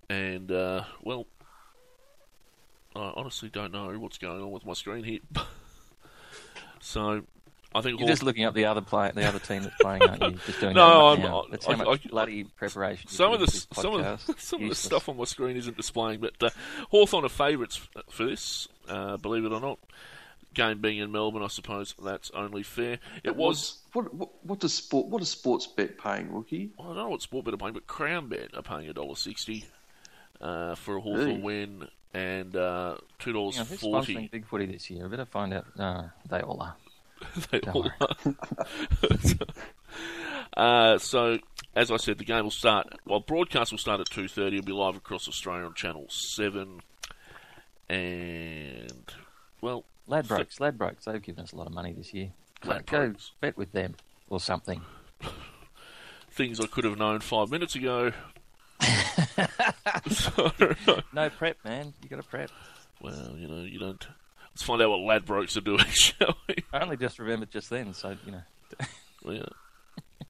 and 0.10 0.52
uh, 0.52 0.84
well, 1.02 1.26
I 2.96 3.14
honestly 3.16 3.50
don't 3.50 3.72
know 3.72 3.88
what's 4.00 4.18
going 4.18 4.42
on 4.42 4.52
with 4.52 4.66
my 4.66 4.74
screen 4.74 5.04
here. 5.04 5.20
so, 6.80 7.24
I 7.74 7.82
think 7.82 8.00
You're 8.00 8.08
just 8.10 8.22
looking 8.24 8.44
up 8.46 8.54
the 8.54 8.66
other 8.66 8.82
play, 8.82 9.12
the 9.14 9.26
other 9.28 9.40
team 9.40 9.64
that's 9.64 9.76
playing, 9.82 10.04
aren't 10.04 10.22
you? 10.22 10.40
Just 10.46 10.60
doing 10.60 10.76
No, 10.76 11.16
that 11.16 11.22
I'm- 11.22 11.22
now. 11.22 11.42
I- 11.42 11.46
That's 11.52 11.66
how 11.66 11.74
I- 11.74 11.76
much 11.78 12.06
I- 12.06 12.10
bloody 12.10 12.44
preparation. 12.44 13.10
some 13.10 13.34
of 13.34 13.40
the 13.40 13.48
some 13.74 13.96
of 13.96 14.02
the, 14.28 14.36
some 14.38 14.64
of 14.64 14.70
the 14.70 14.76
stuff 14.76 15.10
on 15.10 15.18
my 15.18 15.24
screen 15.26 15.58
isn't 15.58 15.78
displaying, 15.78 16.20
but 16.20 16.34
uh, 16.44 16.50
Hawthorn 16.92 17.26
are 17.26 17.30
favourites 17.30 17.80
for 18.10 18.26
this. 18.26 18.68
Uh, 18.88 19.18
believe 19.18 19.46
it 19.46 19.52
or 19.54 19.62
not, 19.62 19.80
game 20.54 20.80
being 20.82 20.98
in 21.00 21.12
Melbourne, 21.12 21.44
I 21.44 21.48
suppose 21.48 21.94
that's 22.04 22.32
only 22.32 22.64
fair. 22.64 23.00
It 23.24 23.36
was. 23.36 23.80
What, 23.94 24.14
what 24.14 24.30
what 24.44 24.60
does 24.60 24.74
sport 24.74 25.08
what 25.08 25.22
is 25.22 25.30
sports 25.30 25.68
bet 25.68 25.98
paying, 25.98 26.32
rookie? 26.34 26.72
I 26.80 26.84
don't 26.84 26.96
know 26.96 27.10
what 27.10 27.22
Sportbet 27.22 27.54
are 27.54 27.58
paying, 27.58 27.74
but 27.74 27.86
Crown 27.88 28.28
Bet 28.28 28.56
are 28.56 28.64
paying 28.64 28.90
a 28.90 28.94
dollar 28.94 29.16
sixty 29.16 29.66
uh, 30.42 30.76
for 30.76 30.98
a 30.98 31.02
Hawthorn 31.02 31.28
Really? 31.28 31.42
win 31.42 31.88
and 32.16 32.56
uh, 32.56 32.96
two 33.20 33.34
dollars 33.34 33.56
Hang 33.56 33.66
on, 33.66 33.68
who's 33.68 33.80
forty. 33.80 34.28
Big 34.32 34.46
Footy 34.48 34.66
this 34.66 34.90
year? 34.90 35.06
I 35.06 35.08
better 35.10 35.26
find 35.26 35.54
out. 35.54 35.66
No, 35.78 36.10
they 36.30 36.40
all 36.42 36.62
are. 36.62 36.76
They 37.52 37.60
Don't 37.60 37.76
all 37.76 37.92
are. 38.02 38.08
uh, 40.94 40.98
so, 40.98 41.38
as 41.76 41.90
I 41.92 41.98
said, 41.98 42.18
the 42.18 42.26
game 42.26 42.44
will 42.44 42.52
start. 42.52 42.88
Well, 43.06 43.20
broadcast 43.22 43.72
will 43.72 43.78
start 43.80 44.02
at 44.02 44.08
two 44.10 44.28
thirty. 44.28 44.58
It'll 44.58 44.66
be 44.66 44.74
live 44.74 44.96
across 44.98 45.28
Australia 45.28 45.66
on 45.66 45.74
Channel 45.74 46.08
Seven, 46.10 46.82
and 47.90 49.04
well, 49.62 49.86
Ladbrokes, 50.10 50.60
Ladbrokes, 50.60 51.04
they've 51.06 51.22
given 51.22 51.44
us 51.44 51.52
a 51.54 51.56
lot 51.56 51.68
of 51.68 51.74
money 51.74 51.94
this 51.94 52.14
year. 52.14 52.30
So 52.64 52.70
Go 52.70 52.76
Ladbrokes. 52.80 53.32
bet 53.42 53.58
with 53.58 53.72
them 53.72 53.96
or 54.30 54.40
something. 54.40 54.82
things 56.32 56.60
I 56.60 56.66
could 56.68 56.84
have 56.84 56.98
known 56.98 57.20
five 57.22 57.50
minutes 57.52 57.76
ago. 57.76 58.12
so, 60.12 60.52
No 61.14 61.30
prep, 61.30 61.58
man. 61.64 61.94
You 62.02 62.10
got 62.10 62.18
to 62.18 62.24
prep. 62.24 62.50
well, 63.02 63.34
you 63.38 63.48
know, 63.48 63.64
you 63.64 63.80
don't. 63.80 64.06
Let's 64.52 64.64
find 64.64 64.82
out 64.82 64.90
what 64.90 65.00
Ladbrokes 65.00 65.58
are 65.58 65.62
doing, 65.62 65.86
shall 65.90 66.36
we? 66.48 66.56
I 66.72 66.80
only 66.82 66.98
just 66.98 67.18
remembered 67.20 67.50
just 67.52 67.70
then, 67.70 67.94
so 67.94 68.16
you 68.26 68.32
know. 68.34 68.42
Yeah. 69.26 69.44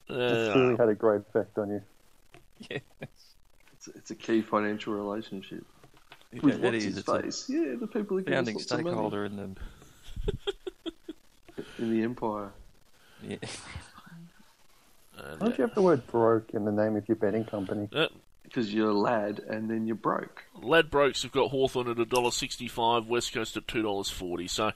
It's 0.09 0.55
Uh, 0.55 0.59
really 0.59 0.75
had 0.77 0.89
a 0.89 0.95
great 0.95 1.21
effect 1.21 1.57
on 1.57 1.69
you. 1.69 1.81
Yeah, 2.69 2.77
It's, 3.01 3.87
it's 3.95 4.11
a 4.11 4.15
key 4.15 4.41
financial 4.41 4.93
relationship. 4.93 5.65
It, 6.35 6.43
With 6.43 6.55
it 6.55 6.61
what's 6.61 6.83
his 6.83 6.97
It's 6.97 7.07
a 7.07 7.21
face? 7.21 7.45
Yeah, 7.49 7.75
the 7.79 7.87
people 7.87 8.17
who 8.17 8.23
give 8.23 8.33
us 8.33 8.35
founding 8.37 8.55
lots 8.55 8.71
of 8.71 8.77
money 8.83 8.89
stakeholder 8.91 9.25
in 9.25 9.35
the. 9.37 9.55
in 11.79 11.91
the 11.91 12.03
empire. 12.03 12.51
Yeah. 13.21 13.37
and, 15.17 15.39
Why 15.39 15.47
don't 15.47 15.57
you 15.57 15.63
have 15.63 15.75
the 15.75 15.81
word 15.81 16.05
broke 16.07 16.51
in 16.53 16.65
the 16.65 16.71
name 16.71 16.95
of 16.95 17.07
your 17.07 17.15
betting 17.15 17.45
company? 17.45 17.87
uh, 17.93 18.07
Because 18.43 18.73
you're 18.73 18.89
a 18.89 18.93
lad 18.93 19.39
and 19.47 19.69
then 19.69 19.85
you're 19.87 19.95
broke. 19.95 20.43
Lad 20.61 20.89
brokes 20.89 21.23
have 21.23 21.31
got 21.31 21.51
Hawthorn 21.51 21.87
at 21.89 21.97
$1.65, 21.97 23.07
West 23.07 23.33
Coast 23.33 23.55
at 23.57 23.67
$2.40. 23.67 24.49
So 24.49 24.71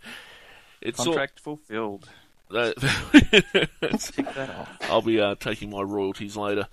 it's 0.81 1.03
Contract 1.03 1.39
fulfilled. 1.39 2.07
all. 2.51 2.73
Tick 2.79 4.33
that 4.33 4.49
off. 4.57 4.77
I'll 4.83 5.01
be 5.01 5.19
uh, 5.19 5.35
taking 5.35 5.69
my 5.69 5.81
royalties 5.81 6.37
later. 6.37 6.67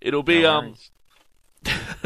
It'll 0.00 0.24
be 0.24 0.42
No 0.42 0.50
um. 0.50 0.74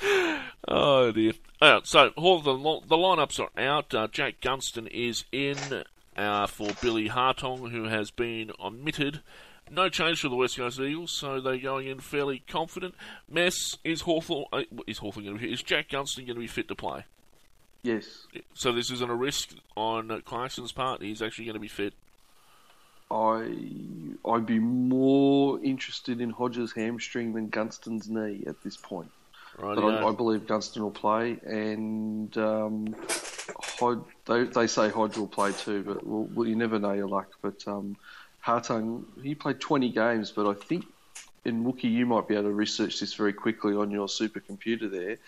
oh 0.68 1.12
dear. 1.12 1.32
Uh, 1.60 1.80
so 1.84 2.10
all 2.16 2.40
the, 2.40 2.52
the 2.86 2.96
lineups 2.96 3.40
are 3.40 3.60
out. 3.60 3.94
Uh, 3.94 4.08
Jack 4.08 4.40
Gunston 4.40 4.86
is 4.88 5.24
in 5.32 5.56
uh, 6.16 6.46
for 6.46 6.68
Billy 6.80 7.08
Hartung, 7.08 7.70
who 7.70 7.84
has 7.84 8.10
been 8.10 8.50
omitted. 8.60 9.20
No 9.70 9.88
change 9.88 10.20
for 10.20 10.28
the 10.28 10.36
West 10.36 10.56
Coast 10.56 10.78
Eagles, 10.78 11.10
so 11.10 11.40
they're 11.40 11.58
going 11.58 11.88
in 11.88 11.98
fairly 11.98 12.42
confident. 12.46 12.94
Mess 13.28 13.78
is 13.82 14.02
Hawthorn. 14.02 14.46
Uh, 14.52 14.62
is 14.86 14.98
Hawthorn 14.98 15.24
going 15.26 15.38
to 15.38 15.42
be? 15.42 15.52
Is 15.52 15.62
Jack 15.62 15.88
Gunston 15.88 16.24
going 16.24 16.36
to 16.36 16.40
be 16.40 16.46
fit 16.46 16.68
to 16.68 16.74
play? 16.74 17.04
Yes, 17.82 18.26
So 18.54 18.72
this 18.72 18.90
isn't 18.90 19.10
a 19.10 19.14
risk 19.14 19.50
on 19.76 20.10
uh, 20.10 20.18
Clarkson's 20.24 20.72
part. 20.72 21.02
He's 21.02 21.22
actually 21.22 21.44
going 21.44 21.54
to 21.54 21.60
be 21.60 21.68
fit. 21.68 21.94
I 23.10 23.52
I'd 24.28 24.46
be 24.46 24.58
more 24.58 25.62
interested 25.62 26.20
in 26.20 26.30
Hodges' 26.30 26.72
hamstring 26.72 27.34
than 27.34 27.48
Gunston's 27.48 28.08
knee 28.08 28.42
at 28.46 28.62
this 28.64 28.76
point. 28.76 29.12
Right. 29.58 29.74
But 29.74 29.84
I, 29.84 30.08
I 30.08 30.12
believe 30.12 30.46
Gunston 30.46 30.82
will 30.82 30.90
play, 30.90 31.38
and 31.44 32.36
um, 32.36 32.94
Hod, 33.58 34.04
they, 34.26 34.44
they 34.44 34.66
say 34.66 34.90
Hodge 34.90 35.16
will 35.16 35.26
play 35.26 35.52
too, 35.52 35.82
but 35.82 36.06
well, 36.06 36.28
well, 36.34 36.46
you 36.46 36.56
never 36.56 36.78
know 36.78 36.92
your 36.92 37.08
luck. 37.08 37.32
But 37.40 37.66
um, 37.66 37.96
Hartung, 38.44 39.04
he 39.22 39.34
played 39.34 39.60
20 39.60 39.90
games, 39.90 40.30
but 40.30 40.46
I 40.46 40.54
think, 40.54 40.84
in 41.44 41.64
Wookie, 41.64 41.84
you 41.84 42.06
might 42.06 42.28
be 42.28 42.34
able 42.34 42.44
to 42.44 42.52
research 42.52 43.00
this 43.00 43.14
very 43.14 43.32
quickly 43.32 43.74
on 43.74 43.90
your 43.90 44.08
supercomputer 44.08 44.90
there. 44.90 45.18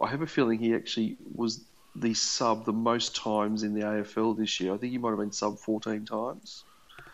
I 0.00 0.08
have 0.08 0.22
a 0.22 0.26
feeling 0.26 0.58
he 0.58 0.74
actually 0.74 1.16
was 1.34 1.60
the 1.96 2.14
sub 2.14 2.64
the 2.64 2.72
most 2.72 3.16
times 3.16 3.62
in 3.62 3.74
the 3.74 3.80
AFL 3.80 4.36
this 4.36 4.60
year. 4.60 4.74
I 4.74 4.76
think 4.76 4.92
he 4.92 4.98
might 4.98 5.10
have 5.10 5.18
been 5.18 5.32
sub 5.32 5.58
14 5.58 6.06
times 6.06 6.64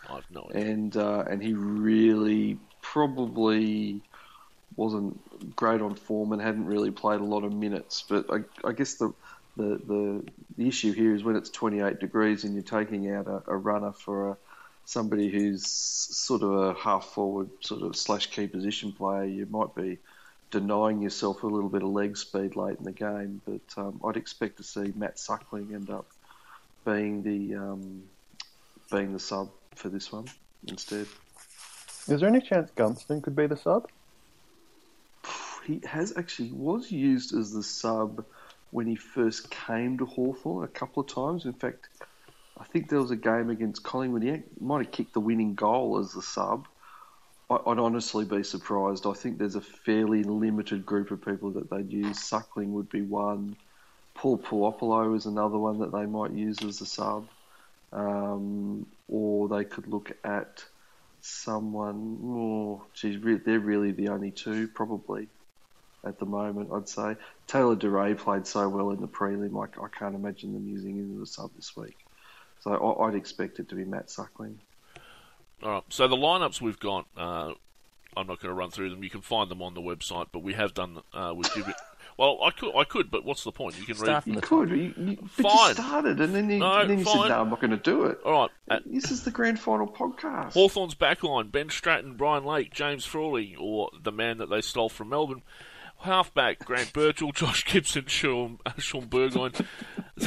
I've 0.08 0.30
no 0.30 0.46
idea. 0.50 0.70
and 0.70 0.96
uh, 0.96 1.24
and 1.28 1.42
he 1.42 1.52
really 1.52 2.58
probably 2.80 4.00
wasn't 4.78 5.56
great 5.56 5.80
on 5.80 5.96
form 5.96 6.32
and 6.32 6.40
hadn't 6.40 6.66
really 6.66 6.90
played 6.90 7.20
a 7.20 7.24
lot 7.24 7.44
of 7.44 7.52
minutes. 7.52 8.04
But 8.08 8.26
I, 8.30 8.68
I 8.68 8.72
guess 8.72 8.94
the, 8.94 9.12
the 9.56 9.80
the 9.86 10.24
the 10.56 10.68
issue 10.68 10.92
here 10.92 11.14
is 11.14 11.24
when 11.24 11.36
it's 11.36 11.50
28 11.50 11.98
degrees 11.98 12.44
and 12.44 12.54
you're 12.54 12.62
taking 12.62 13.10
out 13.10 13.26
a, 13.26 13.42
a 13.48 13.56
runner 13.56 13.92
for 13.92 14.30
a 14.30 14.36
somebody 14.84 15.28
who's 15.28 15.66
sort 15.66 16.42
of 16.42 16.50
a 16.50 16.74
half 16.74 17.04
forward 17.06 17.50
sort 17.60 17.82
of 17.82 17.94
slash 17.94 18.28
key 18.28 18.46
position 18.46 18.92
player, 18.92 19.24
you 19.24 19.46
might 19.50 19.74
be 19.74 19.98
denying 20.50 21.02
yourself 21.02 21.42
a 21.42 21.46
little 21.46 21.68
bit 21.68 21.82
of 21.82 21.90
leg 21.90 22.16
speed 22.16 22.56
late 22.56 22.78
in 22.78 22.84
the 22.84 22.92
game. 22.92 23.42
But 23.44 23.82
um, 23.82 24.00
I'd 24.02 24.16
expect 24.16 24.56
to 24.58 24.62
see 24.62 24.92
Matt 24.96 25.18
Suckling 25.18 25.74
end 25.74 25.90
up 25.90 26.06
being 26.86 27.22
the 27.22 27.56
um, 27.56 28.04
being 28.90 29.12
the 29.12 29.18
sub 29.18 29.50
for 29.74 29.88
this 29.88 30.10
one 30.12 30.26
instead. 30.66 31.06
Is 32.06 32.20
there 32.20 32.28
any 32.28 32.40
chance 32.40 32.70
Gunston 32.74 33.20
could 33.20 33.36
be 33.36 33.46
the 33.46 33.56
sub? 33.56 33.88
He 35.68 35.82
has 35.84 36.16
actually 36.16 36.50
was 36.50 36.90
used 36.90 37.36
as 37.36 37.52
the 37.52 37.62
sub 37.62 38.24
when 38.70 38.86
he 38.86 38.96
first 38.96 39.50
came 39.50 39.98
to 39.98 40.06
Hawthorn 40.06 40.64
a 40.64 40.68
couple 40.68 41.02
of 41.02 41.08
times. 41.08 41.44
In 41.44 41.52
fact, 41.52 41.90
I 42.58 42.64
think 42.64 42.88
there 42.88 42.98
was 42.98 43.10
a 43.10 43.16
game 43.16 43.50
against 43.50 43.82
Collingwood. 43.82 44.22
He 44.22 44.42
might 44.58 44.86
have 44.86 44.92
kicked 44.92 45.12
the 45.12 45.20
winning 45.20 45.54
goal 45.54 45.98
as 45.98 46.14
the 46.14 46.22
sub. 46.22 46.66
I'd 47.50 47.78
honestly 47.78 48.24
be 48.24 48.44
surprised. 48.44 49.06
I 49.06 49.12
think 49.12 49.36
there's 49.36 49.56
a 49.56 49.60
fairly 49.60 50.22
limited 50.22 50.86
group 50.86 51.10
of 51.10 51.22
people 51.22 51.50
that 51.50 51.68
they'd 51.68 51.92
use. 51.92 52.18
Suckling 52.18 52.72
would 52.72 52.88
be 52.88 53.02
one. 53.02 53.54
Paul 54.14 54.38
Puopolo 54.38 55.14
is 55.14 55.26
another 55.26 55.58
one 55.58 55.80
that 55.80 55.92
they 55.92 56.06
might 56.06 56.32
use 56.32 56.62
as 56.62 56.80
a 56.80 56.86
sub. 56.86 57.28
Um, 57.92 58.86
or 59.06 59.48
they 59.48 59.64
could 59.64 59.86
look 59.86 60.12
at 60.24 60.64
someone. 61.20 62.18
Oh, 62.24 62.84
geez, 62.94 63.20
they're 63.44 63.60
really 63.60 63.92
the 63.92 64.08
only 64.08 64.30
two 64.30 64.68
probably 64.68 65.28
at 66.08 66.18
the 66.18 66.26
moment. 66.26 66.70
I'd 66.72 66.88
say 66.88 67.16
Taylor 67.46 67.76
Duryea 67.76 68.14
played 68.16 68.46
so 68.46 68.68
well 68.68 68.90
in 68.90 69.00
the 69.00 69.08
prelim. 69.08 69.56
I, 69.62 69.82
I 69.84 69.88
can't 69.88 70.14
imagine 70.14 70.52
them 70.54 70.66
using 70.66 70.96
him 70.96 71.14
as 71.22 71.28
a 71.28 71.32
sub 71.32 71.50
this 71.54 71.76
week. 71.76 71.96
So 72.60 72.72
I, 72.74 73.06
I'd 73.08 73.14
expect 73.14 73.58
it 73.60 73.68
to 73.68 73.74
be 73.74 73.84
Matt 73.84 74.10
Suckling. 74.10 74.58
All 75.62 75.70
right. 75.70 75.82
So 75.90 76.08
the 76.08 76.16
lineups 76.16 76.60
we've 76.60 76.78
got, 76.80 77.06
uh, 77.16 77.52
I'm 78.16 78.26
not 78.26 78.40
going 78.40 78.48
to 78.50 78.54
run 78.54 78.70
through 78.70 78.90
them. 78.90 79.04
You 79.04 79.10
can 79.10 79.20
find 79.20 79.50
them 79.50 79.62
on 79.62 79.74
the 79.74 79.80
website, 79.80 80.26
but 80.32 80.40
we 80.40 80.54
have 80.54 80.74
done. 80.74 80.98
Uh, 81.12 81.32
we've 81.36 81.52
given. 81.54 81.74
Well, 82.16 82.40
I 82.42 82.50
could, 82.50 82.74
I 82.76 82.82
could, 82.82 83.12
but 83.12 83.24
what's 83.24 83.44
the 83.44 83.52
point? 83.52 83.78
You 83.78 83.84
can 83.86 83.94
Start 83.94 84.08
read. 84.08 84.22
from 84.24 84.32
You 84.32 84.40
the 84.40 84.46
could, 84.46 84.70
you, 84.70 84.94
you, 84.96 85.16
but 85.36 85.52
Fine. 85.52 85.68
you 85.68 85.74
started, 85.74 86.20
and 86.20 86.34
then 86.34 86.50
you, 86.50 86.58
No, 86.58 86.80
and 86.80 86.90
then 86.90 86.98
you 86.98 87.04
fine. 87.04 87.16
said, 87.22 87.28
"No, 87.28 87.40
I'm 87.42 87.48
not 87.50 87.60
going 87.60 87.70
to 87.70 87.76
do 87.76 88.06
it." 88.06 88.18
All 88.24 88.48
right. 88.68 88.82
This 88.86 89.12
is 89.12 89.22
the 89.22 89.30
grand 89.30 89.60
final 89.60 89.86
podcast. 89.86 90.54
Hawthorn's 90.54 90.96
backline: 90.96 91.52
Ben 91.52 91.70
Stratton, 91.70 92.14
Brian 92.16 92.44
Lake, 92.44 92.74
James 92.74 93.04
Frawley, 93.04 93.54
or 93.56 93.90
the 94.02 94.10
man 94.10 94.38
that 94.38 94.50
they 94.50 94.60
stole 94.62 94.88
from 94.88 95.10
Melbourne. 95.10 95.42
Halfback: 96.00 96.64
Grant 96.64 96.92
Birchall, 96.92 97.32
Josh 97.34 97.64
Gibson, 97.64 98.06
Sean, 98.06 98.58
uh, 98.64 98.72
Shaun 98.78 99.06
Burgoyne. 99.06 99.52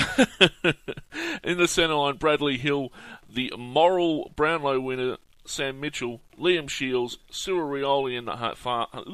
In 1.43 1.57
the 1.57 1.67
centre 1.67 1.95
line, 1.95 2.17
Bradley 2.17 2.57
Hill, 2.57 2.91
the 3.29 3.53
moral 3.57 4.31
Brownlow 4.35 4.79
winner, 4.79 5.17
Sam 5.45 5.79
Mitchell, 5.79 6.21
Liam 6.37 6.69
Shiels, 6.69 7.17
Cyril 7.29 7.69
Rioli 7.69 8.17
in 8.17 8.25
the 8.25 8.37
half, 8.37 8.57
far, 8.57 8.87
at 8.93 9.07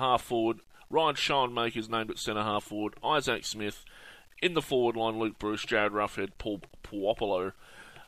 half 0.00 0.22
forward, 0.22 0.60
Ryan 0.90 1.14
Schoenmaker's 1.14 1.88
named 1.88 2.10
at 2.10 2.18
centre 2.18 2.42
half 2.42 2.64
forward, 2.64 2.94
Isaac 3.02 3.44
Smith, 3.44 3.84
in 4.42 4.54
the 4.54 4.62
forward 4.62 4.96
line, 4.96 5.18
Luke 5.18 5.38
Breust, 5.38 5.68
Jarryd 5.68 5.90
Roughead, 5.90 6.30
Paul 6.38 6.60
Puopolo, 6.82 7.52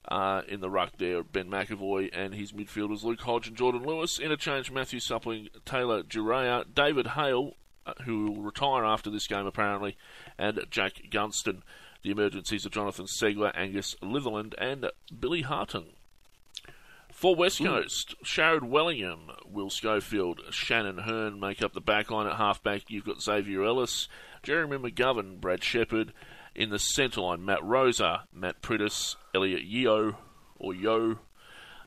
Uh, 0.08 0.42
in 0.48 0.60
the 0.60 0.68
ruck 0.70 0.90
there, 0.98 1.22
Ben 1.22 1.48
McEvoy 1.48 2.10
and 2.12 2.34
his 2.34 2.52
midfielders 2.52 3.04
Luke 3.04 3.20
Hodge 3.20 3.46
and 3.46 3.56
Jordan 3.56 3.84
Lewis. 3.84 4.18
Interchange 4.18 4.70
Matthew 4.70 4.98
Suckling, 4.98 5.48
Taylor 5.64 6.02
Duryea, 6.02 6.64
David 6.74 7.08
Hale, 7.08 7.54
uh, 7.86 7.94
who 8.04 8.32
will 8.32 8.42
retire 8.42 8.84
after 8.84 9.10
this 9.10 9.28
game 9.28 9.46
apparently, 9.46 9.96
and 10.38 10.60
Jack 10.70 11.02
Gunston. 11.10 11.62
The 12.02 12.10
emergencies 12.10 12.66
of 12.66 12.72
Jonathon 12.72 13.06
Ceglar, 13.06 13.52
Angus 13.54 13.94
Litherland, 14.02 14.54
and 14.58 14.90
Billy 15.16 15.44
Hartung. 15.44 15.86
For 17.12 17.36
West 17.36 17.58
Coast, 17.58 18.16
Sharrod 18.24 18.64
Wellingham, 18.64 19.30
Will 19.46 19.70
Schofield, 19.70 20.40
Shannon 20.50 20.98
Hurn 20.98 21.38
make 21.38 21.62
up 21.62 21.74
the 21.74 21.80
backline 21.80 22.28
at 22.28 22.38
halfback. 22.38 22.90
You've 22.90 23.04
got 23.04 23.22
Xavier 23.22 23.62
Ellis, 23.62 24.08
Jeremy 24.42 24.78
McGovern, 24.78 25.40
Brad 25.40 25.62
Sheppard. 25.62 26.12
In 26.54 26.70
the 26.70 26.78
centre 26.78 27.22
line, 27.22 27.44
Matt 27.44 27.64
Rosa, 27.64 28.24
Matt 28.32 28.60
Priddis, 28.60 29.16
Elliot 29.34 29.62
Yeo, 29.62 30.16
or 30.58 30.74
Yo. 30.74 31.18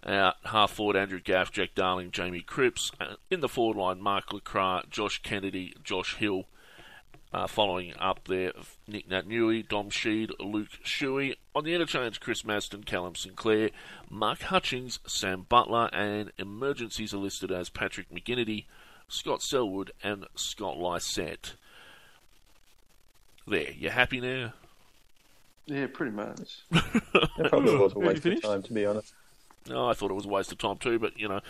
Out 0.06 0.36
half 0.44 0.72
forward, 0.72 0.96
Andrew 0.96 1.20
Gaff, 1.20 1.52
Jack 1.52 1.74
Darling, 1.76 2.12
Jamie 2.12 2.42
Cripps. 2.42 2.92
Uh, 3.00 3.16
In 3.32 3.42
the 3.42 3.50
forward 3.50 3.78
line, 3.78 4.02
Mark 4.02 4.28
LeCras, 4.30 4.90
Josh 4.90 5.22
Kennedy, 5.22 5.74
Josh 5.84 6.16
Hill. 6.18 6.46
Uh, 7.34 7.48
following 7.48 7.94
up 8.00 8.28
there, 8.28 8.54
Nick 8.88 9.10
Naitanui, 9.10 9.68
Dom 9.68 9.90
Sheed, 9.90 10.32
Luke 10.40 10.70
Shuey. 10.84 11.36
On 11.54 11.64
the 11.64 11.74
interchange, 11.74 12.20
Chris 12.20 12.44
Masten, 12.44 12.86
Callum 12.86 13.16
Sinclair, 13.16 13.72
Mark 14.10 14.42
Hutchings, 14.44 15.00
Sam 15.06 15.46
Butler, 15.50 15.90
and 15.92 16.32
emergencies 16.38 17.14
are 17.14 17.18
listed 17.18 17.52
as 17.52 17.70
Patrick 17.70 18.10
McGinnity, 18.10 18.66
Scott 19.10 19.42
Selwood, 19.42 19.92
and 20.02 20.28
Scott 20.36 20.78
Lycett. 20.78 21.56
There, 23.48 23.72
you 23.72 23.90
happy 23.90 24.20
now? 24.20 24.54
Yeah, 25.68 25.88
pretty 25.92 26.12
much. 26.12 26.64
It 27.38 27.50
probably 27.50 27.76
was 27.76 27.94
a 27.94 28.00
waste 28.00 28.26
of 28.26 28.42
time, 28.42 28.64
to 28.64 28.74
be 28.74 28.86
honest. 28.86 29.14
No, 29.68 29.90
I 29.90 29.94
thought 29.94 30.12
it 30.12 30.16
was 30.16 30.26
a 30.26 30.30
waste 30.30 30.52
of 30.52 30.58
time 30.58 30.78
too, 30.78 31.00
but 31.00 31.20
you 31.20 31.28
know, 31.28 31.42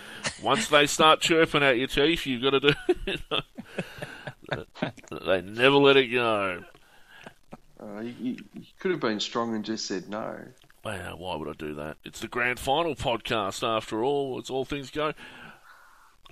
once 0.42 0.68
they 0.68 0.88
start 0.88 1.20
chirping 1.20 1.64
at 1.64 1.78
your 1.78 1.88
teeth, 1.88 2.26
you've 2.26 2.42
got 2.42 2.52
to 2.52 2.60
do. 2.60 2.74
You 3.06 3.18
know, 4.52 4.64
they 5.26 5.42
never 5.42 5.76
let 5.76 5.98
it 5.98 6.08
go. 6.08 6.64
Uh, 7.80 8.00
you, 8.00 8.14
you, 8.20 8.38
you 8.54 8.66
could 8.80 8.92
have 8.92 9.00
been 9.00 9.20
strong 9.20 9.54
and 9.54 9.66
just 9.66 9.86
said 9.86 10.10
no. 10.10 10.38
Wow, 10.84 11.16
why 11.18 11.36
would 11.36 11.50
I 11.50 11.54
do 11.54 11.74
that? 11.76 11.98
It's 12.06 12.20
the 12.20 12.28
grand 12.28 12.60
final 12.60 12.96
podcast 12.96 13.68
after 13.68 14.04
all. 14.04 14.40
It's 14.40 14.50
all 14.50 14.66
things 14.66 14.92
go. 14.92 15.14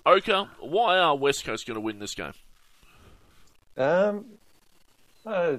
Oka, 0.06 0.50
why 0.60 0.98
are 1.00 1.16
West 1.16 1.44
Coast 1.44 1.66
going 1.66 1.76
to 1.76 1.82
win 1.82 2.00
this 2.00 2.14
game? 2.14 2.34
Um, 3.78 4.26
uh, 5.26 5.58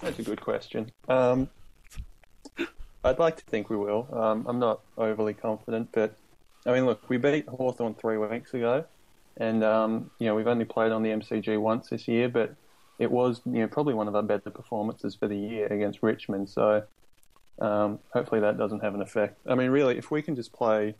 that's 0.00 0.18
a 0.18 0.22
good 0.22 0.40
question. 0.40 0.90
Um, 1.08 1.48
I'd 3.04 3.18
like 3.18 3.36
to 3.36 3.44
think 3.44 3.70
we 3.70 3.76
will. 3.76 4.08
Um, 4.12 4.46
I'm 4.48 4.58
not 4.58 4.80
overly 4.96 5.34
confident, 5.34 5.90
but 5.92 6.16
I 6.66 6.72
mean, 6.72 6.86
look, 6.86 7.08
we 7.08 7.18
beat 7.18 7.46
Hawthorn 7.46 7.94
three 7.94 8.16
weeks 8.16 8.54
ago, 8.54 8.84
and 9.36 9.62
um, 9.62 10.10
you 10.18 10.26
know 10.26 10.34
we've 10.34 10.46
only 10.46 10.64
played 10.64 10.92
on 10.92 11.02
the 11.02 11.10
MCG 11.10 11.60
once 11.60 11.90
this 11.90 12.08
year, 12.08 12.28
but 12.28 12.54
it 12.98 13.10
was 13.10 13.42
you 13.44 13.60
know 13.60 13.68
probably 13.68 13.94
one 13.94 14.08
of 14.08 14.16
our 14.16 14.22
better 14.22 14.50
performances 14.50 15.14
for 15.14 15.28
the 15.28 15.36
year 15.36 15.66
against 15.66 16.02
Richmond. 16.02 16.48
So 16.48 16.84
um, 17.60 17.98
hopefully 18.12 18.40
that 18.40 18.56
doesn't 18.56 18.80
have 18.80 18.94
an 18.94 19.02
effect. 19.02 19.38
I 19.46 19.54
mean, 19.54 19.70
really, 19.70 19.98
if 19.98 20.10
we 20.10 20.22
can 20.22 20.34
just 20.34 20.52
play 20.52 20.94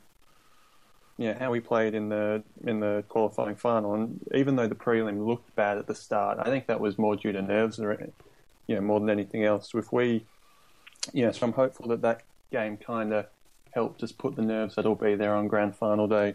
know, 1.18 1.36
how 1.38 1.50
we 1.50 1.60
played 1.60 1.94
in 1.94 2.08
the 2.08 2.42
in 2.64 2.80
the 2.80 3.04
qualifying 3.08 3.56
final, 3.56 3.94
and 3.94 4.20
even 4.34 4.56
though 4.56 4.66
the 4.66 4.74
prelim 4.74 5.26
looked 5.26 5.54
bad 5.54 5.78
at 5.78 5.86
the 5.86 5.94
start, 5.94 6.38
I 6.40 6.44
think 6.44 6.66
that 6.66 6.80
was 6.80 6.98
more 6.98 7.14
due 7.14 7.32
to 7.32 7.40
nerves, 7.40 7.78
or 7.78 8.10
you 8.66 8.74
know, 8.74 8.80
more 8.80 8.98
than 8.98 9.10
anything 9.10 9.44
else. 9.44 9.70
If 9.74 9.92
we, 9.92 10.26
yeah, 11.12 11.30
so 11.30 11.46
I'm 11.46 11.52
hopeful 11.52 11.88
that 11.88 12.02
that 12.02 12.22
game 12.50 12.76
kind 12.76 13.12
of 13.12 13.26
helped 13.72 14.00
just 14.00 14.18
put 14.18 14.36
the 14.36 14.42
nerves 14.42 14.74
that'll 14.74 14.94
be 14.94 15.14
there 15.14 15.34
on 15.34 15.48
grand 15.48 15.76
final 15.76 16.08
day 16.08 16.34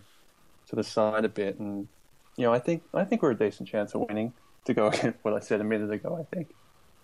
to 0.68 0.76
the 0.76 0.84
side 0.84 1.26
a 1.26 1.30
bit, 1.30 1.60
and 1.60 1.88
you 2.38 2.46
know, 2.46 2.54
I 2.54 2.60
think 2.60 2.84
I 2.94 3.04
think 3.04 3.22
we're 3.22 3.32
a 3.32 3.38
decent 3.38 3.68
chance 3.68 3.94
of 3.94 4.02
winning. 4.08 4.34
To 4.66 4.74
go 4.74 4.88
against 4.94 5.20
what 5.24 5.34
I 5.34 5.40
said 5.40 5.62
a 5.62 5.64
minute 5.64 5.92
ago, 5.92 6.18
I 6.20 6.36
think. 6.36 6.54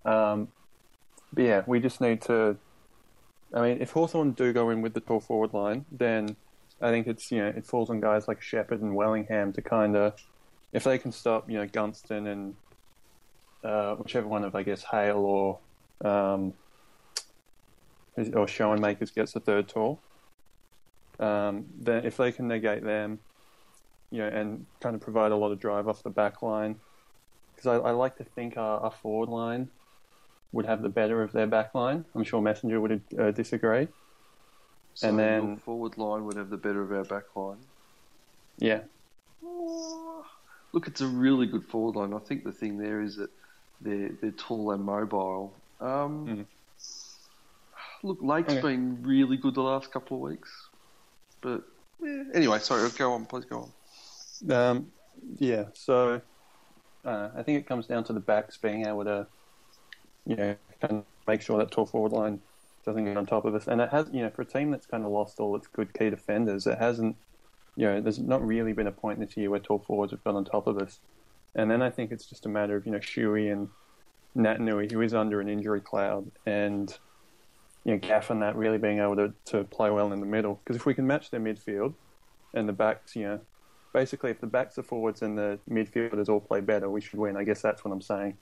Um, 0.05 0.49
but 1.33 1.43
yeah, 1.43 1.63
we 1.65 1.79
just 1.81 1.99
need 1.99 2.21
to. 2.23 2.57
I 3.53 3.61
mean, 3.61 3.81
if 3.81 3.91
Hawthorn 3.91 4.31
do 4.31 4.53
go 4.53 4.69
in 4.69 4.81
with 4.81 4.93
the 4.93 4.99
tall 4.99 5.19
forward 5.19 5.53
line, 5.53 5.85
then 5.91 6.35
I 6.85 6.91
think 6.91 7.07
it's 7.07 7.31
you 7.31 7.39
know 7.39 7.47
it 7.47 7.65
falls 7.65 7.89
on 7.89 7.99
guys 7.99 8.27
like 8.27 8.41
Sheppard 8.41 8.81
and 8.81 8.95
Wellingham 8.95 9.53
to 9.53 9.61
kind 9.61 9.95
of 9.95 10.13
if 10.71 10.83
they 10.83 10.99
can 10.99 11.11
stop 11.11 11.49
you 11.49 11.57
know 11.57 11.65
Gunston 11.65 12.27
and 12.27 12.55
uh, 13.63 13.95
whichever 13.95 14.27
one 14.27 14.43
of 14.43 14.53
I 14.53 14.61
guess 14.61 14.83
Hale 14.83 15.17
or 15.17 15.59
um, 16.07 16.53
or 18.17 18.45
Schoenmakers 18.45 19.13
gets 19.13 19.33
the 19.33 19.39
third 19.39 19.67
tall. 19.67 19.99
Um, 21.19 21.65
then 21.79 22.05
if 22.05 22.17
they 22.17 22.31
can 22.31 22.47
negate 22.47 22.83
them, 22.83 23.19
you 24.11 24.19
know, 24.19 24.27
and 24.27 24.65
kind 24.79 24.95
of 24.95 25.01
provide 25.01 25.31
a 25.31 25.35
lot 25.35 25.51
of 25.51 25.59
drive 25.59 25.87
off 25.87 26.03
the 26.03 26.09
back 26.09 26.41
line, 26.41 26.75
because 27.55 27.67
I, 27.67 27.89
I 27.89 27.91
like 27.91 28.17
to 28.17 28.23
think 28.23 28.57
our, 28.57 28.79
our 28.81 28.91
forward 28.91 29.29
line 29.29 29.69
would 30.51 30.65
have 30.65 30.81
the 30.81 30.89
better 30.89 31.23
of 31.23 31.31
their 31.31 31.47
back 31.47 31.73
line. 31.73 32.05
I'm 32.13 32.23
sure 32.23 32.41
Messenger 32.41 32.79
would 32.79 33.01
uh, 33.17 33.31
disagree. 33.31 33.87
So 34.95 35.09
And 35.09 35.19
then- 35.19 35.57
forward 35.57 35.97
line 35.97 36.25
would 36.25 36.37
have 36.37 36.49
the 36.49 36.57
better 36.57 36.81
of 36.81 36.91
our 36.91 37.03
back 37.03 37.35
line. 37.35 37.57
Yeah, 38.57 38.81
Look, 40.71 40.87
it's 40.87 40.99
a 41.01 41.07
really 41.07 41.45
good 41.47 41.63
forward 41.65 41.95
line. 41.95 42.13
I 42.13 42.19
think 42.19 42.43
the 42.43 42.51
thing 42.51 42.77
there 42.77 42.99
is 43.01 43.15
that 43.15 43.29
they're 43.79 44.09
they're 44.21 44.31
tall 44.31 44.71
and 44.71 44.83
mobile. 44.83 45.53
Um, 45.79 46.27
Mhm. 46.27 46.45
Look, 48.03 48.21
Lake's 48.21 48.51
Okay. 48.53 48.61
been 48.61 49.01
really 49.01 49.37
good 49.37 49.55
the 49.55 49.61
last 49.63 49.91
couple 49.91 50.17
of 50.17 50.21
weeks, 50.23 50.67
but 51.41 51.63
yeah. 52.01 52.23
anyway, 52.33 52.59
sorry. 52.59 52.89
Go 52.97 53.13
on, 53.13 53.25
please 53.25 53.45
go 53.45 53.69
on. 54.43 54.51
Um, 54.51 54.91
yeah, 55.39 55.65
so 55.73 56.21
uh, 57.05 57.29
I 57.35 57.41
think 57.43 57.59
it 57.59 57.67
comes 57.67 57.87
down 57.87 58.03
to 58.05 58.13
the 58.13 58.19
backs 58.19 58.57
being 58.57 58.85
able 58.85 59.05
to, 59.05 59.27
you 60.25 60.35
know, 60.35 60.55
kind 60.81 60.93
of 60.95 61.05
make 61.25 61.41
sure 61.41 61.57
that 61.59 61.71
tall 61.71 61.85
forward 61.85 62.11
line 62.11 62.41
doesn't 62.85 63.05
get 63.05 63.17
on 63.17 63.25
top 63.25 63.45
of 63.45 63.55
us. 63.55 63.67
And 63.67 63.81
it 63.81 63.89
has, 63.89 64.07
you 64.11 64.21
know, 64.21 64.29
for 64.29 64.43
a 64.43 64.45
team 64.45 64.71
that's 64.71 64.85
kind 64.85 65.03
of 65.03 65.11
lost 65.11 65.39
all 65.39 65.55
its 65.55 65.67
good 65.67 65.93
key 65.93 66.09
defenders, 66.09 66.67
it 66.67 66.77
hasn't, 66.77 67.15
you 67.75 67.85
know, 67.85 68.01
there's 68.01 68.19
not 68.19 68.45
really 68.45 68.73
been 68.73 68.87
a 68.87 68.91
point 68.91 69.19
this 69.19 69.35
year 69.35 69.49
where 69.49 69.59
tall 69.59 69.79
forwards 69.79 70.11
have 70.11 70.23
got 70.23 70.35
on 70.35 70.45
top 70.45 70.67
of 70.67 70.77
us. 70.77 70.99
And 71.55 71.69
then 71.71 71.81
I 71.81 71.89
think 71.89 72.11
it's 72.11 72.25
just 72.25 72.45
a 72.45 72.49
matter 72.49 72.75
of, 72.75 72.85
you 72.85 72.91
know, 72.91 72.99
Shuey 72.99 73.51
and 73.51 73.69
Naitanui, 74.35 74.91
who 74.91 75.01
is 75.01 75.13
under 75.13 75.39
an 75.41 75.49
injury 75.49 75.81
cloud, 75.81 76.29
and, 76.45 76.95
you 77.83 77.93
know, 77.93 77.97
Gaff 77.97 78.29
and 78.29 78.41
that 78.41 78.55
really 78.55 78.77
being 78.77 78.99
able 78.99 79.15
to, 79.15 79.33
to 79.45 79.63
play 79.63 79.89
well 79.89 80.11
in 80.11 80.19
the 80.19 80.25
middle. 80.25 80.59
Because 80.63 80.75
if 80.75 80.85
we 80.85 80.93
can 80.93 81.07
match 81.07 81.31
their 81.31 81.39
midfield 81.39 81.93
and 82.53 82.67
the 82.67 82.73
backs, 82.73 83.15
you 83.15 83.23
know, 83.23 83.39
basically, 83.93 84.31
if 84.31 84.41
the 84.41 84.47
backs, 84.47 84.75
the 84.75 84.83
forwards, 84.83 85.21
and 85.21 85.37
the 85.37 85.57
midfielders 85.69 86.27
all 86.27 86.41
play 86.41 86.59
better, 86.59 86.89
we 86.89 86.99
should 86.99 87.17
win. 87.17 87.37
I 87.37 87.45
guess 87.45 87.61
that's 87.61 87.85
what 87.85 87.91
I'm 87.91 88.01
saying. 88.01 88.37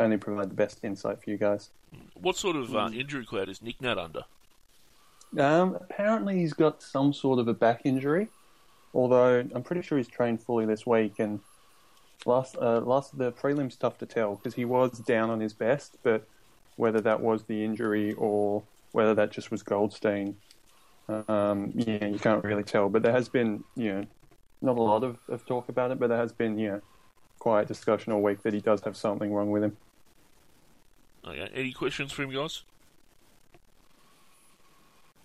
Only 0.00 0.16
provide 0.16 0.48
the 0.48 0.54
best 0.54 0.80
insight 0.82 1.22
for 1.22 1.28
you 1.28 1.36
guys. 1.36 1.68
What 2.14 2.34
sort 2.34 2.56
of 2.56 2.74
uh, 2.74 2.88
injury 2.94 3.26
cloud 3.26 3.50
is 3.50 3.60
Nick 3.60 3.82
Nat 3.82 3.98
under? 3.98 4.24
Um, 5.38 5.74
apparently, 5.74 6.38
he's 6.38 6.54
got 6.54 6.82
some 6.82 7.12
sort 7.12 7.38
of 7.38 7.48
a 7.48 7.52
back 7.52 7.82
injury, 7.84 8.28
although 8.94 9.40
I'm 9.54 9.62
pretty 9.62 9.82
sure 9.82 9.98
he's 9.98 10.08
trained 10.08 10.40
fully 10.42 10.64
this 10.64 10.86
week. 10.86 11.18
And 11.18 11.40
last, 12.24 12.56
uh, 12.56 12.80
last 12.80 13.18
the 13.18 13.30
prelims 13.30 13.78
tough 13.78 13.98
to 13.98 14.06
tell 14.06 14.36
because 14.36 14.54
he 14.54 14.64
was 14.64 14.98
down 15.00 15.28
on 15.28 15.38
his 15.38 15.52
best, 15.52 15.98
but 16.02 16.26
whether 16.76 17.02
that 17.02 17.20
was 17.20 17.42
the 17.42 17.62
injury 17.62 18.14
or 18.14 18.62
whether 18.92 19.14
that 19.14 19.30
just 19.30 19.50
was 19.50 19.62
Goldstein, 19.62 20.34
um, 21.28 21.72
yeah, 21.74 22.06
you 22.06 22.18
can't 22.18 22.42
really 22.42 22.64
tell. 22.64 22.88
But 22.88 23.02
there 23.02 23.12
has 23.12 23.28
been, 23.28 23.64
you 23.76 23.92
know, 23.92 24.06
not 24.62 24.78
a 24.78 24.82
lot 24.82 25.04
of, 25.04 25.18
of 25.28 25.44
talk 25.44 25.68
about 25.68 25.90
it, 25.90 25.98
but 25.98 26.08
there 26.08 26.18
has 26.18 26.32
been, 26.32 26.58
you 26.58 26.68
know, 26.70 26.80
quiet 27.38 27.68
discussion 27.68 28.14
all 28.14 28.22
week 28.22 28.42
that 28.44 28.54
he 28.54 28.60
does 28.60 28.80
have 28.84 28.96
something 28.96 29.32
wrong 29.32 29.50
with 29.50 29.62
him. 29.62 29.76
Okay, 31.30 31.48
any 31.54 31.72
questions 31.72 32.10
for 32.12 32.22
him, 32.22 32.30
guys? 32.30 32.62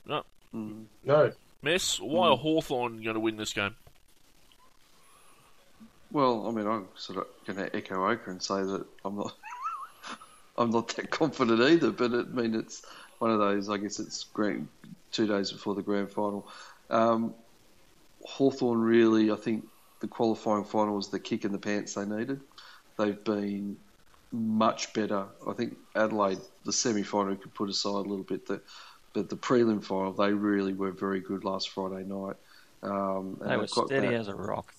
No. 0.05 0.23
Mm. 0.53 0.85
No, 1.03 1.31
Mess, 1.63 1.99
why 1.99 2.27
are 2.27 2.37
Hawthorn 2.37 3.01
going 3.01 3.15
to 3.15 3.19
win 3.19 3.37
this 3.37 3.53
game? 3.53 3.75
Well, 6.11 6.47
I 6.47 6.51
mean, 6.51 6.67
I'm 6.67 6.87
sort 6.95 7.19
of 7.19 7.25
going 7.45 7.57
to 7.57 7.75
echo 7.75 8.07
Oka 8.07 8.29
and 8.29 8.41
say 8.41 8.61
that 8.61 8.85
I'm 9.03 9.17
not, 9.17 9.35
I'm 10.59 10.69
not 10.69 10.89
that 10.89 11.09
confident 11.09 11.59
either. 11.59 11.89
But 11.89 12.13
it, 12.13 12.27
I 12.31 12.35
mean, 12.35 12.53
it's 12.53 12.83
one 13.17 13.31
of 13.31 13.39
those. 13.39 13.67
I 13.69 13.77
guess 13.77 13.99
it's 13.99 14.25
grand, 14.25 14.67
two 15.11 15.25
days 15.25 15.51
before 15.51 15.73
the 15.73 15.81
grand 15.81 16.11
final. 16.11 16.47
Um, 16.91 17.33
Hawthorn 18.23 18.81
really, 18.81 19.31
I 19.31 19.35
think, 19.35 19.67
the 20.01 20.07
qualifying 20.07 20.65
final 20.65 20.95
was 20.95 21.09
the 21.09 21.19
kick 21.19 21.45
in 21.45 21.51
the 21.51 21.57
pants 21.57 21.95
they 21.95 22.05
needed. 22.05 22.41
They've 22.97 23.23
been 23.23 23.77
much 24.35 24.93
better. 24.93 25.25
I 25.47 25.53
think 25.53 25.77
Adelaide, 25.95 26.39
the 26.65 26.73
semi-final, 26.73 27.35
could 27.37 27.53
put 27.53 27.69
aside 27.69 27.89
a 27.89 28.09
little 28.09 28.23
bit. 28.23 28.45
The, 28.47 28.61
but 29.13 29.29
the 29.29 29.37
prelim 29.37 29.83
final, 29.83 30.11
they 30.11 30.33
really 30.33 30.73
were 30.73 30.91
very 30.91 31.21
good 31.21 31.43
last 31.43 31.69
Friday 31.69 32.03
night. 32.03 32.35
Um, 32.83 33.37
and 33.41 33.49
They 33.51 33.57
were 33.57 33.67
steady 33.67 34.07
that- 34.07 34.13
as 34.13 34.27
a 34.27 34.35
rock. 34.35 34.73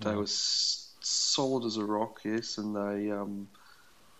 they 0.00 0.14
were 0.14 0.26
solid 0.26 1.64
as 1.64 1.76
a 1.76 1.84
rock, 1.84 2.20
yes, 2.24 2.58
and 2.58 2.74
they 2.74 3.10
um, 3.10 3.48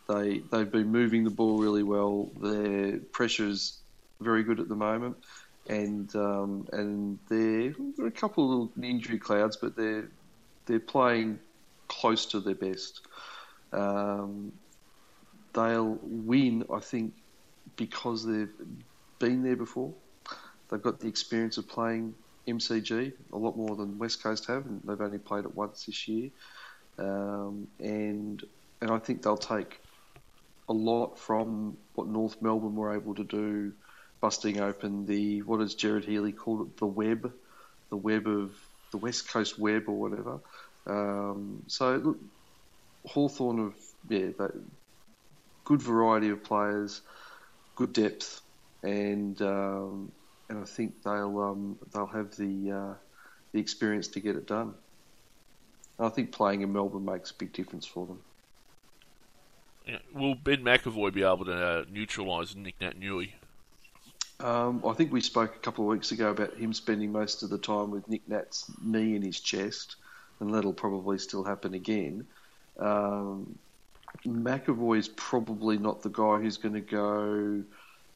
they 0.08 0.40
they've 0.50 0.70
been 0.70 0.90
moving 0.92 1.24
the 1.24 1.30
ball 1.30 1.58
really 1.58 1.82
well. 1.82 2.30
Their 2.40 2.98
pressure's 2.98 3.78
very 4.20 4.42
good 4.42 4.60
at 4.60 4.68
the 4.68 4.76
moment, 4.76 5.16
and 5.68 6.14
um, 6.16 6.66
and 6.72 7.18
they're 7.28 7.74
a 8.06 8.10
couple 8.10 8.44
of 8.44 8.50
little 8.50 8.72
injury 8.82 9.18
clouds, 9.18 9.56
but 9.56 9.76
they're 9.76 10.08
they're 10.66 10.80
playing 10.80 11.38
close 11.88 12.26
to 12.26 12.40
their 12.40 12.54
best. 12.54 13.00
Um, 13.72 14.52
they'll 15.54 15.98
win, 16.02 16.64
I 16.72 16.80
think, 16.80 17.14
because 17.76 18.26
they've 18.26 18.52
been 19.18 19.42
there 19.42 19.56
before. 19.56 19.92
They've 20.68 20.82
got 20.82 21.00
the 21.00 21.08
experience 21.08 21.56
of 21.56 21.68
playing 21.68 22.14
MCG 22.46 23.12
a 23.32 23.36
lot 23.36 23.56
more 23.56 23.76
than 23.76 23.98
West 23.98 24.22
Coast 24.22 24.46
have, 24.46 24.66
and 24.66 24.80
they've 24.84 25.00
only 25.00 25.18
played 25.18 25.44
it 25.44 25.54
once 25.54 25.86
this 25.86 26.06
year. 26.08 26.30
Um, 26.98 27.68
and 27.80 28.42
and 28.80 28.90
I 28.90 28.98
think 28.98 29.22
they'll 29.22 29.36
take 29.36 29.80
a 30.68 30.72
lot 30.72 31.18
from 31.18 31.76
what 31.94 32.06
North 32.06 32.40
Melbourne 32.40 32.76
were 32.76 32.94
able 32.94 33.14
to 33.14 33.24
do, 33.24 33.72
busting 34.20 34.60
open 34.60 35.06
the 35.06 35.42
what 35.42 35.66
Gerard 35.76 36.04
Healy 36.04 36.32
called 36.32 36.62
it, 36.62 36.76
the 36.76 36.86
web, 36.86 37.32
the 37.90 37.96
web 37.96 38.26
of 38.26 38.54
the 38.90 38.98
West 38.98 39.28
Coast 39.28 39.58
web 39.58 39.84
or 39.88 39.94
whatever. 39.94 40.40
Um, 40.86 41.62
so 41.66 41.96
look, 41.96 42.18
Hawthorn 43.06 43.58
of 43.58 43.74
yeah, 44.08 44.28
that 44.38 44.52
good 45.64 45.82
variety 45.82 46.30
of 46.30 46.44
players, 46.44 47.00
good 47.74 47.92
depth, 47.92 48.42
and 48.82 49.40
um, 49.42 50.12
and 50.48 50.58
I 50.58 50.64
think 50.64 51.02
they'll 51.02 51.40
um, 51.40 51.78
they'll 51.92 52.06
have 52.06 52.36
the 52.36 52.72
uh, 52.72 52.94
the 53.52 53.60
experience 53.60 54.08
to 54.08 54.20
get 54.20 54.36
it 54.36 54.46
done. 54.46 54.74
I 55.98 56.08
think 56.08 56.32
playing 56.32 56.62
in 56.62 56.72
Melbourne 56.72 57.04
makes 57.04 57.30
a 57.30 57.34
big 57.34 57.52
difference 57.52 57.86
for 57.86 58.06
them. 58.06 58.20
Yeah. 59.86 59.98
Will 60.12 60.34
Ben 60.34 60.64
McEvoy 60.64 61.12
be 61.12 61.22
able 61.22 61.44
to 61.44 61.54
uh, 61.54 61.84
neutralise 61.90 62.56
Nick 62.56 62.80
Nat? 62.80 62.94
Um, 64.40 64.82
I 64.86 64.92
think 64.94 65.12
we 65.12 65.20
spoke 65.20 65.54
a 65.54 65.58
couple 65.58 65.84
of 65.84 65.90
weeks 65.90 66.10
ago 66.10 66.30
about 66.30 66.54
him 66.54 66.72
spending 66.72 67.12
most 67.12 67.42
of 67.42 67.50
the 67.50 67.58
time 67.58 67.90
with 67.90 68.08
Nick 68.08 68.28
Nat's 68.28 68.70
knee 68.82 69.14
in 69.14 69.22
his 69.22 69.40
chest, 69.40 69.96
and 70.40 70.52
that'll 70.52 70.72
probably 70.72 71.18
still 71.18 71.44
happen 71.44 71.74
again. 71.74 72.26
Um, 72.78 73.56
McEvoy 74.26 74.98
is 74.98 75.08
probably 75.08 75.78
not 75.78 76.02
the 76.02 76.08
guy 76.08 76.38
who's 76.38 76.56
going 76.56 76.74
to 76.74 76.80
go 76.80 77.62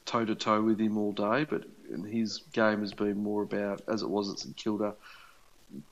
toe 0.05 0.25
to 0.25 0.35
toe 0.35 0.61
with 0.61 0.79
him 0.79 0.97
all 0.97 1.11
day, 1.11 1.45
but 1.45 1.65
his 2.07 2.39
game 2.51 2.81
has 2.81 2.93
been 2.93 3.21
more 3.21 3.43
about, 3.43 3.81
as 3.87 4.01
it 4.01 4.09
was 4.09 4.31
at 4.31 4.39
St 4.39 4.55
Kilda, 4.55 4.95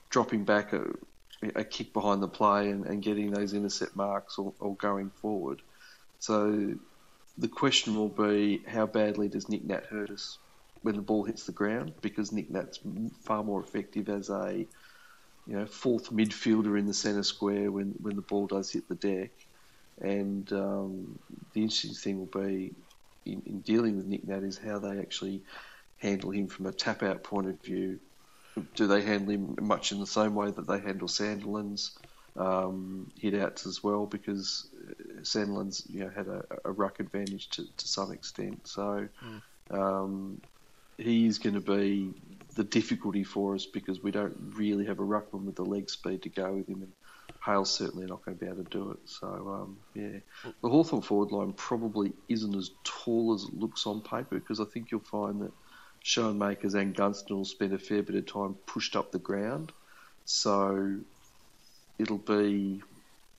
dropping 0.09 0.43
back 0.43 0.73
a, 0.73 0.85
a 1.55 1.63
kick 1.63 1.93
behind 1.93 2.23
the 2.23 2.27
play 2.27 2.69
and, 2.69 2.85
and 2.85 3.03
getting 3.03 3.31
those 3.31 3.53
intercept 3.53 3.95
marks 3.95 4.37
or, 4.39 4.53
or 4.59 4.75
going 4.75 5.11
forward. 5.21 5.61
So 6.19 6.75
the 7.37 7.47
question 7.47 7.95
will 7.95 8.09
be 8.09 8.63
how 8.67 8.87
badly 8.87 9.27
does 9.27 9.49
Nick 9.49 9.63
Nat 9.63 9.85
hurt 9.85 10.09
us 10.09 10.39
when 10.81 10.95
the 10.95 11.01
ball 11.01 11.23
hits 11.23 11.45
the 11.45 11.51
ground? 11.51 11.93
Because 12.01 12.31
Nick 12.31 12.49
Nat's 12.49 12.79
far 13.21 13.43
more 13.43 13.61
effective 13.61 14.09
as 14.09 14.29
a 14.29 14.65
you 15.45 15.57
know 15.57 15.65
fourth 15.65 16.11
midfielder 16.11 16.77
in 16.77 16.87
the 16.87 16.93
centre 16.93 17.23
square 17.23 17.71
when, 17.71 17.93
when 18.01 18.15
the 18.15 18.21
ball 18.21 18.47
does 18.47 18.71
hit 18.71 18.87
the 18.89 18.95
deck. 18.95 19.31
And 20.01 20.51
um, 20.53 21.19
the 21.53 21.63
interesting 21.63 21.93
thing 21.93 22.19
will 22.19 22.41
be 22.41 22.73
in, 23.25 23.41
in 23.45 23.59
dealing 23.61 23.97
with 23.97 24.05
Nick 24.05 24.27
Nat 24.27 24.43
is 24.43 24.57
how 24.57 24.79
they 24.79 24.99
actually 24.99 25.41
handle 25.97 26.31
him 26.31 26.47
from 26.47 26.67
a 26.67 26.71
tap 26.71 27.03
out 27.03 27.23
point 27.23 27.47
of 27.47 27.61
view. 27.61 27.99
Do 28.75 28.87
they 28.87 29.01
handle 29.01 29.31
him 29.31 29.55
much 29.61 29.91
in 29.91 29.99
the 29.99 30.07
same 30.07 30.35
way 30.35 30.51
that 30.51 30.67
they 30.67 30.79
handle 30.79 31.07
Sandilands? 31.07 31.91
um, 32.37 33.11
hit 33.19 33.33
outs 33.33 33.65
as 33.65 33.83
well 33.83 34.05
because 34.05 34.67
Sandilands 35.21 35.89
you 35.89 36.01
know 36.01 36.09
had 36.09 36.27
a, 36.27 36.43
a 36.65 36.71
ruck 36.71 36.99
advantage 36.99 37.49
to, 37.51 37.65
to 37.77 37.87
some 37.87 38.11
extent. 38.11 38.67
So 38.67 39.07
um, 39.71 40.41
he 40.97 41.25
is 41.25 41.39
going 41.39 41.55
to 41.55 41.61
be 41.61 42.13
the 42.55 42.63
difficulty 42.63 43.23
for 43.23 43.55
us 43.55 43.65
because 43.65 44.01
we 44.01 44.11
don't 44.11 44.53
really 44.55 44.85
have 44.85 44.99
a 44.99 45.03
ruckman 45.03 45.45
with 45.45 45.55
the 45.55 45.65
leg 45.65 45.89
speed 45.89 46.23
to 46.23 46.29
go 46.29 46.53
with 46.53 46.67
him, 46.67 46.83
and 46.83 46.93
Hale's 47.47 47.73
certainly 47.73 48.05
not 48.05 48.25
going 48.25 48.37
to 48.37 48.45
be 48.45 48.51
able 48.51 48.63
to 48.63 48.69
do 48.69 48.91
it. 48.91 48.99
So 49.05 49.27
um, 49.27 49.77
yeah, 49.93 50.19
the 50.61 50.69
Hawthorn 50.69 51.01
forward 51.01 51.31
line 51.31 51.53
probably 51.53 52.11
isn't 52.27 52.53
as 52.53 52.71
tall 52.83 53.33
as 53.33 53.43
it 53.43 53.57
looks 53.57 53.87
on 53.87 54.01
paper 54.01 54.37
because 54.37 54.59
I 54.59 54.65
think 54.65 54.91
you'll 54.91 54.99
find 54.99 55.41
that 55.41 55.53
Schoenmakers 56.03 56.75
and 56.75 56.93
Gunston 56.93 57.37
will 57.37 57.45
spend 57.45 57.73
a 57.73 57.79
fair 57.79 58.03
bit 58.03 58.15
of 58.15 58.25
time 58.25 58.55
pushed 58.65 58.97
up 58.97 59.11
the 59.11 59.19
ground. 59.19 59.71
So 60.25 60.97
it'll 61.97 62.17
be 62.17 62.81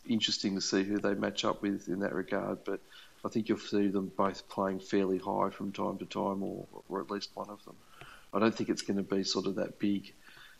interesting 0.08 0.54
to 0.54 0.60
see 0.62 0.84
who 0.84 0.98
they 0.98 1.12
match 1.12 1.44
up 1.44 1.60
with 1.60 1.88
in 1.88 2.00
that 2.00 2.14
regard. 2.14 2.64
But 2.64 2.80
I 3.24 3.28
think 3.28 3.50
you'll 3.50 3.58
see 3.58 3.88
them 3.88 4.10
both 4.16 4.48
playing 4.48 4.80
fairly 4.80 5.18
high 5.18 5.50
from 5.50 5.72
time 5.72 5.98
to 5.98 6.06
time, 6.06 6.42
or, 6.42 6.66
or 6.88 7.02
at 7.02 7.10
least 7.10 7.30
one 7.34 7.50
of 7.50 7.62
them. 7.64 7.76
I 8.32 8.38
don't 8.38 8.54
think 8.54 8.70
it's 8.70 8.82
going 8.82 8.96
to 8.96 9.02
be 9.02 9.22
sort 9.22 9.46
of 9.46 9.56
that 9.56 9.78
big, 9.78 10.14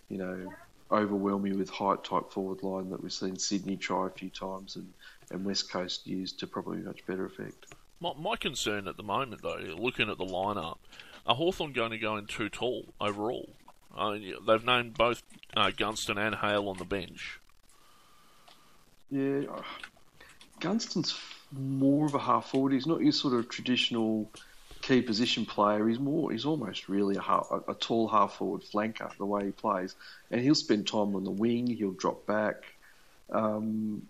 you 0.09 0.19
know, 0.19 0.53
overwhelming 0.91 1.59
with 1.59 1.71
height 1.71 2.05
type 2.05 2.33
forward 2.33 2.63
line 2.63 2.91
that 2.91 3.03
we've 3.03 3.13
seen 3.13 3.39
Sydney 3.39 3.77
try 3.77 4.07
a 4.07 4.11
few 4.11 4.31
times 4.31 4.77
and, 4.77 4.93
and 5.31 5.45
West 5.45 5.71
Coast 5.71 6.07
use 6.07 6.33
to 6.33 6.47
probably 6.47 6.79
much 6.79 7.05
better 7.07 7.27
effect. 7.27 7.67
My, 8.01 8.13
my 8.19 8.37
concern 8.37 8.89
at 8.89 8.97
the 8.97 9.03
moment, 9.03 9.43
though, 9.43 9.75
looking 9.77 10.09
at 10.09 10.19
the 10.19 10.25
lineup, 10.25 10.79
are 11.27 11.35
Hawthorn 11.35 11.73
going 11.73 11.91
to 11.91 11.99
go 11.99 12.17
in 12.17 12.27
too 12.27 12.49
tall 12.49 12.87
overall? 13.01 13.49
I 13.97 14.13
mean, 14.13 14.35
they've 14.47 14.65
named 14.65 14.95
both 14.95 15.23
uh, 15.57 15.71
Gunston 15.77 16.19
and 16.19 16.35
Hale 16.35 16.69
on 16.69 16.79
the 16.79 16.85
bench. 16.85 17.41
Yeah, 19.11 19.43
uh, 19.51 19.63
Gunston's 20.61 21.19
more 21.53 22.07
of 22.07 22.15
a 22.15 22.19
half 22.19 22.51
forward. 22.51 22.73
He's 22.73 22.87
not 22.87 23.01
your 23.01 23.13
sort 23.13 23.35
of 23.35 23.49
traditional 23.49 24.31
key 24.83 25.03
position 25.03 25.45
player. 25.47 25.87
He's 25.87 25.99
more. 25.99 26.31
He's 26.31 26.45
almost 26.45 26.89
really 26.89 27.17
a, 27.17 27.21
half, 27.21 27.49
a, 27.51 27.73
a 27.73 27.75
tall 27.75 28.09
half 28.09 28.35
forward 28.35 28.63
flanker 28.63 29.17
the 29.19 29.27
way 29.27 29.47
he 29.47 29.53
plays, 29.53 29.95
and 30.31 30.41
he'll 30.41 30.55
spend 30.55 30.87
time 30.87 31.15
on 31.15 31.25
the 31.25 31.31
wing. 31.31 31.67
He'll 31.67 31.93
drop 31.93 32.27
back. 32.27 32.57
Um, 33.31 34.03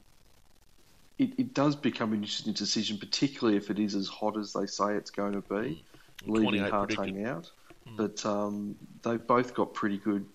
it, 1.19 1.39
it 1.39 1.55
does 1.55 1.75
become 1.75 2.13
an 2.13 2.21
interesting 2.21 2.53
decision, 2.53 2.99
particularly 2.99 3.57
if 3.57 3.71
it 3.71 3.79
is 3.79 3.95
as 3.95 4.07
hot 4.07 4.39
as 4.39 4.53
they 4.53 4.67
say 4.67 4.95
it's 4.95 5.11
going 5.11 5.33
to 5.33 5.41
be, 5.41 5.85
leaving 6.25 6.61
28 6.61 6.73
Hartung 6.73 7.27
out. 7.27 7.51
But 7.97 8.25
um, 8.25 8.77
they've 9.03 9.27
both 9.27 9.55
got 9.55 9.75
pretty 9.75 9.99
good 9.99 10.27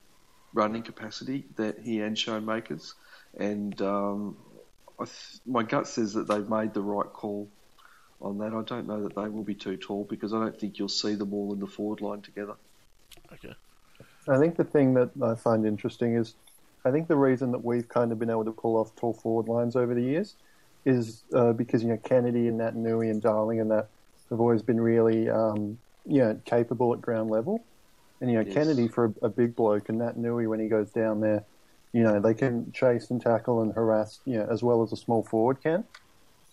running 0.54 0.84
capacity, 0.84 1.46
that 1.56 1.80
he 1.80 2.02
and 2.02 2.18
Schoenmakers, 2.18 2.94
and 3.38 3.80
um, 3.82 4.38
I 5.00 5.06
th- 5.06 5.40
my 5.46 5.64
gut 5.64 5.88
says 5.88 6.14
that 6.14 6.28
they've 6.28 6.48
made 6.48 6.74
the 6.74 6.82
right 6.82 7.12
call 7.12 7.50
on 8.24 8.38
that. 8.40 8.54
I 8.54 8.62
don't 8.64 8.88
know 8.88 9.04
that 9.04 9.16
they 9.16 9.28
will 9.30 9.44
be 9.44 9.56
too 9.56 9.78
tall 9.78 10.06
because 10.10 10.34
I 10.34 10.40
don't 10.40 10.60
think 10.60 10.80
you'll 10.80 10.90
see 10.90 11.16
them 11.16 11.34
all 11.34 11.54
in 11.54 11.60
the 11.60 11.68
forward 11.68 12.02
line 12.02 12.22
together. 12.22 12.56
Okay. 13.32 13.54
I 14.28 14.38
think 14.38 14.56
the 14.56 14.64
thing 14.64 14.94
that 14.94 15.12
I 15.22 15.36
find 15.36 15.66
interesting 15.66 16.16
is, 16.16 16.36
I 16.86 16.92
think 16.92 17.08
the 17.08 17.16
reason 17.16 17.52
that 17.52 17.64
we've 17.64 17.88
kind 17.88 18.12
of 18.12 18.20
been 18.20 18.30
able 18.30 18.46
to 18.46 18.52
pull 18.52 18.78
off 18.78 18.96
tall 18.96 19.14
forward 19.14 19.48
lines 19.48 19.76
over 19.76 19.94
the 19.94 20.02
years 20.02 20.36
is 20.86 21.24
uh, 21.34 21.54
because 21.54 21.84
you 21.84 21.90
know 21.90 21.98
Kennedy 21.98 22.48
and 22.48 22.60
Naitanui 22.60 23.10
and 23.10 23.22
Darling 23.22 23.60
and 23.62 23.72
that 23.72 23.88
have 24.30 24.40
always 24.40 24.62
been 24.62 24.82
really 24.82 25.30
um, 25.30 25.78
you 26.06 26.20
know 26.20 26.40
capable 26.46 26.94
at 26.94 27.02
ground 27.02 27.30
level, 27.30 27.64
and 28.22 28.30
you 28.30 28.38
know 28.38 28.46
Yes. 28.46 28.54
Kennedy 28.54 28.88
for 28.88 29.14
a, 29.22 29.28
a 29.28 29.30
big 29.30 29.56
bloke 29.56 29.90
and 29.90 30.00
Naitanui 30.00 30.48
when 30.48 30.60
he 30.60 30.68
goes 30.68 30.90
down 30.92 31.22
there, 31.22 31.44
you 31.94 32.04
know 32.04 32.20
they 32.20 32.34
can 32.34 32.72
chase 32.74 33.10
and 33.12 33.22
tackle 33.22 33.62
and 33.62 33.74
harass 33.74 34.20
you 34.26 34.38
know 34.38 34.48
as 34.52 34.62
well 34.64 34.84
as 34.84 34.92
a 34.92 34.98
small 34.98 35.24
forward 35.24 35.62
can. 35.62 35.84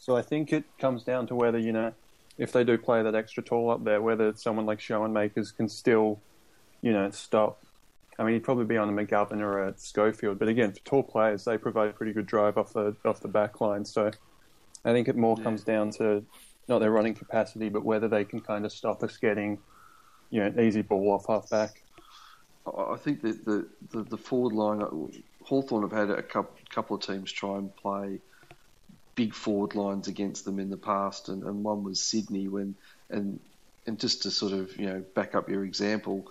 So 0.00 0.16
I 0.16 0.22
think 0.22 0.52
it 0.52 0.64
comes 0.78 1.04
down 1.04 1.28
to 1.28 1.36
whether 1.36 1.58
you 1.58 1.72
know 1.72 1.94
if 2.36 2.50
they 2.52 2.64
do 2.64 2.76
play 2.76 3.02
that 3.02 3.14
extra 3.14 3.42
tall 3.42 3.70
up 3.70 3.84
there, 3.84 4.00
whether 4.00 4.34
someone 4.34 4.66
like 4.66 4.80
Schoenmakers 4.80 5.56
can 5.56 5.68
still 5.68 6.20
you 6.82 6.92
know, 6.92 7.10
stop. 7.10 7.62
I 8.18 8.24
mean, 8.24 8.34
he'd 8.34 8.44
probably 8.44 8.66
be 8.66 8.76
on 8.76 8.88
a 8.88 8.92
McGovern 8.92 9.40
or 9.40 9.68
a 9.68 9.74
Schofield, 9.78 10.38
but 10.38 10.48
again, 10.48 10.72
for 10.72 10.80
tall 10.80 11.02
players, 11.02 11.44
they 11.44 11.56
provide 11.56 11.94
pretty 11.96 12.12
good 12.12 12.26
drive 12.26 12.58
off 12.58 12.72
the 12.72 12.94
off 13.04 13.20
the 13.20 13.28
back 13.28 13.60
line. 13.60 13.84
So 13.84 14.10
I 14.84 14.92
think 14.92 15.08
it 15.08 15.16
more 15.16 15.36
comes 15.36 15.62
down 15.62 15.90
to 15.92 16.24
not 16.68 16.80
their 16.80 16.90
running 16.90 17.14
capacity, 17.14 17.68
but 17.68 17.84
whether 17.84 18.08
they 18.08 18.24
can 18.24 18.40
kind 18.40 18.64
of 18.66 18.72
stop 18.72 19.02
us 19.02 19.16
getting, 19.16 19.58
you 20.30 20.40
know, 20.40 20.46
an 20.46 20.60
easy 20.60 20.82
ball 20.82 21.12
off 21.12 21.26
half 21.28 21.48
back. 21.48 21.82
I 22.66 22.92
I 22.92 22.96
think 22.96 23.22
that 23.22 23.44
the, 23.44 23.66
the, 23.90 24.02
the 24.02 24.18
forward 24.18 24.52
line, 24.52 25.12
Hawthorn 25.44 25.82
have 25.82 25.92
had 25.92 26.10
a 26.10 26.22
couple, 26.22 26.56
couple 26.68 26.96
of 26.96 27.02
teams 27.02 27.32
try 27.32 27.56
and 27.56 27.74
play 27.76 28.20
big 29.20 29.34
forward 29.34 29.74
lines 29.74 30.08
against 30.08 30.46
them 30.46 30.58
in 30.58 30.70
the 30.70 30.78
past, 30.78 31.28
and, 31.28 31.42
and 31.42 31.62
one 31.62 31.84
was 31.84 32.00
Sydney 32.00 32.48
when 32.48 32.74
and 33.10 33.38
and 33.86 34.00
just 34.00 34.22
to 34.22 34.30
sort 34.30 34.54
of 34.54 34.74
you 34.78 34.86
know 34.86 35.04
back 35.14 35.34
up 35.34 35.50
your 35.50 35.62
example, 35.62 36.26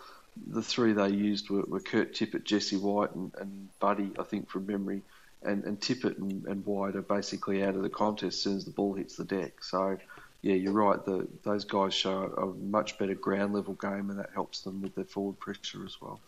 the 0.48 0.64
three 0.64 0.94
they 0.94 1.10
used 1.10 1.52
were, 1.52 1.62
were 1.68 1.82
Kurt 1.82 2.16
Tippett, 2.16 2.46
Jesse 2.46 2.78
White, 2.78 3.14
and, 3.14 3.32
and 3.40 3.70
Buddy, 3.80 4.10
I 4.18 4.24
think 4.24 4.50
from 4.50 4.66
memory, 4.66 5.04
and 5.44 5.66
and 5.66 5.80
Tippett 5.80 6.18
and, 6.18 6.46
and 6.48 6.66
White 6.66 6.96
are 6.96 7.04
basically 7.04 7.64
out 7.64 7.76
of 7.76 7.84
the 7.84 7.90
contest 7.92 8.38
as 8.38 8.42
soon 8.42 8.58
as 8.58 8.66
the 8.66 8.72
ball 8.72 8.96
hits 8.96 9.16
the 9.16 9.26
deck. 9.26 9.64
So. 9.64 10.00
Yeah, 10.42 10.56
you're 10.56 10.72
right. 10.72 11.04
The, 11.04 11.28
those 11.44 11.66
guys 11.66 11.94
show 11.94 12.32
a 12.38 12.46
much 12.64 12.98
better 12.98 13.14
ground 13.14 13.54
level 13.54 13.74
game, 13.74 14.10
and 14.10 14.20
that 14.20 14.30
helps 14.34 14.62
them 14.62 14.82
with 14.82 14.96
their 14.96 15.04
forward 15.04 15.38
pressure 15.38 15.84
as 15.86 16.00
well. 16.00 16.22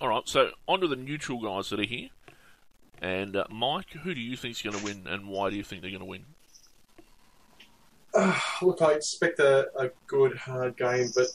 All 0.00 0.08
right, 0.08 0.26
so 0.26 0.50
on 0.66 0.80
to 0.80 0.88
the 0.88 0.96
neutral 0.96 1.40
guys 1.40 1.70
that 1.70 1.78
are 1.78 1.84
here. 1.84 2.08
And 3.00 3.36
uh, 3.36 3.44
Mike, 3.50 3.90
who 3.90 4.14
do 4.14 4.20
you 4.20 4.36
think's 4.36 4.62
going 4.62 4.76
to 4.76 4.84
win, 4.84 5.06
and 5.06 5.28
why 5.28 5.50
do 5.50 5.56
you 5.56 5.62
think 5.62 5.82
they're 5.82 5.90
going 5.90 6.00
to 6.00 6.06
win? 6.06 6.24
look, 8.62 8.82
I 8.82 8.92
expect 8.92 9.38
a, 9.38 9.68
a 9.78 9.90
good, 10.06 10.36
hard 10.36 10.76
game, 10.76 11.08
but 11.14 11.28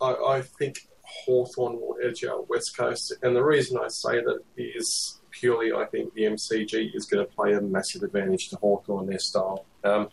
I, 0.00 0.36
I 0.36 0.42
think 0.42 0.88
Hawthorn 1.02 1.74
will 1.74 1.96
edge 2.02 2.24
out 2.24 2.48
West 2.48 2.76
Coast. 2.76 3.14
And 3.22 3.36
the 3.36 3.44
reason 3.44 3.78
I 3.78 3.88
say 3.88 4.20
that 4.20 4.40
is 4.56 5.20
purely 5.30 5.72
I 5.72 5.86
think 5.86 6.12
the 6.14 6.22
MCG 6.22 6.94
is 6.94 7.06
going 7.06 7.24
to 7.24 7.32
play 7.32 7.52
a 7.54 7.60
massive 7.60 8.02
advantage 8.02 8.48
to 8.50 8.56
Hawthorn 8.56 9.06
their 9.06 9.18
style. 9.18 9.64
Um, 9.84 10.08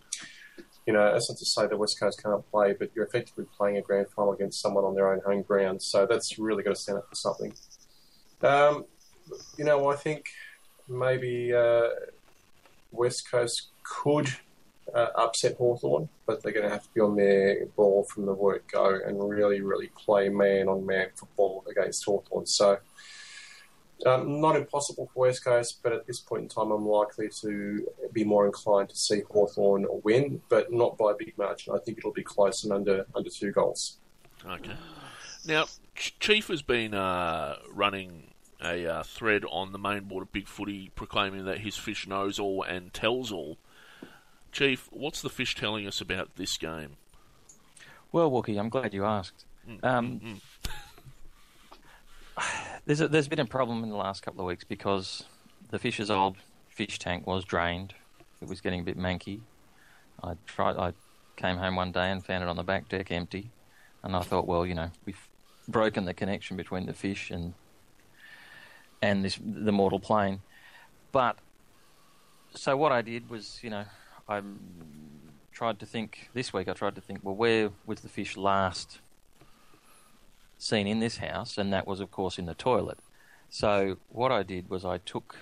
you 0.85 0.93
know, 0.93 1.11
that's 1.11 1.29
not 1.29 1.37
to 1.37 1.45
say 1.45 1.67
that 1.67 1.77
West 1.77 1.99
Coast 1.99 2.21
can't 2.23 2.49
play, 2.49 2.73
but 2.73 2.89
you're 2.95 3.05
effectively 3.05 3.45
playing 3.55 3.77
a 3.77 3.81
grand 3.81 4.07
final 4.15 4.33
against 4.33 4.61
someone 4.61 4.83
on 4.83 4.95
their 4.95 5.11
own 5.11 5.21
home 5.25 5.43
ground. 5.43 5.81
So 5.81 6.05
that's 6.05 6.39
really 6.39 6.63
going 6.63 6.75
to 6.75 6.81
stand 6.81 6.97
up 6.97 7.09
for 7.09 7.15
something. 7.15 7.53
Um, 8.41 8.85
you 9.57 9.65
know, 9.65 9.89
I 9.89 9.95
think 9.95 10.25
maybe 10.89 11.53
uh, 11.53 11.89
West 12.91 13.29
Coast 13.29 13.67
could 13.83 14.29
uh, 14.93 15.07
upset 15.15 15.55
Hawthorn, 15.57 16.09
but 16.25 16.41
they're 16.41 16.51
going 16.51 16.65
to 16.65 16.71
have 16.71 16.83
to 16.83 16.89
be 16.93 17.01
on 17.01 17.15
their 17.15 17.65
ball 17.75 18.03
from 18.05 18.25
the 18.25 18.33
word 18.33 18.63
go 18.71 18.99
and 19.05 19.29
really, 19.29 19.61
really 19.61 19.91
play 19.95 20.29
man 20.29 20.67
on 20.67 20.85
man 20.85 21.09
football 21.15 21.63
against 21.69 22.05
Hawthorn. 22.05 22.45
So, 22.45 22.79
um, 24.05 24.39
not 24.39 24.55
impossible 24.55 25.09
for 25.13 25.27
West 25.27 25.43
Coast, 25.43 25.79
but 25.83 25.91
at 25.91 26.07
this 26.07 26.19
point 26.19 26.43
in 26.43 26.49
time, 26.49 26.71
I'm 26.71 26.87
likely 26.87 27.29
to 27.41 27.87
be 28.13 28.23
more 28.23 28.45
inclined 28.45 28.89
to 28.89 28.95
see 28.95 29.21
Hawthorn 29.29 29.85
win, 30.03 30.41
but 30.49 30.71
not 30.71 30.97
by 30.97 31.11
a 31.11 31.15
big 31.15 31.37
margin. 31.37 31.73
I 31.75 31.79
think 31.79 31.97
it'll 31.97 32.13
be 32.13 32.23
close 32.23 32.63
and 32.63 32.71
under 32.71 33.05
under 33.13 33.29
two 33.29 33.51
goals. 33.51 33.97
Okay. 34.45 34.75
Now, 35.45 35.65
Chief 35.95 36.47
has 36.47 36.61
been 36.61 36.93
uh, 36.93 37.57
running 37.73 38.28
a 38.61 38.85
uh, 38.85 39.03
thread 39.03 39.43
on 39.49 39.71
the 39.71 39.79
main 39.79 40.01
board 40.01 40.23
of 40.23 40.31
Big 40.31 40.47
Footy 40.47 40.91
proclaiming 40.95 41.45
that 41.45 41.59
his 41.59 41.77
fish 41.77 42.07
knows 42.07 42.39
all 42.39 42.63
and 42.63 42.93
tells 42.93 43.31
all. 43.31 43.57
Chief, 44.51 44.87
what's 44.91 45.21
the 45.21 45.29
fish 45.29 45.55
telling 45.55 45.87
us 45.87 46.01
about 46.01 46.35
this 46.35 46.57
game? 46.57 46.97
Well, 48.11 48.31
Wookie, 48.31 48.59
I'm 48.59 48.69
glad 48.69 48.93
you 48.93 49.05
asked. 49.05 49.45
Um, 49.83 50.41
there's 52.85 53.01
a, 53.01 53.07
there's 53.07 53.27
been 53.27 53.39
a 53.39 53.45
problem 53.45 53.83
in 53.83 53.89
the 53.89 53.95
last 53.95 54.23
couple 54.23 54.41
of 54.41 54.47
weeks 54.47 54.63
because 54.63 55.23
the 55.69 55.79
fish's 55.79 56.09
old 56.09 56.37
fish 56.69 56.97
tank 56.97 57.27
was 57.27 57.45
drained. 57.45 57.93
It 58.41 58.47
was 58.47 58.61
getting 58.61 58.81
a 58.81 58.83
bit 58.83 58.97
manky. 58.97 59.41
I 60.23 60.33
tried. 60.47 60.77
I 60.77 60.93
came 61.35 61.57
home 61.57 61.75
one 61.75 61.91
day 61.91 62.11
and 62.11 62.25
found 62.25 62.43
it 62.43 62.49
on 62.49 62.55
the 62.55 62.63
back 62.63 62.89
deck 62.89 63.11
empty, 63.11 63.51
and 64.03 64.15
I 64.15 64.21
thought, 64.21 64.47
well, 64.47 64.65
you 64.65 64.73
know, 64.73 64.89
we've 65.05 65.27
broken 65.67 66.05
the 66.05 66.13
connection 66.13 66.57
between 66.57 66.85
the 66.85 66.93
fish 66.93 67.29
and 67.29 67.53
and 69.01 69.23
this 69.23 69.39
the 69.43 69.71
mortal 69.71 69.99
plane. 69.99 70.41
But 71.11 71.37
so 72.53 72.75
what 72.77 72.91
I 72.91 73.01
did 73.01 73.29
was, 73.29 73.59
you 73.61 73.69
know, 73.69 73.85
I 74.27 74.41
tried 75.51 75.79
to 75.79 75.85
think 75.85 76.29
this 76.33 76.53
week. 76.53 76.67
I 76.67 76.73
tried 76.73 76.95
to 76.95 77.01
think, 77.01 77.19
well, 77.23 77.35
where 77.35 77.71
was 77.85 78.01
the 78.01 78.09
fish 78.09 78.37
last 78.37 78.99
seen 80.57 80.87
in 80.87 80.99
this 80.99 81.17
house? 81.17 81.57
And 81.57 81.71
that 81.73 81.87
was, 81.87 81.99
of 81.99 82.11
course, 82.11 82.37
in 82.37 82.45
the 82.45 82.53
toilet. 82.53 82.99
So 83.49 83.97
what 84.09 84.31
I 84.31 84.43
did 84.43 84.69
was 84.69 84.85
I 84.85 84.99
took 84.99 85.37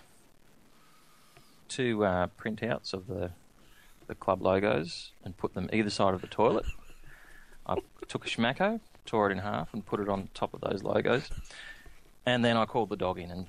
two 1.68 2.06
uh, 2.06 2.28
printouts 2.40 2.94
of 2.94 3.08
the 3.08 3.32
the 4.08 4.16
club 4.16 4.42
logos 4.42 5.12
and 5.24 5.36
put 5.38 5.54
them 5.54 5.70
either 5.74 5.90
side 5.90 6.14
of 6.14 6.22
the 6.22 6.28
toilet. 6.28 6.66
I 7.66 7.76
took 8.08 8.26
a 8.26 8.30
schmacko, 8.30 8.80
tore 9.06 9.30
it 9.30 9.34
in 9.34 9.40
half, 9.40 9.74
and 9.74 9.86
put 9.86 10.00
it 10.00 10.08
on 10.08 10.30
top 10.34 10.54
of 10.54 10.62
those 10.62 10.82
logos. 10.82 11.30
And 12.28 12.44
then 12.44 12.58
I 12.58 12.66
called 12.66 12.90
the 12.90 12.98
dog 12.98 13.20
in, 13.20 13.32
and 13.32 13.48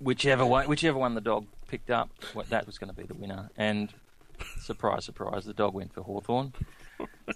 whichever 0.00 0.44
one, 0.44 0.66
whichever 0.66 0.98
one 0.98 1.14
the 1.14 1.20
dog 1.20 1.46
picked 1.68 1.90
up, 1.90 2.10
that 2.48 2.66
was 2.66 2.76
going 2.76 2.90
to 2.90 2.96
be 2.96 3.06
the 3.06 3.14
winner. 3.14 3.50
And 3.56 3.88
surprise, 4.60 5.04
surprise, 5.04 5.44
the 5.44 5.54
dog 5.54 5.74
went 5.74 5.94
for 5.94 6.02
Hawthorn. 6.02 6.52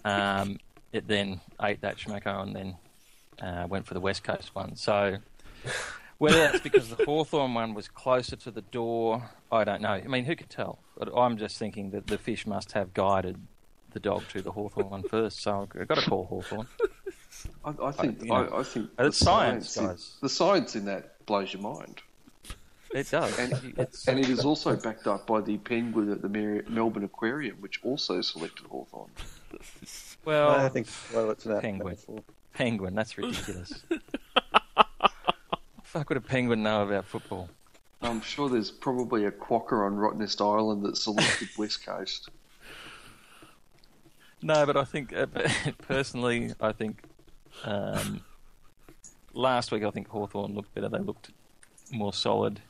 Um, 0.05 0.59
it 0.93 1.07
then 1.07 1.41
ate 1.63 1.83
that 1.83 1.97
schmacko 1.97 2.43
and 2.43 2.57
then 2.57 2.77
uh, 3.41 3.69
went 3.69 3.87
for 3.87 3.95
the 3.95 4.01
West 4.01 4.25
Coast 4.25 4.53
one. 4.53 4.75
So 4.75 5.19
whether 6.19 6.39
that's 6.39 6.61
because 6.61 6.89
the 6.89 7.05
Hawthorn 7.05 7.55
one 7.55 7.73
was 7.73 7.87
closer 7.87 8.35
to 8.35 8.51
the 8.51 8.63
door, 8.63 9.31
I 9.53 9.63
don't 9.63 9.81
know. 9.81 9.91
I 9.91 10.07
mean, 10.09 10.25
who 10.25 10.35
could 10.35 10.51
tell? 10.51 10.81
But 10.99 11.17
I'm 11.17 11.39
just 11.39 11.57
thinking 11.57 11.91
that 11.91 12.09
the 12.09 12.19
fish 12.19 12.49
must 12.49 12.73
have 12.73 12.95
guided 12.95 13.39
the 13.93 14.01
dog 14.01 14.25
to 14.31 14.43
the 14.43 14.51
Hawthorn 14.51 14.91
one 14.91 15.03
first. 15.05 15.41
So 15.41 15.69
I've 15.73 15.89
got 15.89 15.99
to 15.99 16.11
call 16.11 16.25
Hawthorn. 16.25 16.67
I, 17.65 17.75
I 17.83 17.93
think 17.93 18.23
you 18.23 18.29
know, 18.29 18.35
I, 18.35 18.61
I 18.61 18.63
think 18.63 18.91
it's 18.99 19.19
the 19.19 19.25
science, 19.25 19.77
in- 19.77 19.87
guys. 19.87 20.17
the 20.21 20.29
science 20.29 20.77
in 20.77 20.85
that 20.87 21.25
blows 21.27 21.53
your 21.53 21.63
mind, 21.63 22.01
It 22.95 23.11
does. 23.11 23.39
and 23.39 23.53
It's- 23.79 24.07
and 24.09 24.19
it 24.19 24.29
is 24.29 24.45
also 24.45 24.77
backed 24.77 25.07
up 25.07 25.27
by 25.27 25.41
the 25.41 25.57
penguin 25.59 26.11
at 26.13 26.23
the 26.23 26.29
Mer- 26.29 26.65
Melbourne 26.69 27.05
Aquarium, 27.05 27.57
which 27.61 27.81
also 27.85 28.21
selected 28.21 28.67
Hawthorn. 28.67 29.11
well, 30.25 30.51
I 30.51 30.69
think 30.69 30.87
well, 31.15 31.31
it's 31.31 31.45
that 31.45 31.63
Penguin. 31.63 31.93
metaphor. 31.95 32.23
penguin. 32.55 32.95
That's 32.95 33.17
ridiculous. 33.19 33.83
Fuck 35.85 36.09
would 36.09 36.17
a 36.19 36.23
penguin 36.23 36.63
know 36.63 36.83
about 36.85 37.05
football? 37.05 37.51
I'm 38.01 38.21
sure 38.23 38.49
there's 38.49 38.71
probably 38.71 39.27
a 39.27 39.31
quokka 39.31 39.87
on 39.87 39.97
Rottnest 39.97 40.41
Island 40.41 40.85
that 40.85 40.97
selected 40.97 41.49
West 41.59 41.85
Coast. 41.85 42.31
No, 44.43 44.67
but 44.67 44.77
I 44.77 44.85
think 44.85 45.13
uh, 45.15 45.27
personally, 45.87 46.53
I 46.61 46.73
think 46.73 47.05
um, 47.65 48.23
last 49.35 49.73
week 49.73 49.83
I 49.85 49.91
think 49.91 50.09
Hawthorn 50.09 50.55
looked 50.55 50.75
better. 50.75 50.89
They 50.89 50.99
looked 50.99 51.31
more 51.91 52.13
solid. 52.13 52.61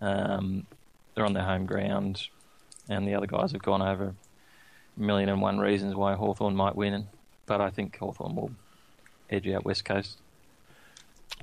Um, 0.00 0.66
they're 1.14 1.24
on 1.26 1.32
their 1.34 1.44
home 1.44 1.66
ground, 1.66 2.28
and 2.88 3.06
the 3.06 3.14
other 3.14 3.26
guys 3.26 3.52
have 3.52 3.62
gone 3.62 3.82
over 3.82 4.14
a 4.96 5.00
million 5.00 5.28
and 5.28 5.40
one 5.42 5.58
reasons 5.58 5.94
why 5.94 6.14
Hawthorn 6.14 6.56
might 6.56 6.76
win. 6.76 7.08
But 7.46 7.60
I 7.60 7.70
think 7.70 7.98
Hawthorn 7.98 8.34
will 8.36 8.52
edge 9.28 9.48
out 9.48 9.64
West 9.64 9.84
Coast. 9.84 10.18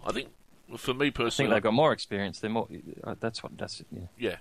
I 0.05 0.11
think, 0.11 0.29
for 0.77 0.93
me 0.93 0.97
I 0.97 1.09
think 1.09 1.15
personally, 1.15 1.53
they've 1.53 1.63
got 1.63 1.73
more 1.73 1.91
experience. 1.93 2.39
They're 2.39 2.49
more. 2.49 2.67
uh, 3.03 3.15
That's 3.19 3.43
what. 3.43 3.57
That's 3.57 3.83
yeah. 3.91 4.01
Yeah. 4.17 4.35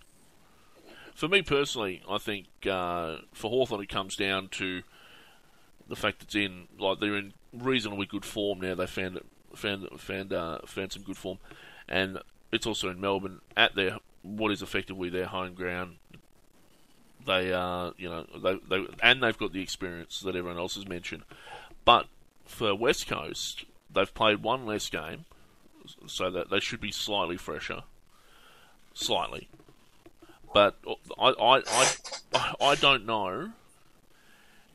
For 1.14 1.28
me 1.28 1.42
personally, 1.42 2.02
I 2.08 2.18
think 2.18 2.46
uh, 2.70 3.16
for 3.32 3.50
Hawthorn 3.50 3.82
it 3.82 3.88
comes 3.88 4.16
down 4.16 4.48
to 4.52 4.82
the 5.88 5.96
fact 5.96 6.22
it's 6.22 6.34
in 6.34 6.68
like 6.78 7.00
they're 7.00 7.16
in 7.16 7.32
reasonably 7.58 8.06
good 8.06 8.24
form 8.24 8.60
now. 8.60 8.74
They 8.74 8.86
found 8.86 9.20
found 9.54 9.88
found 9.98 10.32
uh, 10.32 10.58
found 10.66 10.92
some 10.92 11.02
good 11.02 11.16
form, 11.16 11.38
and 11.88 12.18
it's 12.52 12.66
also 12.66 12.88
in 12.88 13.00
Melbourne 13.00 13.40
at 13.56 13.74
their 13.74 13.98
what 14.22 14.52
is 14.52 14.62
effectively 14.62 15.08
their 15.08 15.26
home 15.26 15.54
ground. 15.54 15.96
They 17.24 17.52
are, 17.52 17.92
you 17.96 18.08
know, 18.08 18.26
they 18.42 18.58
they 18.68 18.86
and 19.02 19.22
they've 19.22 19.36
got 19.36 19.52
the 19.52 19.62
experience 19.62 20.20
that 20.20 20.36
everyone 20.36 20.58
else 20.58 20.76
has 20.76 20.88
mentioned. 20.88 21.24
But 21.84 22.06
for 22.44 22.74
West 22.74 23.06
Coast, 23.06 23.64
they've 23.92 24.12
played 24.12 24.42
one 24.42 24.66
less 24.66 24.88
game, 24.88 25.24
so 26.06 26.30
that 26.30 26.50
they 26.50 26.60
should 26.60 26.80
be 26.80 26.92
slightly 26.92 27.36
fresher, 27.36 27.82
slightly. 28.94 29.48
But 30.54 30.76
I, 31.18 31.28
I, 31.28 31.62
I, 32.34 32.54
I 32.60 32.74
don't 32.76 33.04
know 33.04 33.50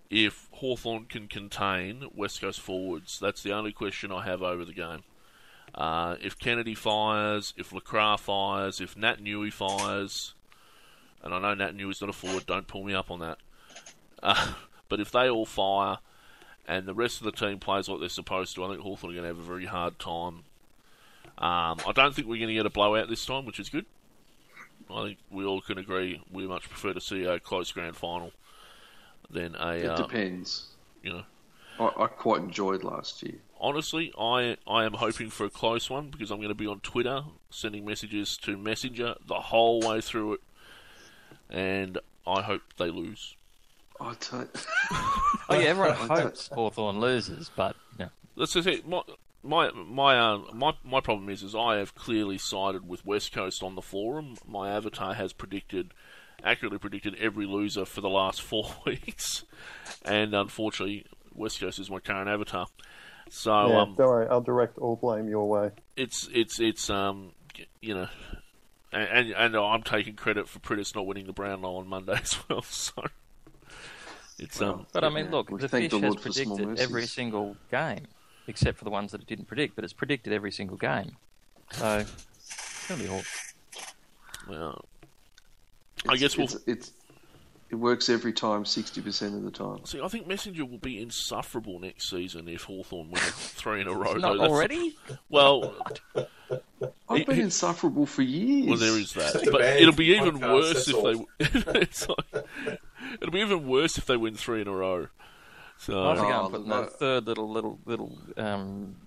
if 0.09 0.40
Hawthorn 0.61 1.05
can 1.05 1.27
contain 1.27 2.05
West 2.13 2.39
Coast 2.39 2.61
forwards. 2.61 3.17
That's 3.19 3.41
the 3.41 3.51
only 3.51 3.71
question 3.71 4.11
I 4.11 4.23
have 4.25 4.43
over 4.43 4.63
the 4.63 4.73
game. 4.73 5.01
Uh, 5.73 6.17
if 6.21 6.37
Kennedy 6.37 6.75
fires, 6.75 7.55
if 7.57 7.71
LeCras 7.71 8.19
fires, 8.19 8.79
if 8.79 8.93
Naitanui 8.93 9.51
fires, 9.51 10.35
and 11.23 11.33
I 11.33 11.39
know 11.39 11.55
Naitanui's 11.55 11.99
not 11.99 12.11
a 12.11 12.13
forward, 12.13 12.45
don't 12.45 12.67
pull 12.67 12.83
me 12.83 12.93
up 12.93 13.09
on 13.09 13.21
that. 13.21 13.39
Uh, 14.21 14.53
but 14.87 14.99
if 14.99 15.11
they 15.11 15.27
all 15.27 15.47
fire 15.47 15.97
and 16.67 16.85
the 16.85 16.93
rest 16.93 17.21
of 17.21 17.25
the 17.25 17.31
team 17.31 17.57
plays 17.57 17.89
like 17.89 17.99
they're 17.99 18.07
supposed 18.07 18.53
to, 18.53 18.63
I 18.63 18.69
think 18.69 18.81
Hawthorn 18.81 19.13
are 19.13 19.15
going 19.15 19.23
to 19.23 19.35
have 19.35 19.39
a 19.39 19.47
very 19.49 19.65
hard 19.65 19.97
time. 19.97 20.43
Um, 21.39 21.79
I 21.87 21.91
don't 21.95 22.13
think 22.13 22.27
we're 22.27 22.37
going 22.37 22.49
to 22.49 22.53
get 22.53 22.67
a 22.67 22.69
blowout 22.69 23.09
this 23.09 23.25
time, 23.25 23.47
which 23.47 23.59
is 23.59 23.69
good. 23.69 23.87
I 24.93 25.05
think 25.05 25.17
we 25.31 25.43
all 25.43 25.61
can 25.61 25.79
agree 25.79 26.21
we 26.31 26.45
much 26.45 26.69
prefer 26.69 26.93
to 26.93 27.01
see 27.01 27.23
a 27.23 27.39
close 27.39 27.71
grand 27.71 27.95
final 27.95 28.31
than 29.29 29.55
a 29.55 29.73
It 29.73 29.85
uh, 29.85 29.95
depends. 29.95 30.67
you 31.03 31.13
know. 31.13 31.23
I, 31.79 32.03
I 32.03 32.07
quite 32.07 32.41
enjoyed 32.41 32.83
last 32.83 33.23
year. 33.23 33.35
Honestly, 33.59 34.11
I 34.19 34.57
I 34.67 34.85
am 34.85 34.93
hoping 34.93 35.29
for 35.29 35.45
a 35.45 35.49
close 35.49 35.89
one 35.89 36.09
because 36.09 36.31
I'm 36.31 36.37
going 36.37 36.49
to 36.49 36.55
be 36.55 36.67
on 36.67 36.79
Twitter 36.79 37.23
sending 37.49 37.85
messages 37.85 38.37
to 38.37 38.57
Messenger 38.57 39.15
the 39.25 39.35
whole 39.35 39.81
way 39.81 40.01
through 40.01 40.33
it, 40.33 40.39
and 41.49 41.99
I 42.25 42.41
hope 42.41 42.61
they 42.77 42.89
lose. 42.89 43.35
I 43.99 44.13
tell 44.15 44.47
Oh 44.91 45.37
yeah, 45.51 45.69
everyone 45.69 45.95
hopes 45.95 46.49
Hawthorn 46.51 46.99
loses, 46.99 47.51
but 47.55 47.75
you 47.99 48.05
know, 48.05 48.11
That's 48.35 48.53
just 48.53 48.67
it. 48.67 48.87
My 48.87 49.01
my 49.43 49.71
my 49.71 50.17
uh, 50.17 50.37
my 50.53 50.73
my 50.83 51.01
problem 51.01 51.29
is 51.29 51.43
is 51.43 51.53
I 51.55 51.77
have 51.77 51.93
clearly 51.95 52.37
sided 52.37 52.87
with 52.87 53.05
West 53.05 53.31
Coast 53.31 53.61
on 53.61 53.75
the 53.75 53.81
forum. 53.81 54.37
My 54.47 54.71
avatar 54.71 55.13
has 55.13 55.33
predicted 55.33 55.93
accurately 56.43 56.79
predicted 56.79 57.15
every 57.19 57.45
loser 57.45 57.85
for 57.85 58.01
the 58.01 58.09
last 58.09 58.41
four 58.49 58.69
weeks, 58.85 59.43
and 60.03 60.33
unfortunately, 60.33 61.05
West 61.33 61.59
Coast 61.59 61.79
is 61.79 61.89
my 61.89 61.99
current 61.99 62.29
avatar. 62.29 62.67
So 63.29 63.51
yeah, 63.69 63.81
um, 63.81 63.95
don't 63.97 64.07
worry, 64.07 64.27
I'll 64.29 64.41
direct 64.41 64.77
all 64.77 64.95
blame 64.97 65.29
your 65.29 65.47
way. 65.47 65.71
it's 65.95 66.27
it's 66.33 66.59
it's 66.59 66.89
um 66.89 67.31
you 67.81 67.93
know, 67.93 68.07
and 68.91 69.07
and, 69.09 69.31
and 69.31 69.55
I'm 69.55 69.83
taking 69.83 70.15
credit 70.15 70.49
for 70.49 70.59
Priddis 70.59 70.93
not 70.95 71.05
winning 71.05 71.27
the 71.27 71.33
Brownlow 71.33 71.77
on 71.77 71.87
Monday 71.87 72.13
as 72.21 72.37
well. 72.49 72.61
So 72.63 73.03
It's 74.37 74.61
um, 74.61 74.85
But 74.91 75.03
I 75.05 75.09
mean, 75.09 75.25
Yeah, 75.25 75.31
look, 75.31 75.49
we 75.51 75.59
the 75.59 75.69
thank 75.69 75.91
fish 75.91 75.91
the 75.91 76.07
has 76.07 76.13
Lord 76.15 76.19
for 76.19 76.31
small 76.33 76.57
predicted 76.57 76.83
every 76.83 77.05
single 77.05 77.55
game, 77.69 78.07
except 78.47 78.77
for 78.77 78.83
the 78.83 78.89
ones 78.91 79.11
that 79.13 79.21
it 79.21 79.27
didn't 79.27 79.45
predict. 79.45 79.75
But 79.75 79.85
it's 79.85 79.93
predicted 79.93 80.33
every 80.33 80.51
single 80.51 80.77
game, 80.77 81.15
so 81.71 81.99
it's 82.35 82.87
going 82.87 82.99
to 82.99 83.07
be 83.07 83.13
awful. 83.13 84.49
well, 84.49 84.85
I 86.07 86.17
guess 86.17 86.37
we'll 86.37 86.45
it's, 86.45 86.57
it's 86.67 86.91
it 87.71 87.75
works 87.75 88.09
every 88.09 88.33
time, 88.33 88.65
sixty 88.65 89.01
percent 89.01 89.33
of 89.33 89.43
the 89.43 89.51
time. 89.51 89.85
see. 89.85 90.01
I 90.01 90.07
think 90.09 90.27
Messenger 90.27 90.65
will 90.65 90.77
be 90.77 91.01
insufferable 91.01 91.79
next 91.79 92.09
season 92.09 92.49
if 92.49 92.63
Hawthorn 92.63 93.11
win 93.11 93.21
three 93.21 93.81
in 93.81 93.87
a 93.87 93.93
row. 93.93 94.13
Not 94.13 94.37
though. 94.37 94.43
Already. 94.43 94.97
Well, 95.29 95.73
I've 97.07 97.25
been 97.25 97.39
insufferable 97.39 98.05
for 98.05 98.23
years. 98.23 98.67
well, 98.67 98.77
there 98.77 98.99
is 98.99 99.13
that, 99.13 99.47
but 99.51 99.61
it'll 99.61 99.93
be 99.93 100.07
even 100.07 100.39
podcast, 100.39 100.53
worse 100.53 100.87
if 100.89 100.95
all. 100.95 101.03
they. 101.03 101.25
it's 101.79 102.09
like, 102.09 102.45
it'll 103.21 103.31
be 103.31 103.39
even 103.39 103.65
worse 103.67 103.97
if 103.97 104.05
they 104.05 104.17
win 104.17 104.35
three 104.35 104.61
in 104.61 104.67
a 104.67 104.73
row. 104.73 105.07
So 105.77 106.03
I 106.03 106.15
have 106.15 106.17
to 106.17 106.23
go 106.23 106.43
and 106.45 106.53
put 106.53 106.67
no. 106.67 106.83
the 106.83 106.89
third 106.89 107.25
little 107.27 107.49
little 107.49 107.79
little 107.85 108.17
um, 108.35 108.97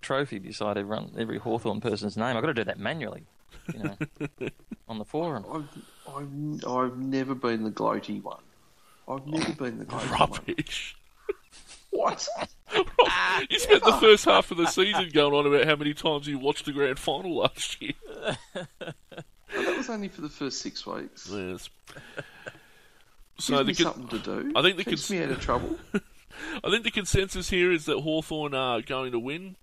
trophy 0.00 0.40
beside 0.40 0.76
everyone, 0.76 1.12
every 1.16 1.38
Hawthorn 1.38 1.80
person's 1.80 2.16
name. 2.16 2.36
I've 2.36 2.42
got 2.42 2.48
to 2.48 2.54
do 2.54 2.64
that 2.64 2.78
manually, 2.80 3.26
you 3.72 3.82
know, 3.84 3.96
on 4.88 4.98
the 4.98 5.04
forum. 5.04 5.44
I've, 5.52 5.68
I've, 6.16 6.64
I've 6.66 6.98
never 6.98 7.34
been 7.34 7.64
the 7.64 7.70
gloaty 7.70 8.22
one. 8.22 8.42
I've 9.08 9.26
never 9.26 9.52
been 9.52 9.78
the 9.78 9.84
gloaty 9.84 10.10
one. 10.18 10.30
rubbish. 10.30 10.96
What? 11.90 12.28
You 13.50 13.58
spent 13.58 13.82
the 13.82 13.96
first 13.98 14.26
half 14.26 14.50
of 14.50 14.58
the 14.58 14.66
season 14.66 15.08
going 15.12 15.32
on 15.32 15.46
about 15.46 15.64
how 15.66 15.74
many 15.74 15.94
times 15.94 16.26
you 16.28 16.38
watched 16.38 16.66
the 16.66 16.72
grand 16.72 16.98
final 16.98 17.34
last 17.38 17.80
year. 17.80 17.94
Well, 19.54 19.64
that 19.64 19.76
was 19.78 19.88
only 19.88 20.08
for 20.08 20.20
the 20.20 20.28
first 20.28 20.60
six 20.60 20.86
weeks. 20.86 21.30
Yes. 21.32 21.70
Gives 21.94 22.04
So 23.38 23.56
the 23.58 23.64
me 23.64 23.74
con- 23.74 23.94
something 23.94 24.08
to 24.08 24.42
do. 24.42 24.52
I 24.54 24.60
think 24.60 24.76
the 24.76 24.84
keeps 24.84 25.08
cons- 25.08 25.10
me 25.10 25.22
out 25.24 25.30
of 25.30 25.40
trouble. 25.40 25.78
I 25.94 26.70
think 26.70 26.84
the 26.84 26.90
consensus 26.90 27.48
here 27.48 27.72
is 27.72 27.86
that 27.86 27.98
Hawthorn 28.00 28.52
are 28.54 28.82
going 28.82 29.12
to 29.12 29.18
win. 29.18 29.56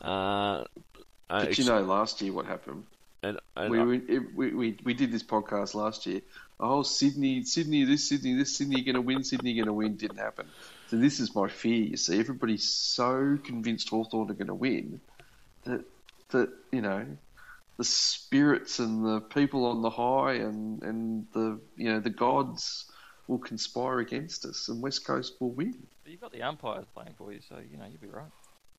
Uh, 0.00 0.04
uh, 0.06 0.64
But 1.28 1.48
ex- 1.48 1.58
you 1.58 1.64
know, 1.64 1.82
last 1.82 2.22
year 2.22 2.32
what 2.32 2.46
happened? 2.46 2.84
And, 3.22 3.38
and 3.56 3.70
We, 3.70 3.78
were, 3.78 3.94
it, 3.94 4.34
we, 4.34 4.54
we 4.54 4.78
we 4.84 4.94
did 4.94 5.12
this 5.12 5.22
podcast 5.22 5.74
last 5.74 6.06
year. 6.06 6.20
Oh, 6.60 6.82
Sydney, 6.82 7.44
Sydney, 7.44 7.84
this 7.84 8.08
Sydney, 8.08 8.34
this 8.34 8.56
Sydney 8.56 8.82
going 8.82 8.94
to 8.94 9.00
win, 9.00 9.24
Sydney 9.24 9.54
going 9.54 9.66
to 9.66 9.72
win. 9.72 9.96
Didn't 9.96 10.18
happen. 10.18 10.46
So 10.88 10.96
this 10.96 11.20
is 11.20 11.34
my 11.34 11.48
fear. 11.48 11.84
You 11.84 11.96
see, 11.96 12.18
everybody's 12.18 12.66
so 12.66 13.38
convinced 13.44 13.90
Hawthorn 13.90 14.30
are 14.30 14.34
going 14.34 14.48
to 14.48 14.54
win 14.54 15.00
that 15.64 15.84
that 16.30 16.50
you 16.72 16.80
know 16.80 17.06
the 17.76 17.84
spirits 17.84 18.78
and 18.78 19.04
the 19.04 19.20
people 19.20 19.66
on 19.66 19.82
the 19.82 19.90
high 19.90 20.34
and 20.34 20.82
and 20.82 21.26
the 21.32 21.60
you 21.76 21.92
know 21.92 22.00
the 22.00 22.10
gods 22.10 22.90
will 23.26 23.38
conspire 23.38 23.98
against 23.98 24.44
us, 24.44 24.68
and 24.68 24.82
West 24.82 25.04
Coast 25.04 25.34
will 25.40 25.50
win. 25.50 25.76
But 26.02 26.12
you've 26.12 26.20
got 26.20 26.32
the 26.32 26.42
umpires 26.42 26.86
playing 26.94 27.14
for 27.18 27.32
you, 27.32 27.40
so 27.46 27.56
you 27.70 27.76
know 27.76 27.84
you'll 27.84 28.00
be 28.00 28.08
right. 28.08 28.30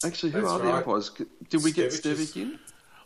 Actually, 0.04 0.32
who 0.32 0.42
That's 0.42 0.54
are 0.54 0.60
the 0.60 0.74
umpires? 0.74 1.12
Did 1.50 1.64
we 1.64 1.72
get 1.72 1.92
Stevic 1.92 2.36
is- 2.36 2.60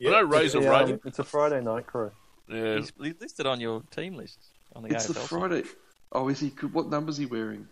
Stevic? 0.03 0.07
I 0.07 0.21
know 0.21 0.27
Razor 0.27 0.61
Yeah, 0.61 0.83
Ray. 0.83 0.99
it's 1.05 1.19
a 1.19 1.23
Friday 1.23 1.61
night 1.61 1.87
crew. 1.87 2.11
Yeah, 2.49 2.77
He's 2.77 2.91
he's 3.01 3.13
listed 3.21 3.45
on 3.45 3.59
your 3.61 3.81
team 3.91 4.15
list 4.15 4.37
on 4.75 4.83
the 4.83 4.89
It's 4.93 5.05
the 5.07 5.13
AFL 5.13 5.17
side. 5.17 5.29
Friday. 5.29 5.63
Oh, 6.11 6.29
is 6.29 6.39
he? 6.39 6.49
What 6.49 6.89
number's 6.89 7.17
he 7.17 7.25
wearing? 7.25 7.67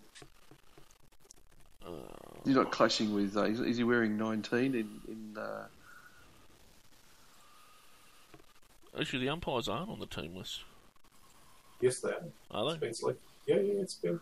You're 2.46 2.56
not 2.56 2.72
clashing 2.72 3.14
with. 3.14 3.36
Uh, 3.38 3.44
is, 3.44 3.60
is 3.60 3.78
he 3.78 3.84
wearing 3.84 4.18
19 4.18 4.74
in? 4.74 4.90
in 5.08 5.38
uh, 5.38 5.66
actually, 9.00 9.20
the 9.20 9.30
umpires 9.30 9.68
aren't 9.68 9.90
on 9.90 10.00
the 10.00 10.06
team 10.08 10.36
list, 10.36 10.62
Yes, 11.82 12.00
they 12.00 12.10
are. 12.10 12.22
are 12.52 12.64
It's 12.66 12.74
they? 12.74 12.80
been 12.88 12.94
selected. 12.94 13.22
Yeah, 13.48 13.56
yeah, 13.58 13.82
it's 13.82 13.96
been. 13.96 14.20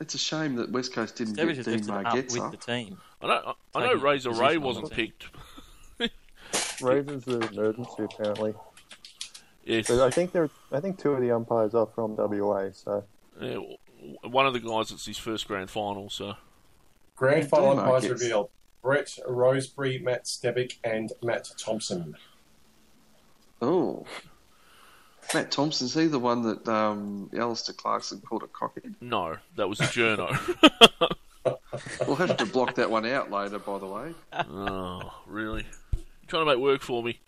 it's 0.00 0.14
a 0.14 0.18
shame 0.18 0.56
that 0.56 0.70
West 0.70 0.92
Coast 0.92 1.16
didn't 1.16 1.34
Stevic 1.36 1.48
get 1.48 1.58
is 1.58 1.64
Dean 1.66 1.74
listed 1.76 1.94
up 1.94 2.04
Margetts 2.04 2.32
with 2.40 2.50
the 2.52 2.56
team. 2.56 2.98
I 3.22 3.26
know. 3.26 3.54
I, 3.74 3.78
I 3.80 3.86
know 3.86 4.00
Razor 4.00 4.30
Ray 4.32 4.56
wasn't 4.58 4.90
picked. 4.90 5.26
Razor's 6.80 7.24
the 7.24 7.40
emergency 7.52 8.04
apparently. 8.04 8.54
Yes, 9.64 9.88
But 9.88 10.00
I 10.00 10.10
think 10.10 10.32
there, 10.32 10.50
I 10.72 10.80
think 10.80 10.98
two 10.98 11.12
of 11.12 11.20
the 11.20 11.30
umpires 11.30 11.74
are 11.74 11.86
from 11.86 12.16
WA. 12.16 12.70
So 12.72 13.04
yeah, 13.40 13.58
one 14.22 14.46
of 14.46 14.52
the 14.52 14.60
guys. 14.60 14.90
It's 14.90 15.06
his 15.06 15.18
first 15.18 15.48
grand 15.48 15.70
final. 15.70 16.10
So 16.10 16.34
Grand 17.16 17.48
final 17.48 17.70
Dean 17.70 17.78
umpires 17.80 18.08
revealed. 18.08 18.50
Brett 18.82 19.18
Rosebury, 19.26 19.98
Matt 19.98 20.24
Stevic, 20.24 20.76
and 20.84 21.10
Matt 21.22 21.50
Thompson. 21.56 22.16
Oh, 23.62 24.04
Matt 25.32 25.50
Thompson's 25.50 25.94
he 25.94 26.06
the 26.06 26.18
one 26.18 26.42
that 26.42 26.68
um, 26.68 27.30
Alastair 27.34 27.74
Clarkson 27.74 28.20
called 28.20 28.42
a 28.42 28.46
cockhead? 28.46 28.94
no, 29.00 29.36
that 29.56 29.68
was 29.68 29.80
a 29.80 29.84
journo. 29.84 30.36
We'll 32.06 32.16
have 32.16 32.36
to 32.38 32.46
block 32.46 32.76
that 32.76 32.90
one 32.90 33.04
out 33.04 33.30
later. 33.30 33.58
By 33.58 33.78
the 33.78 33.86
way, 33.86 34.14
oh, 34.32 35.12
really? 35.26 35.66
Trying 36.24 36.44
to 36.46 36.50
make 36.52 36.58
work 36.60 36.82
for 36.82 37.02
me. 37.02 37.20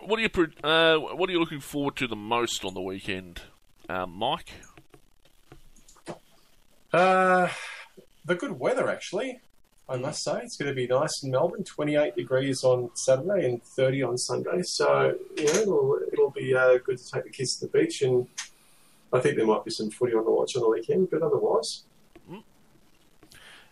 What 0.00 0.18
are 0.18 0.22
you? 0.22 0.30
Uh, 0.64 0.96
what 0.98 1.28
are 1.28 1.32
you 1.32 1.38
looking 1.40 1.60
forward 1.60 1.96
to 1.96 2.06
the 2.08 2.16
most 2.16 2.64
on 2.64 2.74
the 2.74 2.80
weekend, 2.80 3.42
uh, 3.88 4.06
Mike? 4.06 4.52
Uh, 6.92 7.48
the 8.24 8.34
good 8.34 8.58
weather, 8.58 8.88
actually. 8.88 9.40
I 9.88 9.96
must 9.96 10.22
say, 10.24 10.40
it's 10.42 10.56
going 10.56 10.70
to 10.70 10.74
be 10.74 10.86
nice 10.86 11.22
in 11.22 11.30
Melbourne. 11.30 11.64
Twenty-eight 11.64 12.16
degrees 12.16 12.62
on 12.64 12.90
Saturday 12.94 13.46
and 13.46 13.62
thirty 13.76 14.02
on 14.02 14.16
Sunday. 14.16 14.62
So 14.62 15.14
you 15.36 15.44
know, 15.44 15.52
it'll, 15.60 15.98
it'll 16.12 16.30
be 16.30 16.54
uh, 16.54 16.78
good 16.78 16.98
to 16.98 17.10
take 17.12 17.24
the 17.24 17.30
kids 17.30 17.58
to 17.58 17.66
the 17.66 17.78
beach, 17.78 18.02
and 18.02 18.26
I 19.12 19.20
think 19.20 19.36
there 19.36 19.46
might 19.46 19.64
be 19.64 19.70
some 19.70 19.90
footy 19.90 20.14
on 20.14 20.24
the 20.24 20.30
watch 20.30 20.56
on 20.56 20.62
the 20.62 20.68
weekend. 20.68 21.10
But 21.10 21.22
otherwise, 21.22 21.84
Mm. 22.30 22.42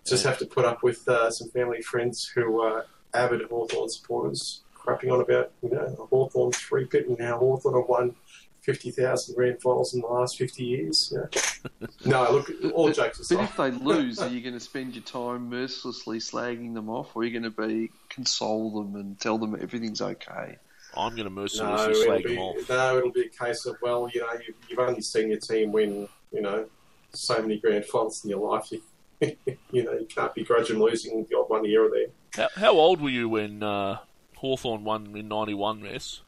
just 0.04 0.24
have 0.24 0.38
to 0.38 0.46
put 0.46 0.64
up 0.64 0.82
with 0.82 1.06
uh, 1.08 1.30
some 1.30 1.50
family 1.50 1.80
friends 1.82 2.30
who 2.34 2.60
are 2.60 2.86
avid 3.14 3.42
Hawthorn 3.48 3.88
supporters, 3.88 4.62
crapping 4.76 5.12
on 5.12 5.20
about 5.20 5.52
you 5.62 5.70
know 5.70 5.96
a 5.98 6.06
Hawthorn 6.06 6.52
three 6.52 6.86
pit 6.86 7.08
and 7.08 7.20
how 7.20 7.38
Hawthorn 7.38 7.74
have 7.76 7.88
won. 7.88 8.14
50,000 8.62 9.34
grand 9.34 9.60
finals 9.62 9.94
in 9.94 10.02
the 10.02 10.06
last 10.06 10.36
50 10.36 10.62
years. 10.62 11.14
Yeah. 11.14 11.86
no, 12.04 12.30
look, 12.30 12.50
all 12.74 12.88
but, 12.88 12.96
jokes 12.96 13.18
but 13.18 13.24
aside. 13.24 13.44
if 13.44 13.56
they 13.56 13.70
lose, 13.84 14.18
are 14.18 14.28
you 14.28 14.40
going 14.40 14.54
to 14.54 14.60
spend 14.60 14.94
your 14.94 15.02
time 15.04 15.48
mercilessly 15.48 16.18
slagging 16.18 16.74
them 16.74 16.90
off, 16.90 17.16
or 17.16 17.22
are 17.22 17.24
you 17.24 17.30
going 17.30 17.50
to 17.50 17.66
be 17.66 17.90
console 18.10 18.70
them 18.70 18.96
and 18.96 19.18
tell 19.18 19.38
them 19.38 19.56
everything's 19.60 20.02
okay? 20.02 20.58
I'm 20.96 21.12
going 21.12 21.24
to 21.24 21.30
mercilessly 21.30 21.90
it'll 21.92 22.04
slag 22.04 22.24
be, 22.24 22.34
them 22.34 22.38
off. 22.38 22.68
no, 22.68 22.98
it'll 22.98 23.12
be 23.12 23.22
a 23.22 23.28
case 23.44 23.64
of 23.66 23.76
well, 23.80 24.10
you 24.12 24.20
know, 24.20 24.32
you, 24.34 24.54
you've 24.68 24.78
only 24.78 25.00
seen 25.00 25.28
your 25.28 25.38
team 25.38 25.72
win, 25.72 26.08
you 26.32 26.42
know, 26.42 26.66
so 27.12 27.40
many 27.40 27.58
grand 27.58 27.84
finals 27.86 28.24
in 28.24 28.30
your 28.30 28.50
life. 28.50 28.72
You, 28.72 28.82
you 29.70 29.84
know, 29.84 29.92
you 29.92 30.06
can't 30.08 30.34
begrudge 30.34 30.68
them 30.68 30.80
losing 30.80 31.26
the 31.28 31.36
odd 31.36 31.50
one 31.50 31.64
here 31.64 31.84
or 31.84 31.90
there. 31.90 32.06
How, 32.34 32.60
how 32.60 32.72
old 32.72 33.00
were 33.00 33.10
you 33.10 33.28
when 33.28 33.62
uh, 33.62 33.98
Hawthorn 34.36 34.84
won 34.84 35.14
in 35.16 35.28
'91, 35.28 35.82
Mess? 35.82 36.22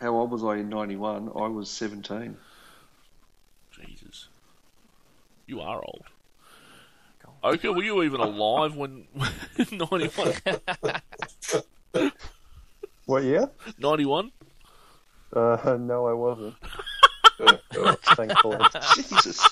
How 0.00 0.10
old 0.10 0.30
was 0.30 0.44
I 0.44 0.56
in 0.56 0.68
'91? 0.68 1.30
I 1.34 1.48
was 1.48 1.70
17. 1.70 2.36
Jesus, 3.72 4.28
you 5.46 5.60
are 5.60 5.82
old. 5.84 6.04
Oka, 7.42 7.72
were 7.72 7.82
you 7.82 8.02
even 8.02 8.20
alive 8.20 8.76
when 8.76 9.06
'91? 9.70 10.34
what 13.06 13.24
year? 13.24 13.50
'91? 13.78 14.30
Uh, 15.32 15.76
no, 15.80 16.06
I 16.06 16.12
wasn't. 16.12 16.54
God. 17.74 17.98
Thankfully, 18.02 18.66
Jesus, 18.94 19.48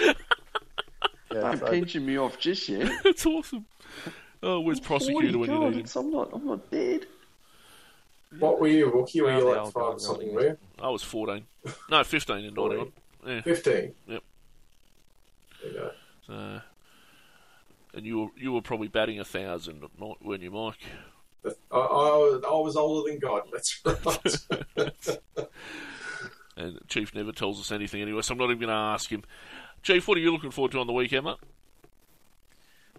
yeah, 0.00 0.12
don't 1.30 1.58
so- 1.58 1.66
pension 1.66 2.06
me 2.06 2.16
off 2.18 2.38
just 2.38 2.68
yet. 2.68 2.90
That's 3.04 3.26
awesome. 3.26 3.66
Oh, 4.42 4.60
where's 4.60 4.78
oh, 4.80 4.82
prosecutor 4.82 5.38
when 5.38 5.50
you 5.50 5.58
God, 5.58 5.74
need 5.74 5.86
him? 5.86 5.86
I'm 5.96 6.10
not. 6.10 6.30
I'm 6.32 6.46
not 6.46 6.70
dead. 6.70 7.06
what 8.38 8.60
were 8.60 8.68
you, 8.68 8.90
Rookie? 8.90 9.20
Were 9.20 9.30
Oh, 9.30 9.38
you 9.38 9.54
like 9.56 9.72
five 9.72 9.94
or 9.94 9.98
something, 9.98 10.32
were 10.34 10.42
you? 10.42 10.58
I 10.80 10.88
was 10.88 11.02
14. 11.02 11.44
No, 11.90 12.02
15 12.04 12.36
in 12.36 12.54
'91. 12.54 12.92
Yeah. 13.26 13.42
15. 13.42 13.92
Yep. 14.06 14.22
There 15.62 15.70
you 15.70 15.78
go. 15.78 15.90
So, 16.26 16.60
and 17.92 18.06
you 18.06 18.18
were 18.20 18.28
you 18.36 18.52
were 18.52 18.62
probably 18.62 18.88
batting 18.88 19.20
a 19.20 19.24
thousand, 19.24 19.82
not 19.98 20.24
weren't 20.24 20.42
you, 20.42 20.50
Mike? 20.50 20.78
I, 21.44 21.50
I, 21.76 22.40
I 22.46 22.52
was 22.60 22.76
older 22.76 23.10
than 23.10 23.18
God, 23.18 23.42
that's 23.52 23.80
right. 24.76 25.18
And 26.56 26.78
Chief 26.88 27.14
never 27.14 27.32
tells 27.32 27.58
us 27.58 27.72
anything 27.72 28.02
anyway, 28.02 28.20
so 28.20 28.32
I'm 28.32 28.38
not 28.38 28.46
even 28.46 28.58
going 28.58 28.68
to 28.68 28.74
ask 28.74 29.08
him. 29.08 29.22
Chief, 29.82 30.06
what 30.06 30.18
are 30.18 30.20
you 30.20 30.32
looking 30.32 30.50
forward 30.50 30.72
to 30.72 30.78
on 30.78 30.86
the 30.86 30.92
weekend, 30.92 31.24
mate? 31.24 31.36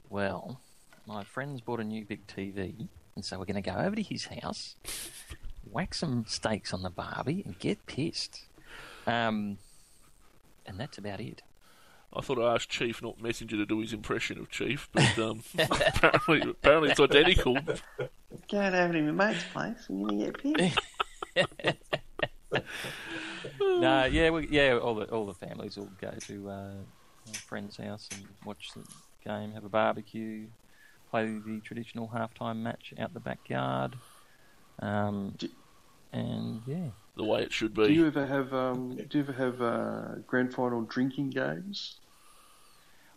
Well, 0.10 0.60
my 1.06 1.24
friend's 1.24 1.62
bought 1.62 1.80
a 1.80 1.84
new 1.84 2.04
big 2.06 2.26
TV, 2.26 2.88
and 3.16 3.24
so 3.24 3.38
we're 3.38 3.46
going 3.46 3.62
to 3.62 3.70
go 3.70 3.78
over 3.78 3.96
to 3.96 4.02
his 4.02 4.26
house, 4.26 4.76
whack 5.70 5.94
some 5.94 6.26
steaks 6.28 6.74
on 6.74 6.82
the 6.82 6.90
barbie, 6.90 7.44
and 7.46 7.58
get 7.60 7.86
pissed. 7.86 8.46
Um, 9.06 9.58
and 10.66 10.80
that's 10.80 10.98
about 10.98 11.20
it. 11.22 11.44
I 12.14 12.22
thought 12.22 12.40
I 12.40 12.56
asked 12.56 12.70
Chief, 12.70 13.02
not 13.02 13.22
Messenger, 13.22 13.58
to 13.58 13.66
do 13.66 13.80
his 13.80 13.94
impression 13.94 14.40
of 14.40 14.50
Chief, 14.50 14.90
but 14.92 15.18
um, 15.20 15.44
apparently, 15.60 16.42
apparently 16.42 16.90
it's 16.90 17.00
identical. 17.00 17.58
Go 18.50 18.60
and 18.60 18.76
have 18.76 18.90
it 18.90 18.98
in 18.98 19.16
my 19.16 19.28
mate's 19.28 19.44
place, 19.54 19.88
and 19.88 20.20
you're 20.20 20.32
gonna 20.32 20.72
get 21.36 21.58
pissed. 21.58 21.96
no, 23.60 24.06
yeah, 24.06 24.30
we, 24.30 24.48
yeah. 24.50 24.78
All 24.78 24.96
the 24.96 25.06
all 25.06 25.26
the 25.26 25.34
families 25.34 25.78
will 25.78 25.92
go 26.00 26.12
to 26.28 26.50
uh, 26.50 26.74
a 27.30 27.34
friend's 27.48 27.78
house 27.78 28.08
and 28.12 28.28
watch 28.46 28.72
the 28.76 28.84
game, 29.24 29.54
have 29.54 29.64
a 29.64 29.70
barbecue, 29.70 30.48
play 31.10 31.26
the 31.46 31.60
traditional 31.62 32.08
halftime 32.14 32.58
match 32.58 32.94
out 33.00 33.14
the 33.14 33.20
backyard, 33.20 33.96
um, 34.80 35.34
Do- 35.38 35.50
and 36.14 36.62
yeah. 36.66 36.90
The 37.18 37.26
way 37.26 37.44
it 37.44 37.52
should 37.52 37.74
be. 37.74 37.84
Do 37.84 37.88
be. 37.90 37.94
you 37.94 38.08
ever 38.08 38.26
have 38.26 38.54
um, 38.54 38.96
Do 38.96 39.18
you 39.18 39.24
ever 39.24 39.34
have 39.34 39.62
uh, 39.62 40.16
grand 40.28 40.54
final 40.54 40.82
drinking 40.84 41.32
games? 41.32 42.00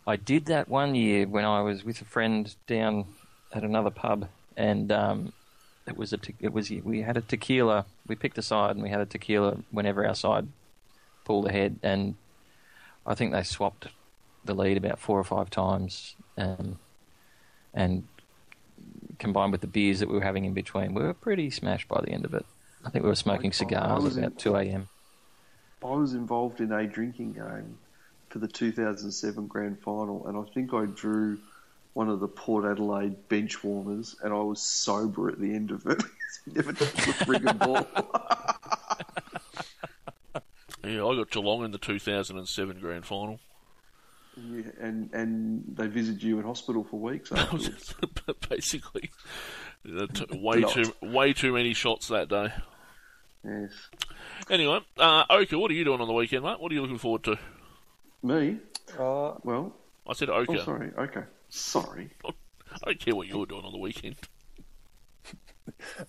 I 0.05 0.17
did 0.17 0.45
that 0.45 0.69
one 0.69 0.93
year 0.93 1.27
when 1.27 1.45
I 1.45 1.61
was 1.61 1.83
with 1.83 2.01
a 2.01 2.05
friend 2.05 2.53
down 2.67 3.05
at 3.51 3.63
another 3.63 3.89
pub, 3.89 4.27
and 4.55 4.91
um, 4.91 5.33
it 5.87 5.97
was 5.97 6.13
a 6.13 6.17
te- 6.17 6.35
it 6.39 6.53
was 6.53 6.69
we 6.69 7.01
had 7.01 7.17
a 7.17 7.21
tequila. 7.21 7.85
We 8.07 8.15
picked 8.15 8.37
a 8.37 8.41
side, 8.41 8.71
and 8.71 8.83
we 8.83 8.89
had 8.89 9.01
a 9.01 9.05
tequila 9.05 9.57
whenever 9.71 10.05
our 10.05 10.15
side 10.15 10.47
pulled 11.23 11.47
ahead, 11.47 11.79
and 11.83 12.15
I 13.05 13.15
think 13.15 13.31
they 13.31 13.43
swapped 13.43 13.87
the 14.43 14.53
lead 14.53 14.77
about 14.77 14.99
four 14.99 15.19
or 15.19 15.23
five 15.23 15.49
times, 15.49 16.15
um, 16.37 16.79
and 17.73 18.07
combined 19.19 19.51
with 19.51 19.61
the 19.61 19.67
beers 19.67 19.99
that 19.99 20.09
we 20.09 20.15
were 20.15 20.23
having 20.23 20.45
in 20.45 20.53
between, 20.53 20.93
we 20.93 21.01
were 21.01 21.13
pretty 21.13 21.49
smashed 21.49 21.87
by 21.87 22.01
the 22.01 22.09
end 22.09 22.25
of 22.25 22.33
it. 22.33 22.45
I 22.83 22.89
think 22.89 23.03
we 23.03 23.09
were 23.09 23.15
smoking 23.15 23.51
cigars 23.51 24.17
in- 24.17 24.23
about 24.23 24.37
two 24.37 24.55
a.m. 24.55 24.87
I 25.83 25.87
was 25.87 26.13
involved 26.13 26.61
in 26.61 26.71
a 26.71 26.87
drinking 26.87 27.33
game 27.33 27.77
for 28.29 28.39
the 28.39 28.47
2007 28.47 29.47
grand 29.47 29.79
final, 29.79 30.27
and 30.27 30.37
I 30.37 30.41
think 30.51 30.73
I 30.73 30.85
drew 30.85 31.39
one 31.95 32.09
of 32.09 32.19
the 32.19 32.27
Port 32.27 32.65
Adelaide 32.65 33.27
bench 33.29 33.63
warmers, 33.63 34.17
and 34.21 34.33
I 34.33 34.37
was 34.37 34.61
sober 34.61 35.29
at 35.29 35.39
the 35.39 35.55
end 35.55 35.71
of 35.71 35.85
it. 35.87 36.03
Never 36.53 36.73
touched 36.73 36.95
the 36.97 37.11
friggin' 37.25 37.57
ball. 37.57 37.87
Yeah, 40.83 41.03
I 41.07 41.15
got 41.15 41.31
Geelong 41.31 41.65
in 41.65 41.71
the 41.71 41.79
2007 41.79 42.79
grand 42.79 43.07
final. 43.07 43.39
Yeah, 44.37 44.61
and 44.79 45.11
and 45.13 45.63
they 45.75 45.87
visited 45.87 46.21
you 46.21 46.37
in 46.37 46.45
hospital 46.45 46.83
for 46.83 46.99
weeks 46.99 47.31
afterwards. 47.35 47.95
Basically, 48.49 49.09
t- 49.83 50.25
way 50.33 50.59
Not. 50.59 50.73
too 50.73 50.93
way 51.01 51.33
too 51.33 51.53
many 51.53 51.73
shots 51.73 52.09
that 52.09 52.29
day. 52.29 52.49
yes. 53.43 53.71
Anyway, 54.47 54.79
uh, 54.99 55.23
Oka, 55.27 55.57
what 55.57 55.71
are 55.71 55.73
you 55.73 55.85
doing 55.85 56.01
on 56.01 56.07
the 56.07 56.13
weekend, 56.13 56.43
mate? 56.43 56.59
What 56.59 56.71
are 56.71 56.75
you 56.75 56.81
looking 56.83 56.99
forward 56.99 57.23
to? 57.23 57.39
Me? 58.21 58.57
Uh, 58.99 59.33
Well, 59.43 59.73
I 60.07 60.13
said 60.13 60.29
oh, 60.29 60.35
Oka. 60.35 60.63
sorry. 60.63 60.91
Okay. 60.95 61.23
Sorry. 61.55 62.09
I 62.25 62.77
don't 62.85 62.99
care 62.99 63.15
what 63.15 63.27
you're 63.27 63.45
doing 63.45 63.63
on 63.63 63.71
the 63.71 63.79
weekend. 63.79 64.17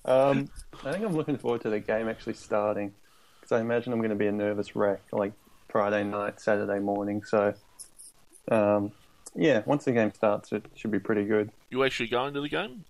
um, 0.04 0.50
I 0.84 0.92
think 0.92 1.04
I'm 1.04 1.14
looking 1.14 1.38
forward 1.38 1.60
to 1.62 1.70
the 1.70 1.78
game 1.78 2.08
actually 2.08 2.34
starting 2.34 2.92
because 3.38 3.52
I 3.52 3.60
imagine 3.60 3.92
I'm 3.92 4.00
going 4.00 4.10
to 4.10 4.16
be 4.16 4.26
a 4.26 4.32
nervous 4.32 4.74
wreck 4.74 5.00
like 5.12 5.32
Friday 5.68 6.02
night, 6.02 6.40
Saturday 6.40 6.80
morning. 6.80 7.22
So, 7.22 7.54
um, 8.50 8.90
yeah, 9.36 9.62
once 9.66 9.84
the 9.84 9.92
game 9.92 10.12
starts, 10.12 10.50
it 10.52 10.66
should 10.74 10.90
be 10.90 10.98
pretty 10.98 11.24
good. 11.24 11.52
You 11.70 11.84
actually 11.84 12.08
going 12.08 12.34
to 12.34 12.40
the 12.40 12.48
game? 12.48 12.84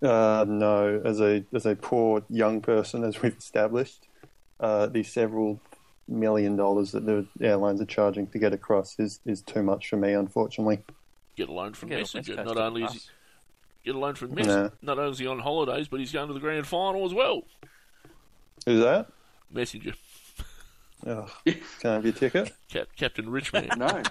Uh, 0.00 0.46
no, 0.48 1.02
as 1.04 1.20
a 1.20 1.44
as 1.52 1.66
a 1.66 1.76
poor 1.76 2.22
young 2.30 2.62
person, 2.62 3.04
as 3.04 3.20
we've 3.20 3.36
established, 3.36 4.08
uh, 4.60 4.86
the 4.86 5.02
several 5.02 5.60
million 6.06 6.56
dollars 6.56 6.92
that 6.92 7.04
the 7.04 7.26
airlines 7.42 7.80
are 7.82 7.86
charging 7.86 8.26
to 8.28 8.38
get 8.38 8.54
across 8.54 8.98
is, 8.98 9.20
is 9.26 9.42
too 9.42 9.62
much 9.62 9.88
for 9.88 9.96
me, 9.96 10.14
unfortunately. 10.14 10.80
Get 11.38 11.48
a 11.48 11.52
loan 11.52 11.72
from 11.72 11.90
Yeah, 11.90 11.98
Messenger. 11.98 12.42
Not 12.44 12.56
only 12.58 12.82
is 12.82 12.92
he, 12.92 13.00
get 13.84 13.94
a 13.94 13.98
loan 13.98 14.16
from 14.16 14.34
Messenger. 14.34 14.72
No. 14.82 14.94
Not 14.94 14.98
only 14.98 15.12
is 15.12 15.18
he 15.20 15.26
on 15.28 15.38
holidays, 15.38 15.86
but 15.86 16.00
he's 16.00 16.10
going 16.10 16.26
to 16.26 16.34
the 16.34 16.40
grand 16.40 16.66
final 16.66 17.06
as 17.06 17.14
well. 17.14 17.42
Who's 18.66 18.82
that? 18.82 19.06
Messenger, 19.52 19.92
Oh, 21.06 21.26
can 21.46 21.56
I 21.84 21.88
have 21.94 22.04
your 22.04 22.12
ticket? 22.12 22.52
Cap- 22.68 22.88
Captain 22.96 23.30
Richman, 23.30 23.68
No. 23.78 24.02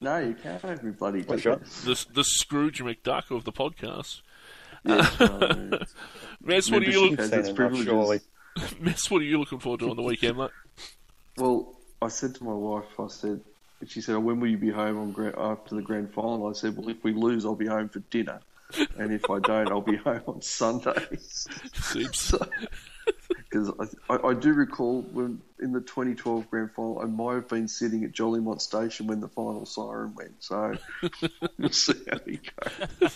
no, 0.00 0.18
you 0.18 0.34
can't 0.42 0.62
have 0.62 0.82
me 0.82 0.90
bloody 0.92 1.20
What's 1.22 1.42
ticket. 1.42 1.64
the 1.84 2.06
the 2.14 2.24
Scrooge 2.24 2.82
McDuck 2.82 3.30
of 3.30 3.44
the 3.44 3.52
podcast. 3.52 4.22
Yes, 4.84 5.18
well, 5.20 5.80
Mess, 6.40 6.70
what 6.70 6.82
are 6.82 6.90
you 6.90 7.02
look- 7.10 7.18
Membership 7.18 7.18
has 7.18 7.28
Seen 7.30 7.38
its 7.40 7.48
enough, 7.48 7.56
privileges. 7.56 8.22
Mess, 8.80 9.10
what 9.10 9.20
are 9.20 9.24
you 9.26 9.38
looking 9.38 9.58
forward 9.58 9.80
to 9.80 9.90
on 9.90 9.96
the 9.96 10.02
weekend, 10.02 10.38
mate? 10.38 10.50
Well, 11.36 11.74
I 12.00 12.08
said 12.08 12.34
to 12.36 12.44
my 12.44 12.54
wife, 12.54 12.98
I 12.98 13.08
said, 13.08 13.42
she 13.88 14.00
said, 14.00 14.16
oh, 14.16 14.20
when 14.20 14.40
will 14.40 14.48
you 14.48 14.58
be 14.58 14.70
home 14.70 14.98
on 14.98 15.34
after 15.36 15.74
the 15.74 15.82
grand 15.82 16.12
final? 16.12 16.48
I 16.48 16.52
said, 16.52 16.76
well, 16.76 16.88
if 16.88 17.02
we 17.02 17.12
lose, 17.12 17.44
I'll 17.44 17.54
be 17.54 17.66
home 17.66 17.88
for 17.88 18.00
dinner. 18.10 18.40
And 18.98 19.12
if 19.12 19.30
I 19.30 19.38
don't, 19.38 19.68
I'll 19.70 19.80
be 19.80 19.96
home 20.04 20.22
on 20.26 20.42
Sunday. 20.42 21.06
Because 23.50 23.72
I, 24.08 24.14
I, 24.14 24.28
I 24.28 24.34
do 24.34 24.52
recall 24.52 25.02
when 25.02 25.40
in 25.60 25.72
the 25.72 25.80
2012 25.80 26.50
grand 26.50 26.72
final, 26.72 27.00
I 27.00 27.04
might 27.04 27.34
have 27.34 27.48
been 27.48 27.68
sitting 27.68 28.04
at 28.04 28.12
Jolimont 28.12 28.60
Station 28.60 29.06
when 29.06 29.20
the 29.20 29.28
final 29.28 29.64
siren 29.64 30.14
went. 30.14 30.34
So 30.40 30.74
we'll 31.58 31.70
see 31.70 31.94
how 32.10 32.18
we 32.26 32.38
go. 32.38 32.70
But, 33.00 33.12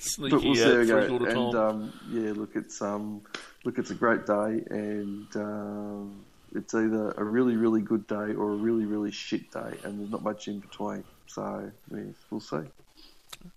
sneaky 0.00 0.30
but 0.30 0.42
we'll 0.42 0.54
see 0.54 0.62
how 0.62 0.78
we 0.78 0.86
go. 0.86 1.16
And 1.16 1.54
um, 1.54 1.92
yeah, 2.10 2.32
look, 2.32 2.56
it's 2.56 2.80
um, 2.80 3.20
look, 3.64 3.78
it's 3.78 3.90
a 3.90 3.94
great 3.94 4.26
day, 4.26 4.64
and 4.70 5.28
um, 5.36 6.24
it's 6.54 6.74
either 6.74 7.12
a 7.16 7.24
really, 7.24 7.56
really 7.56 7.80
good 7.80 8.06
day 8.06 8.34
or 8.34 8.50
a 8.50 8.56
really, 8.56 8.84
really 8.84 9.10
shit 9.10 9.50
day, 9.50 9.74
and 9.84 9.98
there's 10.00 10.10
not 10.10 10.22
much 10.22 10.48
in 10.48 10.60
between. 10.60 11.04
So 11.26 11.70
yeah, 11.90 12.02
we'll 12.30 12.40
see. 12.40 12.62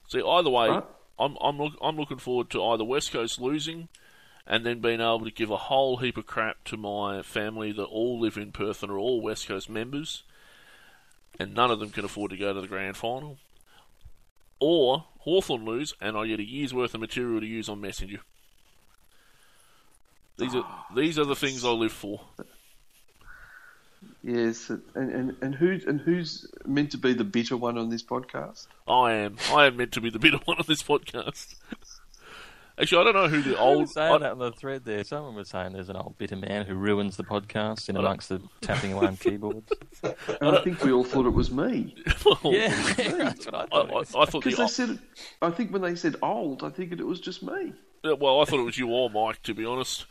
See, 0.08 0.22
either 0.22 0.50
way, 0.50 0.70
Right. 0.70 0.84
I'm 1.20 1.38
I'm 1.42 1.58
look, 1.58 1.74
I'm 1.82 1.98
looking 1.98 2.18
forward 2.18 2.50
to 2.52 2.64
either 2.64 2.84
West 2.84 3.12
Coast 3.12 3.40
losing, 3.40 3.88
and 4.46 4.66
then 4.66 4.80
being 4.80 5.02
able 5.02 5.26
to 5.26 5.32
give 5.32 5.50
a 5.50 5.58
whole 5.58 5.98
heap 5.98 6.18
of 6.18 6.26
crap 6.26 6.64
to 6.66 6.78
my 6.78 7.22
family 7.22 7.72
that 7.72 7.84
all 7.84 8.20
live 8.20 8.38
in 8.38 8.52
Perth 8.52 8.84
and 8.84 8.92
are 8.92 8.98
all 8.98 9.22
West 9.22 9.48
Coast 9.48 9.70
members, 9.70 10.24
and 11.40 11.54
none 11.54 11.72
of 11.72 11.80
them 11.80 11.90
can 11.90 12.06
afford 12.06 12.32
to 12.32 12.38
go 12.38 12.54
to 12.54 12.62
the 12.62 12.68
grand 12.68 12.98
final. 12.98 13.38
Or 14.60 15.06
Hawthorn 15.20 15.66
lose, 15.66 15.94
and 16.02 16.18
I 16.18 16.26
get 16.26 16.40
a 16.40 16.48
year's 16.48 16.74
worth 16.74 16.94
of 16.94 17.02
material 17.02 17.40
to 17.42 17.46
use 17.46 17.70
on 17.70 17.82
Messenger. 17.82 18.22
These 20.38 20.56
are 20.56 20.66
these 20.96 21.18
are 21.18 21.26
the 21.26 21.36
things 21.36 21.66
I 21.66 21.70
live 21.70 21.92
for. 21.92 22.22
Yes, 24.28 24.70
and, 24.70 24.82
and 24.94 25.36
and 25.42 25.56
who's 25.56 25.86
and 25.86 26.02
who's 26.02 26.46
meant 26.66 26.92
to 26.92 26.98
be 26.98 27.14
the 27.14 27.24
bitter 27.24 27.56
one 27.56 27.78
on 27.78 27.90
this 27.90 28.04
podcast? 28.04 28.68
I 28.86 29.14
am 29.14 29.38
I 29.54 29.68
am 29.68 29.78
meant 29.78 29.94
to 29.94 30.02
be 30.02 30.10
the 30.10 30.20
bitter 30.20 30.38
one 30.46 30.58
on 30.58 30.66
this 30.68 30.84
podcast. 30.84 31.56
Actually, 32.80 33.02
I 33.02 33.04
don't 33.06 33.16
know 33.16 33.28
who 33.30 33.42
the 33.42 33.58
I 33.58 33.64
was 33.70 33.78
old. 33.80 33.90
saying 33.92 34.14
I- 34.16 34.18
that 34.20 34.32
on 34.34 34.40
the 34.40 34.52
thread 34.52 34.84
there. 34.84 35.04
Someone 35.06 35.34
was 35.36 35.48
saying 35.48 35.72
there's 35.74 35.88
an 35.90 35.96
old 35.96 36.18
bitter 36.18 36.36
man 36.36 36.66
who 36.66 36.76
ruins 36.76 37.16
the 37.16 37.24
podcast 37.24 37.88
in 37.88 37.96
amongst 37.96 38.28
the 38.28 38.42
tapping 38.60 38.92
away 38.94 39.08
on 39.08 39.16
keyboards. 39.18 39.72
And 40.04 40.58
I 40.58 40.62
think 40.62 40.84
we 40.84 40.92
all 40.92 41.06
thought 41.06 41.26
it 41.26 41.30
was 41.34 41.50
me 41.50 41.96
well, 42.26 42.40
yeah, 42.54 42.68
that's 42.98 43.46
what 43.46 43.56
I 43.56 43.62
I, 43.62 43.66
thought. 43.68 43.92
I. 43.96 44.00
I 44.00 44.26
thought 44.26 44.44
because 44.44 44.58
the 44.58 44.64
they 44.64 44.68
said. 44.68 45.00
I 45.42 45.50
think 45.52 45.72
when 45.72 45.82
they 45.82 45.96
said 45.96 46.18
old, 46.22 46.64
I 46.66 46.70
think 46.70 46.92
it 46.92 47.02
was 47.02 47.22
just 47.22 47.42
me. 47.44 47.72
Uh, 48.04 48.16
Well, 48.18 48.42
I 48.42 48.46
thought 48.46 48.60
it 48.60 48.64
was 48.66 48.78
you 48.78 48.90
or 48.90 49.10
Mike, 49.10 49.42
to 49.44 49.54
be 49.54 49.64
honest. 49.66 50.06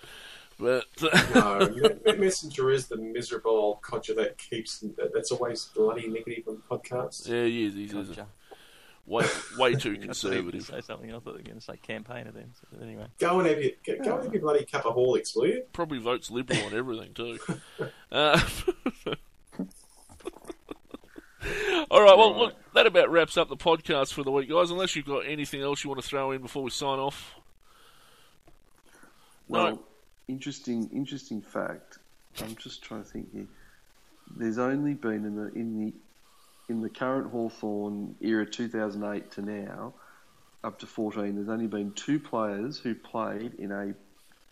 But 0.59 0.84
No, 1.34 1.68
Me- 1.68 1.90
Me- 2.12 2.16
Messenger 2.18 2.70
is 2.70 2.86
the 2.88 2.96
miserable 2.96 3.50
old 3.52 3.82
codger 3.82 4.14
that 4.14 4.38
keeps 4.38 4.82
that's 5.14 5.30
always 5.30 5.66
bloody 5.74 6.09
negative 6.09 6.44
on 6.48 6.62
podcasts. 6.70 7.28
yeah, 7.28 7.44
he 7.44 7.66
is. 7.66 7.74
He's 7.74 7.92
he's 7.92 8.09
Gotcha. 8.09 8.26
way 9.07 9.26
way 9.59 9.74
too 9.74 9.76
I 9.76 9.76
thought 9.76 9.84
you 9.84 9.90
were 9.90 9.94
going 9.96 10.00
to 10.00 10.07
conservative. 10.07 10.62
say 10.64 10.80
something. 10.80 11.11
I 11.14 11.18
thought 11.18 11.32
you 11.32 11.38
were 11.38 11.42
going 11.42 11.57
to 11.59 11.61
say 11.61 11.76
campaigner 11.76 12.32
then. 12.32 12.52
So 12.61 12.82
anyway, 12.82 13.07
Go 13.18 13.38
and 13.40 13.48
have 13.48 13.61
your 13.62 13.72
go 13.86 13.96
go 14.02 14.14
and 14.16 14.24
have 14.24 14.32
your 14.32 14.42
bloody 14.42 14.64
cup 14.64 14.86
of 14.86 14.94
Horlicks, 14.96 15.36
will 15.36 15.46
you? 15.46 15.62
Probably 15.74 15.98
votes 15.98 16.30
Liberal 16.30 16.64
on 16.64 16.74
everything 16.74 17.12
too. 17.14 17.38
Uh, 18.11 18.40
all 21.90 22.00
right. 22.02 22.16
Well, 22.16 22.36
look, 22.38 22.54
that 22.74 22.86
about 22.86 23.11
wraps 23.11 23.36
up 23.36 23.48
the 23.48 23.57
podcast 23.57 24.12
for 24.12 24.22
the 24.24 24.32
week, 24.32 24.48
guys. 24.48 24.70
Unless 24.70 24.96
you've 24.96 25.04
got 25.07 25.20
anything 25.26 25.61
else 25.62 25.84
you 25.84 25.90
want 25.90 26.02
to 26.02 26.09
throw 26.09 26.32
in 26.32 26.40
before 26.42 26.62
we 26.62 26.70
sign 26.70 26.98
off. 26.98 27.34
Well, 29.48 29.70
No. 29.72 29.82
Interesting, 30.29 30.91
interesting 30.93 31.41
fact. 31.41 31.99
I'm 32.43 32.57
just 32.57 32.83
trying 32.83 33.05
to 33.05 33.09
think 33.09 33.33
here. 33.33 33.47
There's 34.37 34.59
only 34.59 34.95
been 34.95 35.24
in 35.24 35.37
the 35.37 35.53
in 35.55 35.79
the 35.79 35.93
in 36.68 36.83
the 36.83 36.91
current 36.91 37.31
Hawthorn 37.31 38.16
era, 38.20 38.45
2008 38.45 39.31
to 39.33 39.43
now, 39.43 39.95
up 40.64 40.81
to 40.81 40.87
14. 40.87 41.37
There's 41.37 41.49
only 41.49 41.68
been 41.68 41.93
two 41.93 42.18
players 42.18 42.79
who 42.79 42.95
played 42.95 43.55
in 43.55 43.70
a 43.70 43.95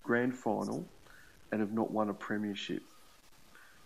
grand 0.04 0.36
final 0.36 0.86
and 1.50 1.60
have 1.60 1.72
not 1.72 1.90
won 1.90 2.08
a 2.08 2.14
premiership. 2.14 2.82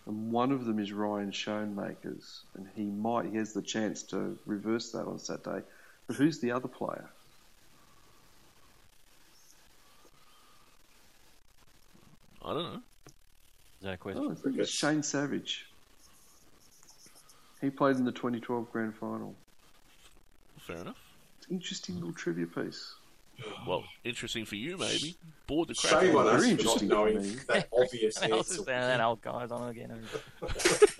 And 0.05 0.31
one 0.31 0.51
of 0.51 0.65
them 0.65 0.79
is 0.79 0.91
Ryan 0.91 1.31
Schoenmakers, 1.31 2.41
and 2.55 2.67
he 2.75 2.83
might 2.83 3.25
he 3.25 3.37
has 3.37 3.53
the 3.53 3.61
chance 3.63 4.03
to 4.03 4.37
reverse 4.45 4.91
that 4.91 5.05
on 5.05 5.17
Saturday. 5.17 5.65
But 6.05 6.15
who's 6.15 6.39
the 6.39 6.51
other 6.51 6.67
player? 6.67 7.09
I 12.49 12.53
don't 12.53 12.63
know. 12.73 12.79
is 13.07 13.83
that 13.83 13.89
a 13.89 13.93
Oh, 13.93 13.97
question? 13.97 14.31
it's, 14.31 14.57
it's 14.57 14.71
Shane 14.71 15.03
Savage. 15.03 15.65
He 17.61 17.69
played 17.69 17.97
in 17.97 18.05
the 18.05 18.11
2012 18.11 18.71
grand 18.71 18.95
final. 18.95 19.35
Fair 20.59 20.77
enough. 20.77 20.97
It's 21.37 21.47
an 21.47 21.55
interesting 21.57 21.95
little 21.95 22.13
trivia 22.13 22.47
piece. 22.47 22.93
Well, 23.67 23.83
interesting 24.03 24.45
for 24.45 24.55
you, 24.55 24.77
maybe. 24.77 25.15
Bored 25.47 25.67
the 25.69 25.75
crap 25.75 26.01
Shame 26.01 26.15
out 26.17 26.27
on 26.27 26.27
of 26.27 26.33
us 26.33 26.41
Very 26.45 26.55
for 26.57 26.63
not 26.63 26.81
interesting 26.81 26.87
knowing 26.89 27.21
me. 27.21 27.29
that 27.47 27.69
obvious 27.71 28.19
What 28.19 28.31
else 28.31 28.47
is 28.51 28.57
answer. 28.57 28.65
there? 28.65 28.81
That 28.81 29.01
old 29.01 29.21
guy's 29.21 29.51
on 29.51 29.69
again. 29.69 30.03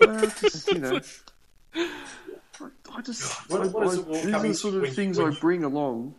Well, 0.00 0.20
just, 0.40 0.68
you 0.72 0.78
know, 0.78 1.00
I 2.94 3.02
just 3.02 3.50
What- 3.50 3.72
what 3.72 3.86
is 3.88 3.98
it 3.98 4.06
all 4.06 4.14
these 4.14 4.26
are 4.26 4.30
coming 4.30 4.50
the 4.52 4.56
sort 4.56 4.74
of 4.74 4.82
when- 4.82 4.92
things 4.94 5.18
when- 5.18 5.32
I 5.34 5.38
bring 5.40 5.64
along. 5.64 6.14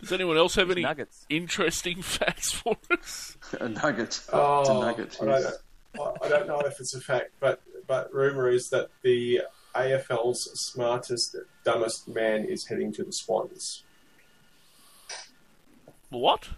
Does 0.00 0.12
anyone 0.12 0.36
else 0.36 0.54
have 0.56 0.70
any 0.70 0.82
Nuggets. 0.82 1.24
interesting 1.30 2.02
facts 2.02 2.52
for 2.52 2.76
us? 2.90 3.36
A 3.60 3.68
nugget. 3.68 4.08
it's 4.08 4.28
Oh, 4.32 4.82
a 4.82 4.84
nugget. 4.86 5.16
I, 5.20 5.24
don't 5.24 5.42
know, 5.42 6.16
I 6.22 6.26
I 6.26 6.28
don't 6.28 6.46
know 6.48 6.60
if 6.60 6.78
it's 6.80 6.94
a 6.94 7.00
fact, 7.00 7.30
but 7.40 7.60
but 7.86 8.12
rumor 8.12 8.48
is 8.48 8.68
that 8.70 8.88
the 9.02 9.42
AFL's 9.74 10.48
smartest, 10.72 11.36
dumbest 11.64 12.08
man 12.08 12.44
is 12.44 12.66
heading 12.68 12.92
to 12.94 13.04
the 13.04 13.12
Swans. 13.12 13.82
What? 16.10 16.48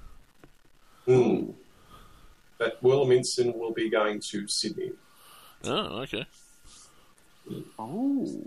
Hmm. 1.07 1.51
That 2.59 2.83
Will 2.83 3.07
Minson 3.07 3.57
will 3.57 3.73
be 3.73 3.89
going 3.91 4.21
to 4.31 4.47
Sydney. 4.49 4.93
Oh, 5.65 6.01
okay. 6.03 6.27
Oh. 7.79 8.45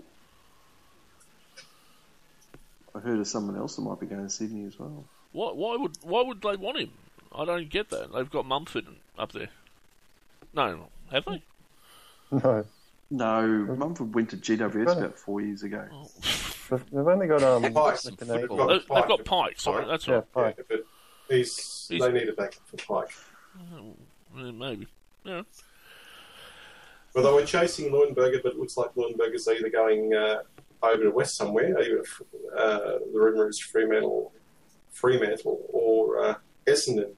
I 2.94 2.98
heard 3.00 3.18
of 3.20 3.26
someone 3.28 3.56
else 3.56 3.76
that 3.76 3.82
might 3.82 4.00
be 4.00 4.06
going 4.06 4.22
to 4.22 4.30
Sydney 4.30 4.66
as 4.66 4.78
well. 4.78 5.04
Why, 5.32 5.52
why 5.52 5.76
would 5.76 5.92
why 6.02 6.22
would 6.22 6.42
they 6.42 6.56
want 6.56 6.78
him? 6.78 6.90
I 7.32 7.44
don't 7.44 7.68
get 7.68 7.90
that. 7.90 8.12
They've 8.12 8.28
got 8.30 8.46
Mumford 8.46 8.86
up 9.18 9.32
there. 9.32 9.48
No, 10.54 10.88
have 11.12 11.24
they? 11.24 11.42
No, 12.32 12.64
No, 13.10 13.42
Mumford 13.76 14.14
went 14.14 14.30
to 14.30 14.36
GWS 14.36 14.86
Right. 14.86 14.98
about 14.98 15.18
four 15.18 15.40
years 15.40 15.62
ago. 15.64 15.84
they've 16.70 16.84
they've 16.90 17.06
only 17.06 17.26
got 17.26 17.42
um. 17.42 17.62
Pyke. 17.72 18.00
the 18.02 18.24
They've 18.24 18.48
got 18.48 18.66
They- 18.68 18.74
They've 18.78 18.86
Pyke. 18.86 19.08
got 19.08 19.24
Pyke. 19.24 19.60
Sorry, 19.60 19.84
that's 19.86 20.06
Yeah, 20.06 20.22
right. 20.34 20.54
Yeah, 20.56 20.64
but 20.68 20.86
he's, 21.28 21.88
He's- 21.88 22.00
they 22.02 22.12
need 22.12 22.28
a 22.28 22.32
backup 22.32 22.62
for 22.66 22.76
Pyke. 22.76 23.12
Yeah, 24.36 24.50
maybe. 24.52 24.86
Yeah. 25.24 25.42
Well, 27.14 27.24
they 27.24 27.32
were 27.32 27.44
chasing 27.46 27.90
Leuenberger, 27.90 28.40
but 28.44 28.52
it 28.52 28.58
looks 28.58 28.76
like 28.76 28.94
Leuenberger's 28.94 29.48
either 29.48 29.68
going 29.70 30.14
uh, 30.14 30.42
over 30.82 31.02
to 31.04 31.10
West 31.10 31.36
somewhere. 31.36 31.76
Either, 31.78 32.02
uh, 32.56 32.78
the 33.12 33.18
rumour 33.18 33.48
is 33.48 33.58
Fremantle, 33.60 34.32
Fremantle 34.90 35.60
or 35.68 36.24
uh, 36.24 36.34
Essendon. 36.66 37.12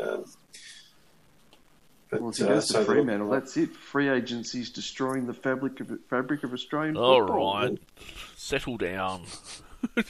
Um, 0.00 0.24
but, 2.10 2.20
Well, 2.20 2.30
if 2.30 2.36
he 2.36 2.44
uh, 2.44 2.48
goes 2.48 2.68
so 2.68 2.74
to 2.74 2.78
the- 2.80 2.84
Fremantle, 2.86 3.30
that's 3.30 3.56
it. 3.56 3.74
Free 3.74 4.08
agency's 4.08 4.70
destroying 4.70 5.26
the 5.26 5.34
fabric 5.34 5.80
of 5.80 5.90
fabric 6.08 6.44
of 6.44 6.52
Australian 6.52 6.96
All 6.96 7.20
football. 7.20 7.54
right. 7.62 7.78
Settle 8.36 8.76
down. 8.76 9.24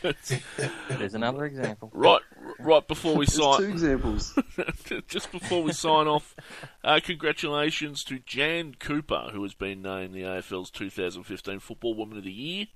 There's 0.89 1.15
another 1.15 1.45
example. 1.47 1.91
right, 1.93 2.21
right 2.61 2.87
before 2.87 3.17
we 3.17 3.27
There's 3.27 3.57
two 3.57 3.65
examples. 3.65 4.39
just 5.09 5.33
before 5.33 5.65
we 5.65 5.73
sign 5.73 6.07
off, 6.07 6.37
uh, 6.85 7.01
congratulations 7.03 8.05
to 8.05 8.21
Jan 8.21 8.77
Cooper, 8.79 9.31
who 9.33 9.43
has 9.43 9.55
been 9.55 9.83
named 9.83 10.15
the 10.15 10.23
AFL's 10.23 10.71
2015 10.71 11.59
Football 11.59 11.95
Woman 11.95 12.19
of 12.19 12.23
the 12.25 12.33
Year. 12.33 12.67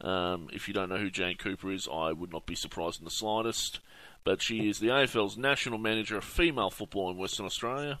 Um, 0.00 0.48
if 0.52 0.68
you 0.68 0.74
don't 0.74 0.88
know 0.88 0.96
who 0.96 1.10
Jane 1.10 1.36
Cooper 1.36 1.72
is, 1.72 1.88
I 1.92 2.12
would 2.12 2.32
not 2.32 2.46
be 2.46 2.54
surprised 2.54 3.00
in 3.00 3.04
the 3.04 3.10
slightest. 3.10 3.80
But 4.24 4.42
she 4.42 4.68
is 4.68 4.78
the 4.78 4.88
AFL's 4.88 5.38
national 5.38 5.78
manager 5.78 6.18
of 6.18 6.24
female 6.24 6.70
football 6.70 7.10
in 7.10 7.16
Western 7.16 7.46
Australia, 7.46 8.00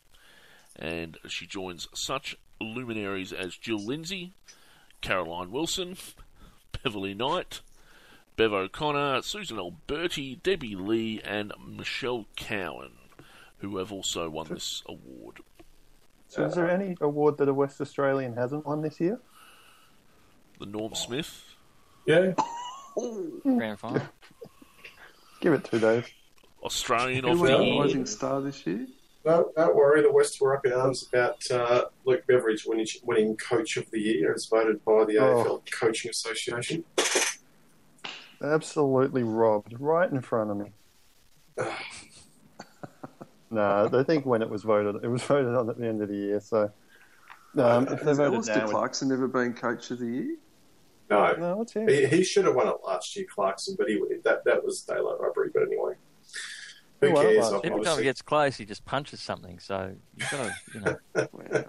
and 0.76 1.16
she 1.26 1.46
joins 1.46 1.88
such 1.94 2.36
luminaries 2.60 3.32
as 3.32 3.56
Jill 3.56 3.84
Lindsay, 3.84 4.32
Caroline 5.00 5.50
Wilson, 5.50 5.96
Beverly 6.82 7.14
Knight, 7.14 7.60
Bev 8.36 8.52
O'Connor, 8.52 9.22
Susan 9.22 9.58
Alberti, 9.58 10.36
Debbie 10.42 10.76
Lee, 10.76 11.20
and 11.24 11.52
Michelle 11.66 12.26
Cowan, 12.36 12.92
who 13.58 13.78
have 13.78 13.90
also 13.90 14.28
won 14.28 14.46
this 14.48 14.82
award. 14.86 15.40
So, 16.28 16.44
is 16.44 16.54
there 16.54 16.70
any 16.70 16.96
award 17.00 17.38
that 17.38 17.48
a 17.48 17.54
West 17.54 17.80
Australian 17.80 18.36
hasn't 18.36 18.66
won 18.66 18.82
this 18.82 19.00
year? 19.00 19.18
The 20.60 20.66
Norm 20.66 20.94
Smith, 20.94 21.47
Yeah, 22.08 22.32
Grand 23.42 23.78
final. 23.78 24.00
Give 25.42 25.52
it 25.52 25.62
two 25.64 25.78
days. 25.78 26.04
Australian 26.62 27.24
Who 27.24 27.32
of 27.32 27.40
was 27.40 27.50
the 27.50 27.58
the 27.58 27.64
Year. 27.64 27.82
rising 27.82 28.06
star 28.06 28.40
this 28.40 28.66
year? 28.66 28.86
no, 29.26 29.52
don't 29.54 29.76
worry. 29.76 30.00
The 30.00 30.10
West 30.10 30.40
were 30.40 30.56
up 30.56 30.64
in 30.64 30.72
arms 30.72 31.06
about 31.06 31.48
uh, 31.50 31.84
Luke 32.06 32.22
Beveridge 32.26 32.64
winning, 32.66 32.86
winning 33.04 33.36
Coach 33.36 33.76
of 33.76 33.90
the 33.90 34.00
Year, 34.00 34.32
as 34.32 34.46
voted 34.46 34.82
by 34.86 35.04
the 35.04 35.18
Oh. 35.18 35.44
AFL 35.44 35.70
Coaching 35.70 36.10
Association. 36.10 36.82
Absolutely 38.42 39.22
robbed, 39.22 39.74
right 39.78 40.10
in 40.10 40.22
front 40.22 40.50
of 40.50 40.56
me. 40.56 40.72
no, 43.50 43.90
I 43.92 44.02
think 44.02 44.24
when 44.24 44.40
it 44.40 44.48
was 44.48 44.62
voted, 44.62 45.04
it 45.04 45.08
was 45.08 45.22
voted 45.24 45.54
on 45.54 45.68
at 45.68 45.76
the 45.78 45.86
end 45.86 46.00
of 46.02 46.08
the 46.08 46.16
year. 46.16 46.40
So, 46.40 46.70
um, 47.58 47.86
if 47.88 48.00
they 48.00 48.06
Has 48.06 48.16
voted 48.16 48.32
Alastair 48.34 48.56
now, 48.58 48.64
it- 48.64 48.70
Clarkson 48.70 49.08
never 49.10 49.28
been 49.28 49.52
coach 49.52 49.90
of 49.90 49.98
the 49.98 50.06
year? 50.06 50.36
No, 51.10 51.32
no, 51.36 51.62
it's 51.62 51.72
him. 51.72 51.88
he, 51.88 52.06
he 52.06 52.22
should 52.24 52.44
have 52.44 52.54
won 52.54 52.68
it 52.68 52.76
last 52.84 53.16
year, 53.16 53.26
Clarkson, 53.34 53.76
but 53.78 53.88
he 53.88 53.98
that 54.24 54.44
that 54.44 54.64
was 54.64 54.82
daylight 54.82 55.18
robbery. 55.20 55.50
But 55.52 55.62
anyway, 55.64 55.94
who 57.00 57.06
Who 57.08 57.12
won 57.14 57.26
it 57.26 57.28
cares? 57.34 57.38
last 57.52 57.64
year? 57.64 57.72
Every 57.72 57.84
time 57.84 57.98
he 57.98 58.04
gets 58.04 58.22
close, 58.22 58.56
he 58.56 58.64
just 58.66 58.84
punches 58.84 59.20
something. 59.20 59.58
So 59.58 59.94
you've 60.16 60.30
got 60.30 60.44
to, 60.46 60.54
you 60.74 60.80
know. 60.80 60.96
Wow. 61.32 61.44
yeah. 61.52 61.62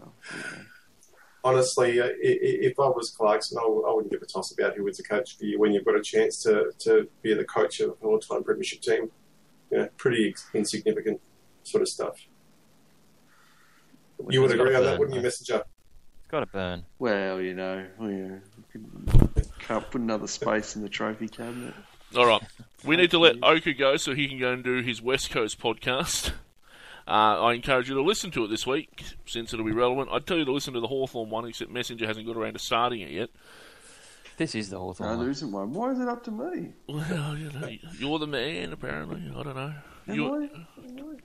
honestly, 1.44 2.02
uh, 2.02 2.06
i- 2.06 2.10
i- 2.10 2.60
if 2.70 2.78
I 2.80 2.88
was 2.90 3.12
Clarkson, 3.12 3.58
I 3.58 3.64
wouldn't 3.66 4.12
give 4.12 4.22
a 4.22 4.26
toss 4.26 4.52
about 4.52 4.76
who 4.76 4.84
wins 4.84 4.98
the 4.98 5.04
coach 5.04 5.34
of 5.34 5.40
the 5.40 5.48
year 5.48 5.60
when 5.60 5.72
you've 5.72 5.86
got 5.86 5.96
a 5.96 6.02
chance 6.02 6.44
to, 6.44 6.72
to 6.80 7.08
be 7.22 7.34
the 7.34 7.46
coach 7.46 7.80
of 7.80 7.92
an 7.92 7.96
all-time 8.04 8.44
premiership 8.44 8.82
team. 8.82 9.10
You 9.72 9.78
know, 9.78 9.90
pretty 9.98 10.36
insignificant 10.54 11.22
sort 11.64 11.82
of 11.84 11.88
stuff. 11.88 12.16
You 14.30 14.42
would 14.42 14.52
agree 14.52 14.74
gotta 14.74 14.78
on 14.80 14.84
that, 14.84 15.00
wouldn't 15.00 15.16
you. 15.16 15.22
Messenger? 15.22 15.64
It's 16.20 16.28
got 16.30 16.42
to 16.42 16.46
burn. 16.48 16.86
Well, 17.00 17.40
you 17.40 17.54
know, 17.54 17.86
yeah. 18.02 18.40
Can't 19.70 19.92
put 19.92 20.02
another 20.02 20.26
space 20.28 20.76
in 20.76 20.82
the 20.82 20.90
trophy 20.90 21.28
cabinet. 21.28 21.74
All 22.18 22.26
right, 22.26 22.42
we 22.84 22.96
need 22.96 23.12
to 23.12 23.20
let 23.20 23.36
Oka 23.44 23.74
go 23.74 23.98
so 23.98 24.16
he 24.16 24.28
can 24.28 24.40
go 24.40 24.52
and 24.52 24.64
do 24.64 24.82
his 24.82 25.00
West 25.02 25.30
Coast 25.30 25.60
podcast. 25.60 26.32
Uh, 27.08 27.12
I 27.44 27.54
encourage 27.54 27.88
you 27.88 27.96
to 27.96 28.02
listen 28.02 28.32
to 28.32 28.46
it 28.46 28.48
this 28.50 28.66
week 28.66 29.04
since 29.26 29.54
it'll 29.54 29.66
be 29.66 29.72
relevant. 29.72 30.10
I'd 30.12 30.26
tell 30.26 30.38
you 30.38 30.46
to 30.46 30.52
listen 30.52 30.74
to 30.74 30.80
the 30.80 30.88
Hawthorn 30.88 31.30
one, 31.30 31.46
except 31.46 31.70
Messenger 31.72 32.08
hasn't 32.08 32.26
got 32.26 32.36
around 32.36 32.54
to 32.54 32.60
starting 32.60 33.02
it 33.02 33.12
yet. 33.12 33.30
This 34.38 34.56
is 34.56 34.70
the 34.70 34.76
No, 34.78 34.82
Hawthorn 34.86 35.10
there 35.10 35.18
one. 35.20 35.30
isn't 35.30 35.52
one. 35.52 35.74
Why 35.74 35.92
is 35.92 36.00
it 36.00 36.08
up 36.08 36.24
to 36.24 36.32
me? 36.32 36.70
Well, 36.88 37.38
you 37.38 37.52
know, 37.52 37.70
you're 38.00 38.20
the 38.20 38.28
man. 38.28 38.74
Apparently, 38.74 39.22
I 39.36 39.44
don't 39.44 39.56
know. 39.56 39.74
Am 40.10 40.16
You 40.16 40.36
I? 40.44 40.50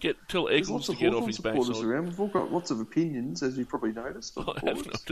get 0.01 0.17
tell 0.29 0.47
There's 0.47 0.61
Eagles 0.69 0.71
lots 0.71 0.87
to 0.87 0.93
of 0.93 0.99
get 0.99 1.15
off 1.15 1.27
his 1.27 1.37
supporters 1.37 1.69
backside. 1.69 1.85
around. 1.87 2.07
We've 2.07 2.21
all 2.21 2.29
got 2.29 2.53
lots 2.53 2.71
of 2.71 2.81
opinions, 2.81 3.43
as 3.43 3.57
you've 3.57 3.69
probably 3.69 3.93
noticed. 3.93 4.37
on 4.37 4.49
I 4.63 4.67
have 4.67 4.87
noticed. 4.87 5.11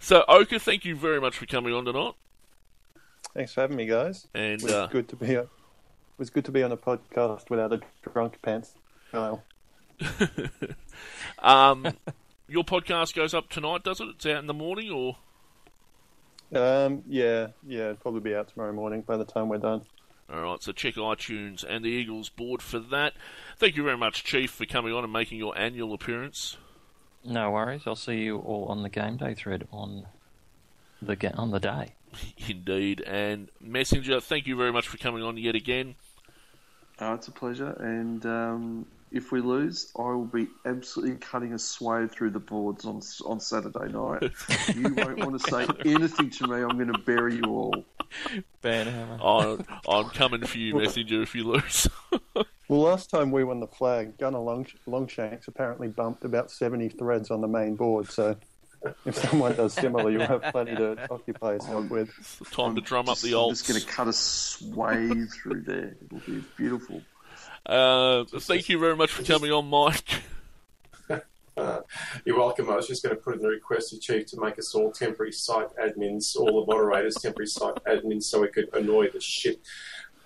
so, 0.00 0.24
Oka, 0.28 0.58
thank 0.58 0.84
you 0.84 0.96
very 0.96 1.20
much 1.20 1.36
for 1.36 1.46
coming 1.46 1.74
on 1.74 1.84
tonight. 1.84 2.14
Thanks 3.34 3.52
for 3.52 3.62
having 3.62 3.76
me, 3.76 3.86
guys. 3.86 4.26
And 4.34 4.44
It 4.60 4.62
was 4.62 4.72
uh, 4.72 4.86
good 4.88 5.08
to 5.08 5.16
be. 5.16 5.34
A, 5.34 5.40
it 5.42 5.48
was 6.18 6.30
good 6.30 6.44
to 6.44 6.52
be 6.52 6.62
on 6.62 6.70
a 6.72 6.76
podcast 6.76 7.50
without 7.50 7.72
a 7.72 7.80
drunk 8.12 8.40
pants. 8.42 8.74
Kyle. 9.10 9.42
um, 11.40 11.86
your 12.48 12.64
podcast 12.64 13.14
goes 13.14 13.34
up 13.34 13.48
tonight, 13.50 13.82
does 13.84 14.00
it? 14.00 14.08
It's 14.16 14.26
out 14.26 14.38
in 14.38 14.46
the 14.46 14.54
morning, 14.54 14.90
or 14.90 15.16
Um, 16.54 17.02
yeah, 17.08 17.48
yeah, 17.66 17.84
it'll 17.90 17.96
probably 17.96 18.20
be 18.20 18.34
out 18.34 18.48
tomorrow 18.48 18.72
morning 18.72 19.02
by 19.02 19.16
the 19.16 19.24
time 19.24 19.48
we're 19.48 19.58
done. 19.58 19.82
All 20.32 20.40
right? 20.40 20.62
So 20.62 20.72
check 20.72 20.94
iTunes 20.94 21.64
and 21.68 21.84
the 21.84 21.88
Eagles 21.88 22.28
board 22.28 22.62
for 22.62 22.78
that. 22.78 23.14
Thank 23.58 23.76
you 23.76 23.82
very 23.82 23.96
much, 23.96 24.24
Chief, 24.24 24.50
for 24.50 24.66
coming 24.66 24.92
on 24.92 25.04
and 25.04 25.12
making 25.12 25.38
your 25.38 25.56
annual 25.58 25.92
appearance. 25.92 26.56
No 27.24 27.50
worries. 27.50 27.82
I'll 27.86 27.96
see 27.96 28.22
you 28.22 28.38
all 28.38 28.66
on 28.66 28.82
the 28.82 28.88
game 28.88 29.16
day 29.16 29.34
thread 29.34 29.66
on 29.72 30.06
the 31.00 31.16
ga- 31.16 31.34
on 31.34 31.50
the 31.50 31.60
day. 31.60 31.94
Indeed, 32.48 33.00
and 33.00 33.48
Messenger, 33.60 34.20
thank 34.20 34.46
you 34.46 34.56
very 34.56 34.72
much 34.72 34.88
for 34.88 34.98
coming 34.98 35.22
on 35.22 35.36
yet 35.36 35.54
again. 35.54 35.94
Oh, 37.00 37.14
it's 37.14 37.28
a 37.28 37.32
pleasure. 37.32 37.70
And 37.80 38.24
um, 38.26 38.86
if 39.10 39.32
we 39.32 39.40
lose, 39.40 39.90
I 39.98 40.02
will 40.02 40.26
be 40.26 40.48
absolutely 40.64 41.16
cutting 41.16 41.52
a 41.52 41.58
swathe 41.58 42.12
through 42.12 42.30
the 42.30 42.40
boards 42.40 42.84
on 42.84 43.00
on 43.24 43.40
Saturday 43.40 43.92
night. 43.92 44.30
you 44.74 44.94
won't 44.94 45.18
want 45.18 45.40
to 45.40 45.50
say 45.50 45.66
anything 45.84 46.30
to 46.30 46.46
me. 46.46 46.56
I'm 46.56 46.76
going 46.76 46.92
to 46.92 46.98
bury 46.98 47.36
you 47.36 47.44
all. 47.46 47.84
Banhammer. 48.62 49.18
I'm, 49.22 49.80
I'm 49.88 50.10
coming 50.10 50.44
for 50.44 50.58
you, 50.58 50.74
Messenger, 50.76 51.22
if 51.22 51.34
you 51.34 51.44
lose. 51.44 51.88
Well, 52.66 52.80
last 52.80 53.10
time 53.10 53.30
we 53.30 53.44
won 53.44 53.60
the 53.60 53.66
flag, 53.66 54.16
Gunnar 54.16 54.38
Long- 54.38 54.66
Longshanks 54.86 55.48
apparently 55.48 55.88
bumped 55.88 56.24
about 56.24 56.50
70 56.50 56.88
threads 56.88 57.30
on 57.30 57.42
the 57.42 57.46
main 57.46 57.76
board, 57.76 58.10
so 58.10 58.36
if 59.04 59.16
someone 59.16 59.54
does 59.54 59.74
similar, 59.74 60.10
you'll 60.10 60.26
have 60.26 60.40
plenty 60.44 60.74
to 60.74 60.96
occupy 61.10 61.52
yourself 61.52 61.90
with. 61.90 62.08
Time 62.52 62.74
to 62.74 62.80
drum 62.80 63.06
up 63.10 63.16
Just- 63.16 63.22
the 63.24 63.38
I'm 63.38 63.50
just 63.50 63.68
going 63.68 63.78
to 63.78 63.86
cut 63.86 64.08
a 64.08 64.14
swathe 64.14 65.28
through 65.42 65.60
there. 65.60 65.94
It'll 66.06 66.20
be 66.20 66.42
beautiful. 66.56 67.02
Uh, 67.66 68.24
thank 68.24 68.70
you 68.70 68.78
very 68.78 68.96
much 68.96 69.10
for 69.10 69.22
coming 69.24 69.52
on, 69.52 69.68
Mike. 69.68 70.22
Uh, 71.56 71.80
you're 72.24 72.36
welcome. 72.38 72.68
I 72.68 72.74
was 72.76 72.88
just 72.88 73.02
going 73.02 73.14
to 73.14 73.20
put 73.22 73.38
in 73.38 73.44
a 73.44 73.48
request 73.48 73.90
to 73.90 73.98
Chief 73.98 74.26
to 74.26 74.40
make 74.40 74.58
us 74.58 74.74
all 74.74 74.90
temporary 74.90 75.32
site 75.32 75.68
admins, 75.76 76.34
all 76.36 76.64
the 76.64 76.72
moderators 76.72 77.14
temporary 77.22 77.46
site 77.46 77.76
admins, 77.86 78.24
so 78.24 78.40
we 78.40 78.48
could 78.48 78.68
annoy 78.74 79.08
the 79.10 79.20
shit 79.20 79.60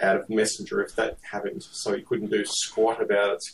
out 0.01 0.17
of 0.17 0.29
Messenger 0.31 0.81
if 0.83 0.95
that 0.97 1.19
happened, 1.31 1.63
so 1.63 1.95
he 1.95 2.03
couldn't 2.03 2.31
do 2.31 2.45
squat 2.47 3.03
about 3.03 3.35
it. 3.35 3.45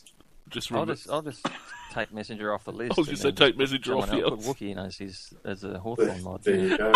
Just 0.50 0.70
I'll 0.70 0.86
just, 0.86 1.10
I'll 1.10 1.22
just 1.22 1.44
take 1.92 2.12
Messenger 2.12 2.52
off 2.52 2.64
the 2.64 2.72
list. 2.72 2.92
I 2.96 3.00
was 3.00 3.08
just 3.08 3.22
say 3.22 3.30
then 3.30 3.48
take 3.48 3.58
Messenger 3.58 3.96
off 3.96 4.10
the 4.10 4.20
else- 4.20 4.30
else. 4.32 4.46
Put 4.46 4.56
Wookiee 4.58 4.70
in 4.72 4.78
as 4.78 4.96
his 4.96 5.32
as 5.44 5.64
a 5.64 5.68
There, 5.68 5.78
Hawthorn 5.80 6.22
mod. 6.22 6.44
there 6.44 6.56
you 6.56 6.78
go. 6.78 6.92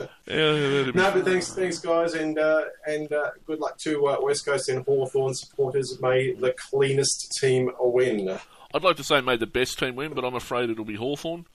Yeah, 0.00 0.06
yeah, 0.26 0.68
that'd 0.68 0.94
be 0.94 1.00
No, 1.00 1.12
but 1.12 1.24
thanks, 1.24 1.52
thanks, 1.54 1.78
guys, 1.78 2.14
and 2.14 2.38
uh, 2.38 2.62
and 2.86 3.12
uh, 3.12 3.30
good 3.46 3.60
luck 3.60 3.78
to 3.78 4.06
uh, 4.08 4.16
West 4.20 4.44
Coast 4.44 4.68
and 4.68 4.84
Hawthorn 4.84 5.34
supporters. 5.34 5.98
May 6.00 6.32
the 6.34 6.52
cleanest 6.52 7.36
team 7.40 7.70
win. 7.78 8.38
I'd 8.74 8.82
like 8.82 8.96
to 8.96 9.04
say 9.04 9.20
made 9.20 9.40
the 9.40 9.46
best 9.46 9.78
team 9.78 9.94
win, 9.94 10.12
but 10.14 10.24
I'm 10.24 10.34
afraid 10.34 10.70
it'll 10.70 10.84
be 10.84 10.96
Hawthorn. 10.96 11.46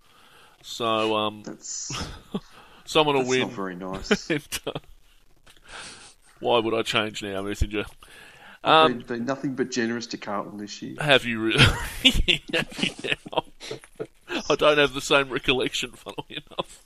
So 0.62 1.16
um, 1.16 1.44
That's, 1.44 1.92
someone 2.86 3.18
will 3.18 3.26
win. 3.28 3.42
not 3.42 3.52
very 3.52 3.76
nice. 3.78 4.30
And, 4.30 4.48
uh, 4.66 4.72
Why 6.40 6.60
would 6.60 6.74
I 6.74 6.82
change 6.84 7.22
now, 7.22 7.42
Messenger? 7.42 7.86
Um, 8.64 8.94
They've 9.00 9.08
been 9.08 9.26
nothing 9.26 9.56
but 9.56 9.72
generous 9.72 10.08
to 10.08 10.18
Carlton 10.18 10.58
this 10.58 10.82
year. 10.82 10.96
have 11.00 11.26
you 11.26 11.40
really? 11.42 11.64
have 12.54 12.84
you? 12.84 13.00
I 14.50 14.56
don't 14.56 14.78
have 14.78 14.94
the 14.94 15.02
same 15.02 15.30
recollection, 15.30 15.92
funnily 15.92 16.38
enough. 16.46 16.84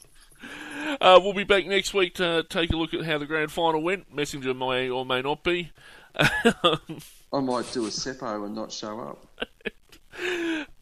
Uh, 1.01 1.19
we'll 1.21 1.33
be 1.33 1.43
back 1.43 1.65
next 1.65 1.93
week 1.93 2.15
to 2.15 2.43
take 2.49 2.71
a 2.71 2.77
look 2.77 2.93
at 2.93 3.03
how 3.05 3.17
the 3.17 3.25
grand 3.25 3.51
final 3.51 3.81
went. 3.81 4.13
Messenger 4.13 4.53
may 4.53 4.89
or 4.89 5.05
may 5.05 5.21
not 5.21 5.43
be. 5.43 5.71
I 6.15 7.39
might 7.39 7.71
do 7.71 7.85
a 7.85 7.89
Seppo 7.89 8.45
and 8.45 8.55
not 8.55 8.71
show 8.71 8.99
up. 8.99 9.25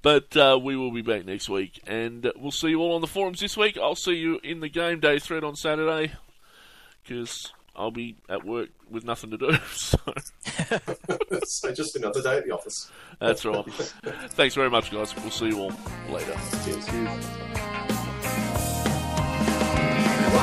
But 0.02 0.36
uh, 0.36 0.60
we 0.62 0.76
will 0.76 0.92
be 0.92 1.04
back 1.04 1.26
next 1.26 1.48
week, 1.48 1.80
and 1.86 2.26
uh, 2.26 2.32
we'll 2.36 2.52
see 2.52 2.70
you 2.70 2.80
all 2.82 2.96
on 2.96 3.02
the 3.02 3.08
forums 3.08 3.40
this 3.40 3.56
week. 3.56 3.78
I'll 3.78 3.96
see 3.96 4.16
you 4.16 4.40
in 4.44 4.60
the 4.60 4.70
game 4.70 5.00
day 5.00 5.20
thread 5.20 5.44
on 5.44 5.56
Saturday, 5.56 6.14
because 7.04 7.54
I'll 7.76 7.92
be 7.92 8.16
at 8.28 8.44
work 8.44 8.70
with 8.90 9.04
nothing 9.06 9.32
to 9.32 9.38
do. 9.38 9.58
So 9.74 9.98
so 11.46 11.74
just 11.74 11.96
another 11.96 12.22
day 12.22 12.38
at 12.38 12.46
the 12.46 12.52
office. 12.52 12.92
that's 13.20 13.46
right. 13.46 13.66
Thanks 14.32 14.56
very 14.56 14.70
much, 14.70 14.92
guys. 14.92 15.16
We'll 15.16 15.30
see 15.30 15.48
you 15.48 15.60
all 15.60 15.74
later. 16.10 16.36
Cheers. 16.66 17.71
I 20.32 20.38